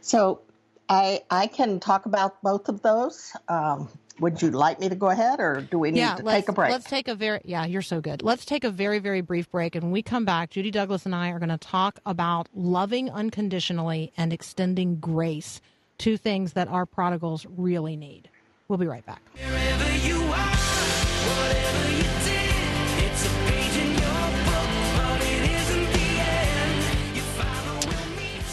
So 0.00 0.40
I 0.88 1.22
I 1.30 1.46
can 1.46 1.80
talk 1.80 2.06
about 2.06 2.42
both 2.42 2.68
of 2.68 2.82
those. 2.82 3.32
Um, 3.48 3.88
would 4.18 4.40
you 4.40 4.50
like 4.50 4.80
me 4.80 4.88
to 4.88 4.94
go 4.94 5.10
ahead, 5.10 5.40
or 5.40 5.60
do 5.60 5.78
we 5.78 5.90
need 5.90 6.00
yeah, 6.00 6.14
to 6.14 6.22
take 6.22 6.48
a 6.48 6.52
break? 6.52 6.70
Let's 6.70 6.88
take 6.88 7.08
a 7.08 7.14
very 7.14 7.40
yeah, 7.44 7.66
you're 7.66 7.82
so 7.82 8.00
good. 8.00 8.22
Let's 8.22 8.44
take 8.44 8.64
a 8.64 8.70
very 8.70 8.98
very 8.98 9.20
brief 9.20 9.50
break, 9.50 9.74
and 9.74 9.84
when 9.84 9.92
we 9.92 10.02
come 10.02 10.24
back, 10.24 10.50
Judy 10.50 10.70
Douglass 10.70 11.04
and 11.04 11.14
I 11.14 11.30
are 11.30 11.38
going 11.38 11.50
to 11.50 11.58
talk 11.58 11.98
about 12.06 12.48
loving 12.54 13.10
unconditionally 13.10 14.12
and 14.16 14.32
extending 14.32 14.96
grace, 14.96 15.60
two 15.98 16.16
things 16.16 16.54
that 16.54 16.68
our 16.68 16.86
prodigals 16.86 17.46
really 17.56 17.96
need. 17.96 18.30
We'll 18.68 18.78
be 18.78 18.86
right 18.86 19.04
back. 19.06 19.22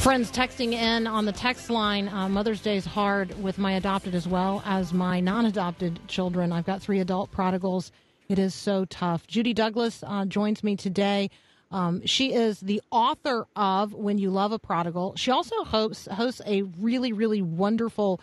Friends 0.03 0.29
texting 0.31 0.73
in 0.73 1.07
on 1.07 1.23
the 1.23 1.31
text 1.31 1.69
line. 1.69 2.09
Uh, 2.09 2.27
Mother's 2.27 2.59
Day 2.59 2.75
is 2.75 2.85
hard 2.85 3.41
with 3.41 3.57
my 3.57 3.71
adopted 3.71 4.13
as 4.13 4.27
well 4.27 4.61
as 4.65 4.91
my 4.91 5.21
non 5.21 5.45
adopted 5.45 5.97
children. 6.09 6.51
I've 6.51 6.65
got 6.65 6.81
three 6.81 6.99
adult 6.99 7.31
prodigals. 7.31 7.89
It 8.27 8.37
is 8.37 8.53
so 8.53 8.83
tough. 8.83 9.25
Judy 9.27 9.53
Douglass 9.53 10.03
uh, 10.05 10.25
joins 10.25 10.61
me 10.61 10.75
today. 10.75 11.29
Um, 11.71 12.05
she 12.05 12.33
is 12.33 12.59
the 12.59 12.81
author 12.91 13.47
of 13.55 13.93
When 13.93 14.17
You 14.17 14.29
Love 14.29 14.51
a 14.51 14.59
Prodigal. 14.59 15.13
She 15.15 15.31
also 15.31 15.63
hosts, 15.63 16.09
hosts 16.11 16.41
a 16.45 16.63
really, 16.63 17.13
really 17.13 17.41
wonderful 17.41 18.19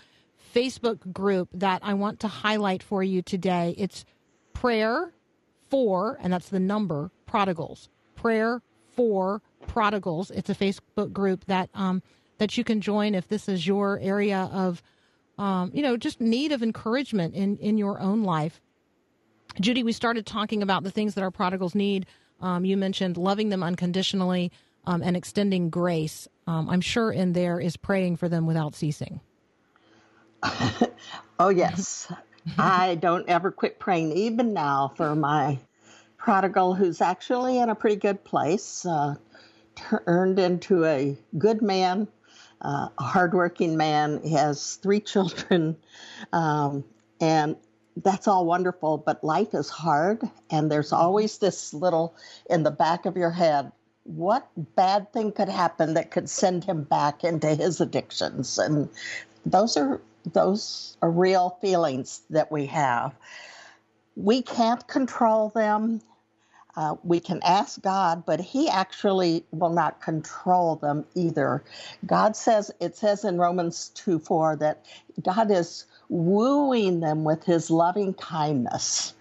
Facebook 0.54 1.10
group 1.14 1.48
that 1.54 1.80
I 1.82 1.94
want 1.94 2.20
to 2.20 2.28
highlight 2.28 2.82
for 2.82 3.02
you 3.02 3.22
today. 3.22 3.74
It's 3.78 4.04
Prayer 4.60 5.10
for, 5.70 6.18
and 6.20 6.30
that's 6.30 6.50
the 6.50 6.60
number, 6.60 7.10
prodigals. 7.24 7.88
Prayer 8.14 8.60
for 8.94 9.40
prodigals. 9.66 10.30
It's 10.30 10.50
a 10.50 10.54
Facebook 10.54 11.14
group 11.14 11.46
that 11.46 11.70
um, 11.72 12.02
that 12.36 12.58
you 12.58 12.64
can 12.64 12.82
join 12.82 13.14
if 13.14 13.26
this 13.26 13.48
is 13.48 13.66
your 13.66 13.98
area 14.00 14.50
of, 14.52 14.82
um, 15.38 15.70
you 15.72 15.82
know, 15.82 15.96
just 15.96 16.20
need 16.20 16.52
of 16.52 16.62
encouragement 16.62 17.34
in 17.34 17.56
in 17.56 17.78
your 17.78 18.00
own 18.00 18.22
life. 18.22 18.60
Judy, 19.58 19.82
we 19.82 19.92
started 19.92 20.26
talking 20.26 20.62
about 20.62 20.82
the 20.82 20.90
things 20.90 21.14
that 21.14 21.22
our 21.22 21.30
prodigals 21.30 21.74
need. 21.74 22.04
Um, 22.42 22.66
you 22.66 22.76
mentioned 22.76 23.16
loving 23.16 23.48
them 23.48 23.62
unconditionally 23.62 24.52
um, 24.84 25.00
and 25.02 25.16
extending 25.16 25.70
grace. 25.70 26.28
Um, 26.46 26.68
I'm 26.68 26.82
sure 26.82 27.10
in 27.10 27.32
there 27.32 27.60
is 27.60 27.78
praying 27.78 28.16
for 28.18 28.28
them 28.28 28.46
without 28.46 28.74
ceasing. 28.74 29.20
Oh, 31.40 31.48
yes. 31.48 32.12
I 32.58 32.96
don't 32.96 33.28
ever 33.28 33.50
quit 33.50 33.78
praying, 33.78 34.12
even 34.12 34.52
now, 34.52 34.92
for 34.96 35.14
my 35.14 35.58
prodigal 36.16 36.74
who's 36.74 37.00
actually 37.00 37.58
in 37.58 37.68
a 37.68 37.74
pretty 37.74 37.96
good 37.96 38.22
place, 38.24 38.84
uh, 38.84 39.14
turned 39.74 40.38
into 40.38 40.84
a 40.84 41.16
good 41.38 41.62
man, 41.62 42.08
uh, 42.62 42.88
a 42.98 43.02
hardworking 43.02 43.76
man. 43.76 44.20
He 44.22 44.34
has 44.34 44.76
three 44.76 45.00
children, 45.12 45.76
um, 46.32 46.84
and 47.20 47.56
that's 47.96 48.28
all 48.28 48.46
wonderful, 48.46 48.98
but 48.98 49.24
life 49.24 49.54
is 49.54 49.68
hard, 49.68 50.22
and 50.50 50.70
there's 50.70 50.92
always 50.92 51.38
this 51.38 51.74
little 51.74 52.14
in 52.48 52.62
the 52.62 52.70
back 52.70 53.06
of 53.06 53.16
your 53.16 53.30
head 53.30 53.72
what 54.04 54.48
bad 54.76 55.12
thing 55.12 55.30
could 55.30 55.48
happen 55.48 55.94
that 55.94 56.10
could 56.10 56.28
send 56.28 56.64
him 56.64 56.82
back 56.82 57.22
into 57.22 57.54
his 57.54 57.80
addictions 57.80 58.58
and 58.58 58.88
those 59.44 59.76
are 59.76 60.00
those 60.24 60.96
are 61.02 61.10
real 61.10 61.58
feelings 61.60 62.22
that 62.30 62.50
we 62.50 62.66
have. 62.66 63.14
We 64.16 64.42
can't 64.42 64.86
control 64.86 65.50
them. 65.50 66.00
Uh, 66.76 66.94
we 67.02 67.18
can 67.18 67.40
ask 67.42 67.82
god 67.82 68.24
but 68.24 68.38
he 68.38 68.68
actually 68.68 69.44
will 69.50 69.72
not 69.72 70.00
control 70.00 70.76
them 70.76 71.04
either. 71.16 71.64
God 72.06 72.36
says 72.36 72.70
it 72.80 72.96
says 72.96 73.24
in 73.24 73.38
romans 73.38 73.90
2 73.96 74.20
4 74.20 74.54
that 74.56 74.86
god 75.20 75.50
is 75.50 75.84
wooing 76.08 77.00
them 77.00 77.24
with 77.24 77.42
his 77.42 77.72
loving 77.72 78.14
kindness 78.14 79.14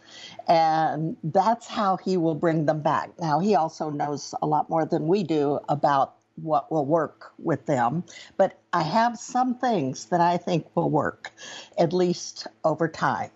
and 0.49 1.15
that's 1.23 1.67
how 1.67 1.97
he 1.97 2.17
will 2.17 2.33
bring 2.33 2.65
them 2.65 2.81
back. 2.81 3.11
Now, 3.19 3.39
he 3.39 3.53
also 3.53 3.91
knows 3.91 4.33
a 4.41 4.47
lot 4.47 4.67
more 4.67 4.83
than 4.83 5.07
we 5.07 5.23
do 5.23 5.59
about 5.69 6.15
what 6.43 6.71
will 6.71 6.85
work 6.85 7.31
with 7.37 7.65
them, 7.65 8.03
but 8.37 8.59
I 8.73 8.83
have 8.83 9.17
some 9.17 9.55
things 9.55 10.05
that 10.05 10.21
I 10.21 10.37
think 10.37 10.67
will 10.75 10.89
work, 10.89 11.31
at 11.77 11.93
least 11.93 12.47
over 12.63 12.87
time. 12.87 13.31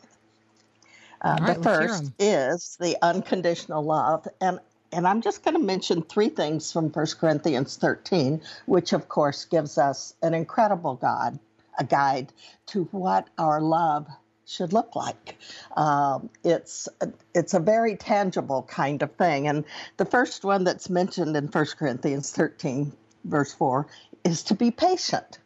Uh, 1.22 1.38
right, 1.40 1.56
the 1.56 1.64
first 1.64 2.12
is 2.20 2.78
the 2.80 2.98
unconditional 3.02 3.84
love, 3.84 4.28
and 4.42 4.60
and 4.92 5.08
I'm 5.08 5.22
just 5.22 5.44
going 5.44 5.56
to 5.56 5.64
mention 5.64 6.04
three 6.04 6.30
things 6.30 6.72
from 6.72 6.90
1 6.90 7.06
Corinthians 7.20 7.78
13, 7.78 8.40
which 8.68 8.94
of 8.94 9.10
course 9.10 9.46
gives 9.46 9.80
us 9.80 10.14
an 10.22 10.36
incredible 10.36 10.96
God, 10.96 11.40
a 11.80 11.84
guide 11.84 12.32
to 12.68 12.84
what 12.92 13.28
our 13.40 13.60
love 13.60 14.08
should 14.46 14.74
look 14.74 14.96
like. 14.96 15.38
Um, 15.76 16.30
it's 16.44 16.90
it's 17.34 17.54
a 17.54 17.60
very 17.60 17.96
tangible 17.96 18.64
kind 18.64 19.02
of 19.02 19.12
thing, 19.16 19.48
and 19.48 19.66
the 19.98 20.06
first 20.06 20.44
one 20.44 20.64
that's 20.64 20.90
mentioned 20.90 21.36
in 21.36 21.48
1 21.48 21.66
Corinthians 21.78 22.32
13, 22.32 22.92
verse 23.26 23.54
4, 23.54 23.88
is 24.24 24.44
to 24.44 24.56
be 24.56 24.72
patient. 24.72 25.40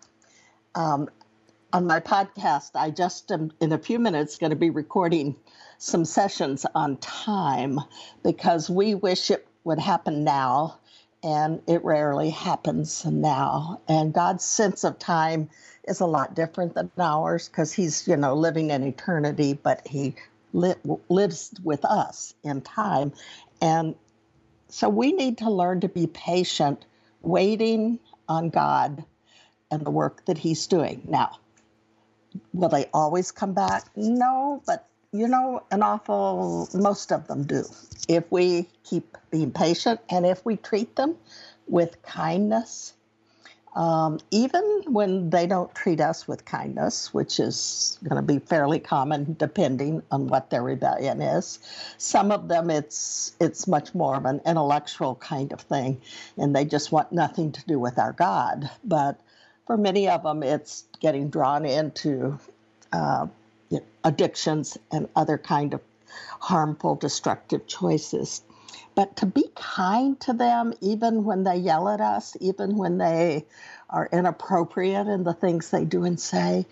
Um, 0.75 1.09
on 1.73 1.85
my 1.85 1.99
podcast, 1.99 2.71
I 2.75 2.91
just 2.91 3.31
am 3.31 3.51
in 3.59 3.73
a 3.73 3.77
few 3.77 3.99
minutes 3.99 4.37
going 4.37 4.51
to 4.51 4.55
be 4.55 4.69
recording 4.69 5.35
some 5.77 6.05
sessions 6.05 6.65
on 6.73 6.97
time 6.97 7.79
because 8.23 8.69
we 8.69 8.95
wish 8.95 9.29
it 9.31 9.47
would 9.63 9.79
happen 9.79 10.23
now, 10.23 10.79
and 11.23 11.61
it 11.67 11.83
rarely 11.83 12.29
happens 12.29 13.05
now. 13.05 13.81
And 13.87 14.13
God's 14.13 14.45
sense 14.45 14.83
of 14.83 14.99
time 14.99 15.49
is 15.87 15.99
a 15.99 16.05
lot 16.05 16.35
different 16.35 16.75
than 16.75 16.91
ours 16.97 17.47
because 17.49 17.73
He's, 17.73 18.07
you 18.07 18.17
know, 18.17 18.35
living 18.35 18.69
in 18.69 18.83
eternity, 18.83 19.53
but 19.53 19.87
He 19.87 20.15
li- 20.53 20.75
lives 21.09 21.53
with 21.63 21.85
us 21.85 22.33
in 22.43 22.61
time. 22.61 23.13
And 23.61 23.95
so 24.69 24.89
we 24.89 25.11
need 25.11 25.39
to 25.39 25.49
learn 25.49 25.81
to 25.81 25.89
be 25.89 26.07
patient, 26.07 26.85
waiting 27.21 27.99
on 28.27 28.49
God 28.49 29.03
and 29.71 29.85
the 29.85 29.91
work 29.91 30.25
that 30.25 30.37
He's 30.37 30.67
doing. 30.67 31.03
Now, 31.09 31.39
will 32.53 32.69
they 32.69 32.85
always 32.93 33.31
come 33.31 33.53
back? 33.53 33.85
No, 33.95 34.61
but 34.65 34.87
you 35.11 35.27
know, 35.27 35.63
an 35.71 35.83
awful, 35.83 36.69
most 36.73 37.11
of 37.11 37.27
them 37.27 37.43
do. 37.43 37.63
If 38.07 38.29
we 38.31 38.67
keep 38.83 39.17
being 39.31 39.51
patient 39.51 39.99
and 40.09 40.25
if 40.25 40.45
we 40.45 40.57
treat 40.57 40.95
them 40.95 41.15
with 41.67 42.01
kindness, 42.03 42.93
um, 43.75 44.19
even 44.31 44.83
when 44.87 45.29
they 45.29 45.45
don't 45.45 45.73
treat 45.75 46.01
us 46.01 46.27
with 46.27 46.45
kindness, 46.45 47.13
which 47.13 47.39
is 47.39 47.99
going 48.03 48.15
to 48.15 48.21
be 48.23 48.39
fairly 48.39 48.79
common 48.79 49.35
depending 49.37 50.01
on 50.09 50.27
what 50.27 50.49
their 50.49 50.63
rebellion 50.63 51.21
is. 51.21 51.59
Some 51.99 52.31
of 52.31 52.47
them, 52.47 52.71
it's 52.71 53.35
it's 53.39 53.67
much 53.67 53.93
more 53.93 54.15
of 54.15 54.25
an 54.25 54.41
intellectual 54.47 55.15
kind 55.15 55.53
of 55.53 55.61
thing, 55.61 56.01
and 56.37 56.55
they 56.55 56.65
just 56.65 56.91
want 56.91 57.11
nothing 57.11 57.51
to 57.51 57.63
do 57.67 57.77
with 57.77 57.99
our 57.99 58.13
God. 58.13 58.67
But 58.83 59.19
for 59.67 59.77
many 59.77 60.09
of 60.09 60.23
them, 60.23 60.41
it's 60.41 60.85
getting 60.99 61.29
drawn 61.29 61.63
into 61.63 62.39
uh, 62.91 63.27
addictions 64.07 64.77
and 64.91 65.09
other 65.15 65.37
kind 65.37 65.73
of 65.73 65.81
harmful, 66.39 66.95
destructive 66.95 67.67
choices. 67.67 68.41
But 68.95 69.17
to 69.17 69.25
be 69.25 69.45
kind 69.55 70.19
to 70.21 70.33
them, 70.33 70.73
even 70.81 71.23
when 71.23 71.43
they 71.43 71.57
yell 71.57 71.89
at 71.89 72.01
us, 72.01 72.35
even 72.39 72.77
when 72.77 72.97
they 72.97 73.45
are 73.89 74.09
inappropriate 74.11 75.07
in 75.07 75.23
the 75.23 75.33
things 75.33 75.69
they 75.69 75.85
do 75.85 76.03
and 76.03 76.19
say, 76.19 76.65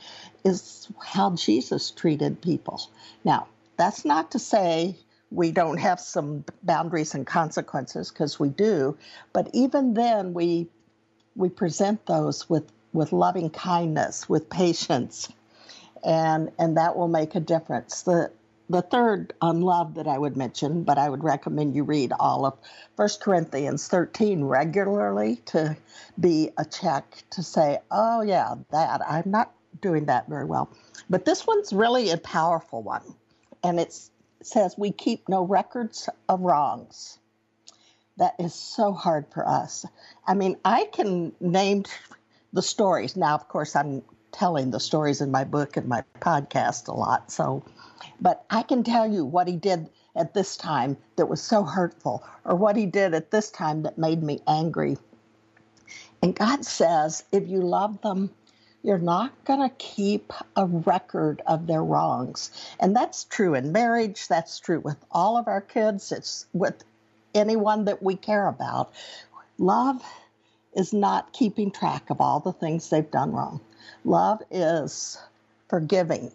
is 0.43 0.87
how 1.03 1.35
Jesus 1.35 1.91
treated 1.91 2.41
people. 2.41 2.81
Now, 3.23 3.47
that's 3.77 4.05
not 4.05 4.31
to 4.31 4.39
say 4.39 4.97
we 5.29 5.51
don't 5.51 5.77
have 5.77 5.99
some 5.99 6.45
boundaries 6.63 7.13
and 7.13 7.27
consequences, 7.27 8.09
because 8.09 8.39
we 8.39 8.49
do, 8.49 8.97
but 9.33 9.49
even 9.53 9.93
then, 9.93 10.33
we 10.33 10.67
we 11.35 11.49
present 11.49 12.05
those 12.05 12.49
with 12.49 12.71
with 12.93 13.11
loving 13.11 13.49
kindness, 13.49 14.29
with 14.29 14.49
patience, 14.49 15.27
and 16.05 16.51
and 16.59 16.77
that 16.77 16.97
will 16.97 17.09
make 17.09 17.35
a 17.35 17.41
difference. 17.41 18.03
The 18.03 18.31
the 18.69 18.83
third 18.83 19.33
on 19.41 19.61
love 19.61 19.95
that 19.95 20.07
I 20.07 20.17
would 20.19 20.37
mention, 20.37 20.85
but 20.85 20.97
I 20.99 21.09
would 21.09 21.23
recommend 21.23 21.75
you 21.75 21.83
read 21.85 22.13
all 22.19 22.47
of 22.47 22.59
1 22.97 23.09
Corinthians 23.21 23.87
13 23.89 24.43
regularly 24.45 25.37
to 25.47 25.77
be 26.19 26.51
a 26.57 26.65
check 26.65 27.23
to 27.31 27.43
say, 27.43 27.79
oh, 27.91 28.23
yeah, 28.23 28.55
that, 28.71 29.01
I'm 29.09 29.31
not 29.31 29.53
doing 29.81 30.07
that 30.07 30.29
very 30.29 30.45
well. 30.45 30.71
But 31.09 31.25
this 31.25 31.47
one's 31.47 31.73
really 31.73 32.11
a 32.11 32.17
powerful 32.17 32.83
one. 32.83 33.03
And 33.63 33.79
it 33.79 33.97
says, 34.43 34.75
we 34.77 34.91
keep 34.93 35.29
no 35.29 35.43
records 35.45 36.09
of 36.29 36.41
wrongs. 36.41 37.19
that 38.17 38.35
is 38.39 38.53
so 38.53 38.93
hard 38.93 39.25
for 39.33 39.47
us. 39.47 39.85
I 40.27 40.33
mean, 40.35 40.57
I 40.63 40.85
can 40.85 41.33
name 41.39 41.83
the 42.53 42.61
stories. 42.61 43.15
Now, 43.15 43.35
of 43.35 43.47
course, 43.47 43.75
I'm 43.75 44.03
telling 44.35 44.69
the 44.69 44.79
stories 44.79 45.21
in 45.21 45.31
my 45.31 45.45
book 45.45 45.77
and 45.77 45.87
my 45.87 46.03
podcast 46.19 46.89
a 46.89 46.93
lot. 46.93 47.31
So, 47.31 47.63
but 48.19 48.45
I 48.49 48.61
can 48.61 48.83
tell 48.83 49.09
you 49.09 49.25
what 49.25 49.47
he 49.47 49.55
did 49.55 49.89
at 50.15 50.33
this 50.33 50.57
time 50.57 50.97
that 51.15 51.27
was 51.27 51.41
so 51.41 51.63
hurtful, 51.63 52.23
or 52.43 52.55
what 52.55 52.75
he 52.75 52.85
did 52.85 53.13
at 53.13 53.31
this 53.31 53.49
time 53.49 53.83
that 53.83 53.97
made 53.97 54.21
me 54.21 54.39
angry. 54.47 54.97
And 56.21 56.35
God 56.35 56.65
says, 56.65 57.23
if 57.31 57.47
you 57.47 57.61
love 57.61 58.01
them, 58.01 58.29
you're 58.83 58.97
not 58.97 59.31
going 59.45 59.61
to 59.61 59.75
keep 59.77 60.31
a 60.55 60.65
record 60.65 61.41
of 61.47 61.67
their 61.67 61.83
wrongs. 61.83 62.51
And 62.79 62.95
that's 62.95 63.23
true 63.23 63.55
in 63.55 63.71
marriage, 63.71 64.27
that's 64.27 64.59
true 64.59 64.79
with 64.79 64.97
all 65.11 65.37
of 65.37 65.47
our 65.47 65.61
kids, 65.61 66.11
it's 66.11 66.45
with 66.53 66.83
anyone 67.33 67.85
that 67.85 68.03
we 68.03 68.15
care 68.15 68.47
about. 68.47 68.93
Love 69.57 70.03
is 70.75 70.93
not 70.93 71.33
keeping 71.33 71.71
track 71.71 72.09
of 72.09 72.21
all 72.21 72.39
the 72.39 72.53
things 72.53 72.89
they've 72.89 73.11
done 73.11 73.31
wrong. 73.31 73.59
Love 74.03 74.41
is 74.51 75.19
forgiving. 75.69 76.31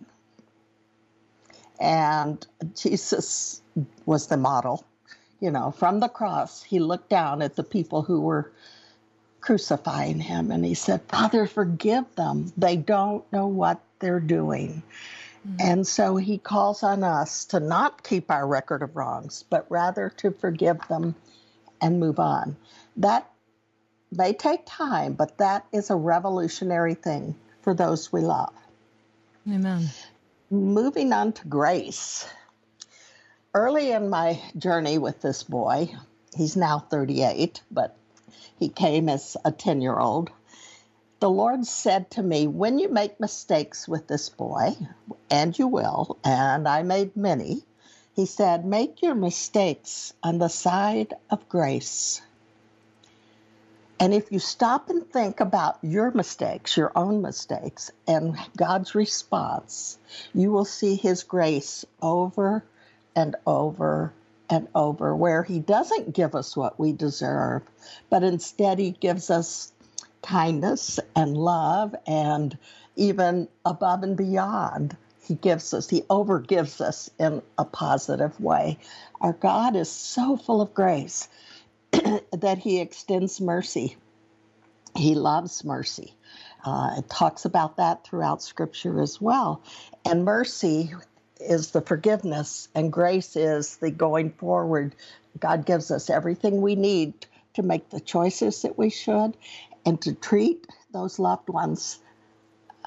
And 1.81 2.47
Jesus 2.75 3.63
was 4.07 4.27
the 4.27 4.37
model. 4.37 4.85
You 5.41 5.51
know, 5.51 5.71
from 5.71 6.01
the 6.01 6.09
cross, 6.09 6.63
he 6.63 6.79
looked 6.79 7.09
down 7.09 7.41
at 7.41 7.57
the 7.57 7.63
people 7.63 8.03
who 8.03 8.21
were 8.21 8.53
crucifying 9.41 10.21
him 10.21 10.51
and 10.51 10.65
he 10.65 10.75
said, 10.75 11.01
Father, 11.03 11.47
forgive 11.47 12.05
them. 12.17 12.53
They 12.59 12.77
don't 12.77 13.31
know 13.33 13.47
what 13.47 13.81
they're 14.01 14.21
doing. 14.21 14.83
Mm-hmm. 15.47 15.57
And 15.61 15.87
so 15.87 16.17
he 16.17 16.37
calls 16.37 16.83
on 16.83 17.03
us 17.03 17.47
to 17.47 17.61
not 17.61 18.03
keep 18.03 18.31
our 18.31 18.47
record 18.47 18.83
of 18.83 18.97
wrongs, 18.97 19.45
but 19.49 19.65
rather 19.71 20.11
to 20.19 20.31
forgive 20.31 20.87
them 20.89 21.15
and 21.81 21.99
move 21.99 22.19
on. 22.19 22.57
That 22.99 23.30
may 24.13 24.33
take 24.33 24.63
time, 24.67 25.15
but 25.15 25.39
that 25.39 25.67
is 25.73 25.91
a 25.91 25.97
revolutionary 25.97 26.95
thing 26.95 27.35
for 27.63 27.75
those 27.75 28.13
we 28.13 28.21
love. 28.21 28.53
Amen. 29.49 29.89
Moving 30.51 31.13
on 31.13 31.33
to 31.35 31.49
grace. 31.49 32.29
Early 33.55 33.91
in 33.91 34.11
my 34.11 34.41
journey 34.57 34.99
with 34.99 35.21
this 35.21 35.43
boy, 35.43 35.95
he's 36.37 36.57
now 36.57 36.79
38, 36.79 37.63
but 37.71 37.97
he 38.59 38.69
came 38.69 39.09
as 39.09 39.37
a 39.45 39.53
10 39.53 39.81
year 39.81 39.99
old. 39.99 40.31
The 41.21 41.31
Lord 41.31 41.67
said 41.67 42.11
to 42.13 42.23
me, 42.23 42.47
When 42.47 42.79
you 42.79 42.89
make 42.89 43.21
mistakes 43.21 43.87
with 43.87 44.07
this 44.07 44.29
boy, 44.29 44.77
and 45.31 45.59
you 45.59 45.67
will, 45.67 46.19
and 46.25 46.67
I 46.67 46.83
made 46.83 47.17
many, 47.17 47.63
he 48.15 48.27
said, 48.27 48.65
Make 48.65 49.03
your 49.03 49.15
mistakes 49.15 50.13
on 50.23 50.39
the 50.39 50.49
side 50.49 51.15
of 51.31 51.49
grace. 51.49 52.23
And 54.01 54.15
if 54.15 54.33
you 54.33 54.39
stop 54.39 54.89
and 54.89 55.07
think 55.07 55.41
about 55.41 55.79
your 55.83 56.11
mistakes, 56.11 56.75
your 56.75 56.91
own 56.97 57.21
mistakes, 57.21 57.93
and 58.09 58.35
God's 58.57 58.95
response, 58.95 59.99
you 60.33 60.51
will 60.51 60.65
see 60.65 60.97
His 60.97 61.23
grace 61.23 61.85
over 62.01 62.65
and 63.15 63.37
over 63.47 64.15
and 64.49 64.69
over, 64.75 65.15
where 65.15 65.43
He 65.43 65.59
doesn't 65.61 66.15
give 66.15 66.35
us 66.35 66.57
what 66.57 66.81
we 66.81 66.93
deserve, 66.93 67.61
but 68.09 68.23
instead 68.23 68.79
He 68.79 68.93
gives 68.93 69.29
us 69.29 69.71
kindness 70.23 70.99
and 71.15 71.37
love 71.37 71.95
and 72.07 72.57
even 72.97 73.49
above 73.67 74.03
and 74.03 74.17
beyond. 74.17 74.97
He 75.29 75.35
gives 75.35 75.75
us, 75.75 75.91
He 75.91 76.01
overgives 76.03 76.81
us 76.81 77.11
in 77.19 77.43
a 77.59 77.67
positive 77.67 78.41
way. 78.41 78.79
Our 79.21 79.35
God 79.35 79.77
is 79.77 79.91
so 79.91 80.39
full 80.39 80.63
of 80.63 80.73
grace 80.73 81.29
that 82.33 82.59
He 82.59 82.81
extends 82.81 83.41
mercy. 83.41 83.97
He 84.97 85.15
loves 85.15 85.65
mercy. 85.65 86.15
Uh, 86.65 86.97
it 86.99 87.09
talks 87.09 87.45
about 87.45 87.77
that 87.77 88.05
throughout 88.05 88.43
Scripture 88.43 89.01
as 89.01 89.21
well. 89.21 89.63
And 90.05 90.25
mercy 90.25 90.93
is 91.39 91.71
the 91.71 91.81
forgiveness, 91.81 92.69
and 92.75 92.93
grace 92.93 93.37
is 93.37 93.77
the 93.79 93.91
going 93.91 94.31
forward. 94.33 94.95
God 95.39 95.65
gives 95.65 95.91
us 95.91 96.11
everything 96.11 96.61
we 96.61 96.75
need 96.75 97.15
to 97.55 97.63
make 97.63 97.89
the 97.91 98.01
choices 98.01 98.63
that 98.63 98.77
we 98.79 98.91
should 98.91 99.37
and 99.87 100.01
to 100.03 100.13
treat 100.13 100.67
those 100.93 101.19
loved 101.19 101.49
ones 101.49 101.99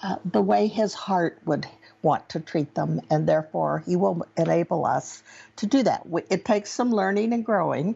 uh, 0.01 0.17
the 0.25 0.41
way 0.41 0.67
His 0.67 0.93
heart 0.93 1.39
would 1.45 1.67
want 2.01 2.27
to 2.29 2.39
treat 2.39 2.75
them, 2.75 3.01
and 3.09 3.27
therefore 3.27 3.83
He 3.85 3.95
will 3.95 4.25
enable 4.37 4.85
us 4.85 5.23
to 5.57 5.65
do 5.65 5.83
that. 5.83 6.05
It 6.29 6.45
takes 6.45 6.71
some 6.71 6.91
learning 6.91 7.33
and 7.33 7.45
growing. 7.45 7.95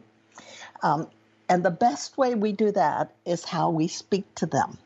Um, 0.83 1.07
and 1.49 1.63
the 1.63 1.71
best 1.71 2.17
way 2.17 2.35
we 2.35 2.51
do 2.51 2.71
that 2.71 3.13
is 3.25 3.45
how 3.45 3.69
we 3.69 3.87
speak 3.87 4.33
to 4.35 4.45
them. 4.45 4.77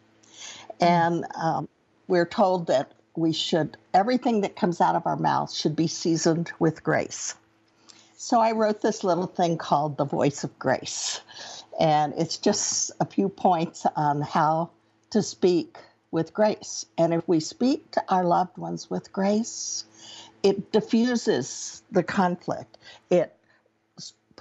And 0.80 1.26
um, 1.36 1.68
we're 2.08 2.26
told 2.26 2.68
that 2.68 2.92
we 3.16 3.34
should, 3.34 3.78
everything 3.94 4.42
that 4.42 4.56
comes 4.56 4.82
out 4.82 4.96
of 4.96 5.06
our 5.06 5.16
mouth 5.16 5.52
should 5.52 5.76
be 5.76 5.88
seasoned 5.88 6.52
with 6.60 6.84
grace. 6.84 7.36
So 8.18 8.40
I 8.40 8.52
wrote 8.52 8.82
this 8.82 9.04
little 9.04 9.28
thing 9.28 9.58
called 9.58 9.98
The 9.98 10.06
Voice 10.06 10.44
of 10.44 10.58
Grace. 10.60 11.22
And 11.80 12.14
it's 12.18 12.38
just 12.38 12.92
a 13.00 13.06
few 13.06 13.30
points 13.30 13.86
on 13.96 14.22
how 14.22 14.70
to 15.10 15.24
speak 15.24 15.78
with 16.12 16.34
grace. 16.34 16.86
And 16.98 17.14
if 17.14 17.28
we 17.28 17.40
speak 17.40 17.90
to 17.92 18.04
our 18.10 18.24
loved 18.24 18.58
ones 18.58 18.90
with 18.90 19.12
grace, 19.12 19.86
it 20.44 20.72
diffuses 20.72 21.82
the 21.92 22.04
conflict. 22.04 22.78
It 23.10 23.36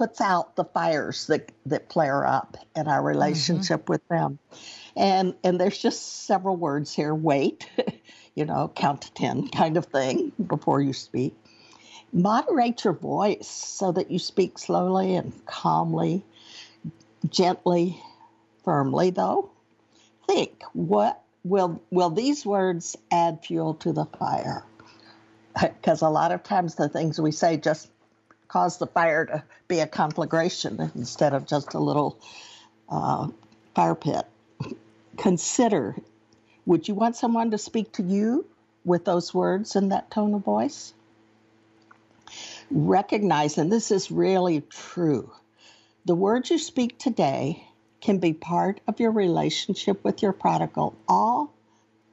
puts 0.00 0.22
out 0.22 0.56
the 0.56 0.64
fires 0.64 1.26
that, 1.26 1.52
that 1.66 1.92
flare 1.92 2.26
up 2.26 2.56
in 2.74 2.88
our 2.88 3.02
relationship 3.02 3.86
with 3.90 4.00
them. 4.08 4.38
And 4.96 5.34
and 5.44 5.60
there's 5.60 5.76
just 5.76 6.24
several 6.24 6.56
words 6.56 6.94
here. 6.94 7.14
Wait, 7.14 7.68
you 8.34 8.46
know, 8.46 8.72
count 8.74 9.02
to 9.02 9.12
ten 9.12 9.48
kind 9.48 9.76
of 9.76 9.84
thing 9.84 10.32
before 10.46 10.80
you 10.80 10.94
speak. 10.94 11.34
Moderate 12.14 12.82
your 12.82 12.94
voice 12.94 13.46
so 13.46 13.92
that 13.92 14.10
you 14.10 14.18
speak 14.18 14.58
slowly 14.58 15.16
and 15.16 15.34
calmly, 15.44 16.24
gently, 17.28 18.02
firmly 18.64 19.10
though. 19.10 19.50
Think, 20.26 20.62
what 20.72 21.22
will 21.44 21.82
will 21.90 22.08
these 22.08 22.46
words 22.46 22.96
add 23.10 23.44
fuel 23.44 23.74
to 23.74 23.92
the 23.92 24.06
fire? 24.06 24.64
Because 25.60 26.00
a 26.00 26.08
lot 26.08 26.32
of 26.32 26.42
times 26.42 26.76
the 26.76 26.88
things 26.88 27.20
we 27.20 27.32
say 27.32 27.58
just 27.58 27.90
cause 28.50 28.78
the 28.78 28.86
fire 28.86 29.26
to 29.26 29.44
be 29.68 29.78
a 29.78 29.86
conflagration 29.86 30.90
instead 30.96 31.32
of 31.32 31.46
just 31.46 31.74
a 31.74 31.78
little 31.78 32.18
uh, 32.88 33.28
fire 33.74 33.94
pit. 33.94 34.24
Consider 35.16 35.94
would 36.66 36.86
you 36.86 36.94
want 36.94 37.16
someone 37.16 37.50
to 37.52 37.58
speak 37.58 37.92
to 37.92 38.02
you 38.02 38.46
with 38.84 39.04
those 39.04 39.32
words 39.32 39.76
and 39.76 39.92
that 39.92 40.10
tone 40.10 40.34
of 40.34 40.44
voice? 40.44 40.92
Recognize, 42.70 43.58
and 43.58 43.72
this 43.72 43.90
is 43.90 44.10
really 44.10 44.60
true, 44.60 45.32
the 46.04 46.14
words 46.14 46.50
you 46.50 46.58
speak 46.58 46.98
today 46.98 47.66
can 48.00 48.18
be 48.18 48.32
part 48.32 48.80
of 48.86 49.00
your 49.00 49.10
relationship 49.10 50.02
with 50.04 50.22
your 50.22 50.32
prodigal 50.32 50.94
all 51.08 51.52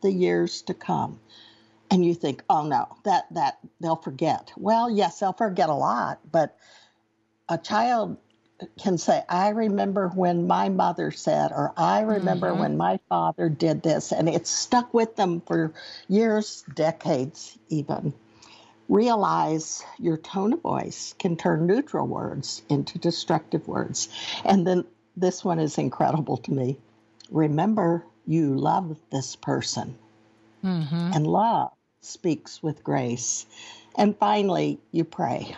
the 0.01 0.11
years 0.11 0.61
to 0.63 0.73
come 0.73 1.19
and 1.89 2.05
you 2.05 2.13
think, 2.13 2.43
oh 2.49 2.67
no, 2.67 2.87
that 3.03 3.25
that 3.31 3.59
they'll 3.79 3.95
forget. 3.95 4.51
Well, 4.57 4.89
yes, 4.89 5.19
they'll 5.19 5.33
forget 5.33 5.69
a 5.69 5.73
lot, 5.73 6.19
but 6.31 6.57
a 7.49 7.57
child 7.57 8.17
can 8.81 8.97
say, 8.97 9.23
I 9.29 9.49
remember 9.49 10.09
when 10.09 10.47
my 10.47 10.69
mother 10.69 11.11
said, 11.11 11.51
or 11.51 11.73
I 11.77 12.01
remember 12.01 12.49
mm-hmm. 12.49 12.59
when 12.59 12.77
my 12.77 12.99
father 13.07 13.49
did 13.49 13.83
this, 13.83 14.11
and 14.11 14.27
it's 14.27 14.49
stuck 14.49 14.93
with 14.93 15.15
them 15.15 15.41
for 15.41 15.73
years, 16.07 16.63
decades 16.73 17.57
even. 17.69 18.13
Realize 18.89 19.83
your 19.99 20.17
tone 20.17 20.53
of 20.53 20.61
voice 20.61 21.13
can 21.19 21.35
turn 21.35 21.67
neutral 21.67 22.07
words 22.07 22.63
into 22.69 22.97
destructive 22.97 23.67
words. 23.67 24.09
And 24.45 24.65
then 24.65 24.85
this 25.15 25.43
one 25.43 25.59
is 25.59 25.77
incredible 25.77 26.37
to 26.37 26.51
me. 26.51 26.79
Remember, 27.29 28.05
you 28.25 28.55
love 28.55 28.97
this 29.11 29.35
person 29.35 29.97
mm-hmm. 30.63 31.11
and 31.13 31.27
love 31.27 31.71
speaks 32.01 32.61
with 32.61 32.83
grace. 32.83 33.45
And 33.95 34.17
finally, 34.17 34.79
you 34.91 35.03
pray. 35.03 35.55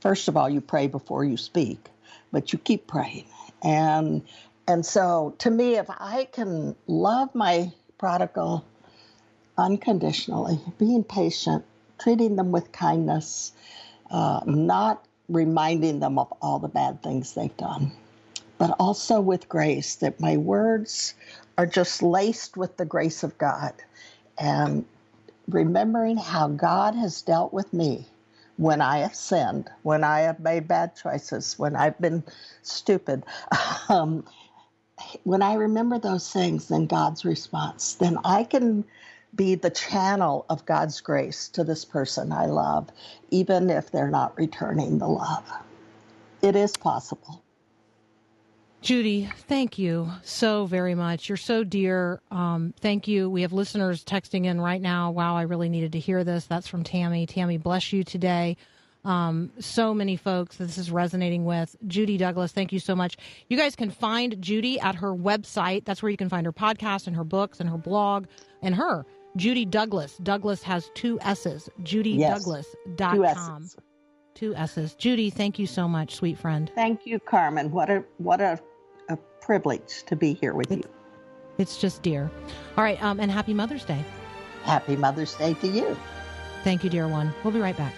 First 0.00 0.28
of 0.28 0.36
all, 0.36 0.48
you 0.48 0.60
pray 0.60 0.86
before 0.86 1.24
you 1.24 1.36
speak, 1.36 1.88
but 2.30 2.52
you 2.52 2.58
keep 2.58 2.86
praying. 2.86 3.26
And 3.62 4.22
and 4.66 4.84
so 4.84 5.34
to 5.38 5.50
me, 5.50 5.76
if 5.76 5.86
I 5.88 6.28
can 6.32 6.74
love 6.86 7.34
my 7.34 7.72
prodigal 7.98 8.64
unconditionally, 9.56 10.58
being 10.78 11.04
patient, 11.04 11.64
treating 11.98 12.36
them 12.36 12.50
with 12.50 12.72
kindness, 12.72 13.52
uh, 14.10 14.40
not 14.46 15.04
reminding 15.28 16.00
them 16.00 16.18
of 16.18 16.32
all 16.42 16.58
the 16.58 16.68
bad 16.68 17.02
things 17.02 17.34
they've 17.34 17.56
done, 17.56 17.92
but 18.58 18.74
also 18.78 19.20
with 19.20 19.48
grace, 19.48 19.96
that 19.96 20.20
my 20.20 20.36
words 20.36 21.14
are 21.56 21.66
just 21.66 22.02
laced 22.02 22.56
with 22.56 22.76
the 22.76 22.84
grace 22.84 23.22
of 23.22 23.38
God. 23.38 23.72
And 24.36 24.84
remembering 25.48 26.16
how 26.16 26.48
God 26.48 26.94
has 26.94 27.22
dealt 27.22 27.52
with 27.52 27.72
me 27.72 28.06
when 28.56 28.80
I 28.80 28.98
have 28.98 29.14
sinned, 29.14 29.70
when 29.82 30.04
I 30.04 30.20
have 30.20 30.40
made 30.40 30.68
bad 30.68 30.96
choices, 30.96 31.58
when 31.58 31.76
I've 31.76 32.00
been 32.00 32.24
stupid. 32.62 33.24
Um, 33.90 34.24
when 35.24 35.42
I 35.42 35.54
remember 35.54 35.98
those 36.00 36.32
things, 36.32 36.68
then 36.68 36.86
God's 36.86 37.24
response, 37.24 37.94
then 37.94 38.18
I 38.24 38.44
can 38.44 38.84
be 39.34 39.54
the 39.56 39.70
channel 39.70 40.46
of 40.48 40.66
God's 40.66 41.00
grace 41.02 41.48
to 41.50 41.64
this 41.64 41.84
person 41.84 42.32
I 42.32 42.46
love, 42.46 42.88
even 43.30 43.70
if 43.70 43.92
they're 43.92 44.10
not 44.10 44.38
returning 44.38 44.98
the 44.98 45.08
love. 45.08 45.44
It 46.42 46.56
is 46.56 46.76
possible. 46.76 47.43
Judy, 48.84 49.30
thank 49.48 49.78
you 49.78 50.10
so 50.24 50.66
very 50.66 50.94
much. 50.94 51.30
You're 51.30 51.38
so 51.38 51.64
dear. 51.64 52.20
Um, 52.30 52.74
thank 52.80 53.08
you. 53.08 53.30
We 53.30 53.40
have 53.40 53.54
listeners 53.54 54.04
texting 54.04 54.44
in 54.44 54.60
right 54.60 54.80
now. 54.80 55.10
Wow, 55.10 55.36
I 55.36 55.42
really 55.42 55.70
needed 55.70 55.92
to 55.92 55.98
hear 55.98 56.22
this. 56.22 56.44
That's 56.44 56.68
from 56.68 56.84
Tammy. 56.84 57.24
Tammy, 57.24 57.56
bless 57.56 57.94
you 57.94 58.04
today. 58.04 58.58
Um, 59.02 59.52
so 59.58 59.94
many 59.94 60.16
folks 60.16 60.56
this 60.56 60.76
is 60.76 60.90
resonating 60.90 61.46
with. 61.46 61.74
Judy 61.86 62.18
Douglass, 62.18 62.52
thank 62.52 62.72
you 62.72 62.78
so 62.78 62.94
much. 62.94 63.16
You 63.48 63.56
guys 63.56 63.74
can 63.74 63.90
find 63.90 64.40
Judy 64.42 64.78
at 64.78 64.96
her 64.96 65.14
website. 65.14 65.86
That's 65.86 66.02
where 66.02 66.10
you 66.10 66.18
can 66.18 66.28
find 66.28 66.44
her 66.44 66.52
podcast 66.52 67.06
and 67.06 67.16
her 67.16 67.24
books 67.24 67.60
and 67.60 67.70
her 67.70 67.78
blog 67.78 68.26
and 68.60 68.74
her. 68.74 69.06
Judy 69.36 69.64
Douglass. 69.64 70.18
Douglass 70.18 70.62
has 70.62 70.90
two 70.94 71.18
S's. 71.22 71.70
Yes. 71.78 72.46
JudyDouglass.com. 72.46 73.16
Two 73.16 73.24
S's. 73.24 73.76
Two 74.34 74.54
S's. 74.54 74.94
Judy, 74.94 75.30
thank 75.30 75.58
you 75.58 75.66
so 75.66 75.88
much, 75.88 76.16
sweet 76.16 76.36
friend. 76.36 76.70
Thank 76.74 77.06
you, 77.06 77.18
Carmen. 77.18 77.70
What 77.70 77.88
a 77.88 78.04
what 78.18 78.42
a, 78.42 78.60
a 79.08 79.16
privilege 79.40 80.04
to 80.06 80.16
be 80.16 80.34
here 80.34 80.54
with 80.54 80.70
you. 80.70 80.82
It's 81.58 81.80
just 81.80 82.02
dear. 82.02 82.30
All 82.76 82.84
right, 82.84 83.00
um, 83.02 83.20
and 83.20 83.30
happy 83.30 83.54
Mother's 83.54 83.84
Day. 83.84 84.04
Happy 84.64 84.96
Mother's 84.96 85.34
Day 85.34 85.54
to 85.54 85.68
you. 85.68 85.96
Thank 86.64 86.82
you, 86.82 86.90
dear 86.90 87.06
one. 87.06 87.32
We'll 87.42 87.52
be 87.52 87.60
right 87.60 87.76
back. 87.76 87.94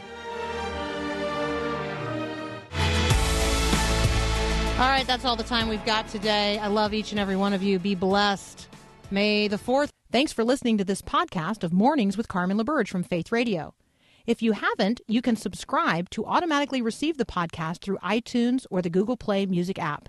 All 4.78 4.88
right, 4.88 5.06
that's 5.06 5.24
all 5.24 5.36
the 5.36 5.42
time 5.42 5.68
we've 5.68 5.84
got 5.86 6.06
today. 6.08 6.58
I 6.58 6.66
love 6.66 6.92
each 6.92 7.10
and 7.10 7.18
every 7.18 7.36
one 7.36 7.54
of 7.54 7.62
you. 7.62 7.78
Be 7.78 7.94
blessed. 7.94 8.68
May 9.10 9.48
the 9.48 9.56
4th. 9.56 9.88
Thanks 10.12 10.34
for 10.34 10.44
listening 10.44 10.76
to 10.78 10.84
this 10.84 11.00
podcast 11.00 11.64
of 11.64 11.72
Mornings 11.72 12.16
with 12.16 12.28
Carmen 12.28 12.58
LaBerge 12.58 12.88
from 12.88 13.02
Faith 13.02 13.32
Radio. 13.32 13.74
If 14.26 14.42
you 14.42 14.52
haven't, 14.52 15.00
you 15.06 15.22
can 15.22 15.36
subscribe 15.36 16.10
to 16.10 16.26
automatically 16.26 16.82
receive 16.82 17.16
the 17.16 17.24
podcast 17.24 17.80
through 17.80 17.98
iTunes 17.98 18.66
or 18.70 18.82
the 18.82 18.90
Google 18.90 19.16
Play 19.16 19.46
Music 19.46 19.78
app. 19.78 20.08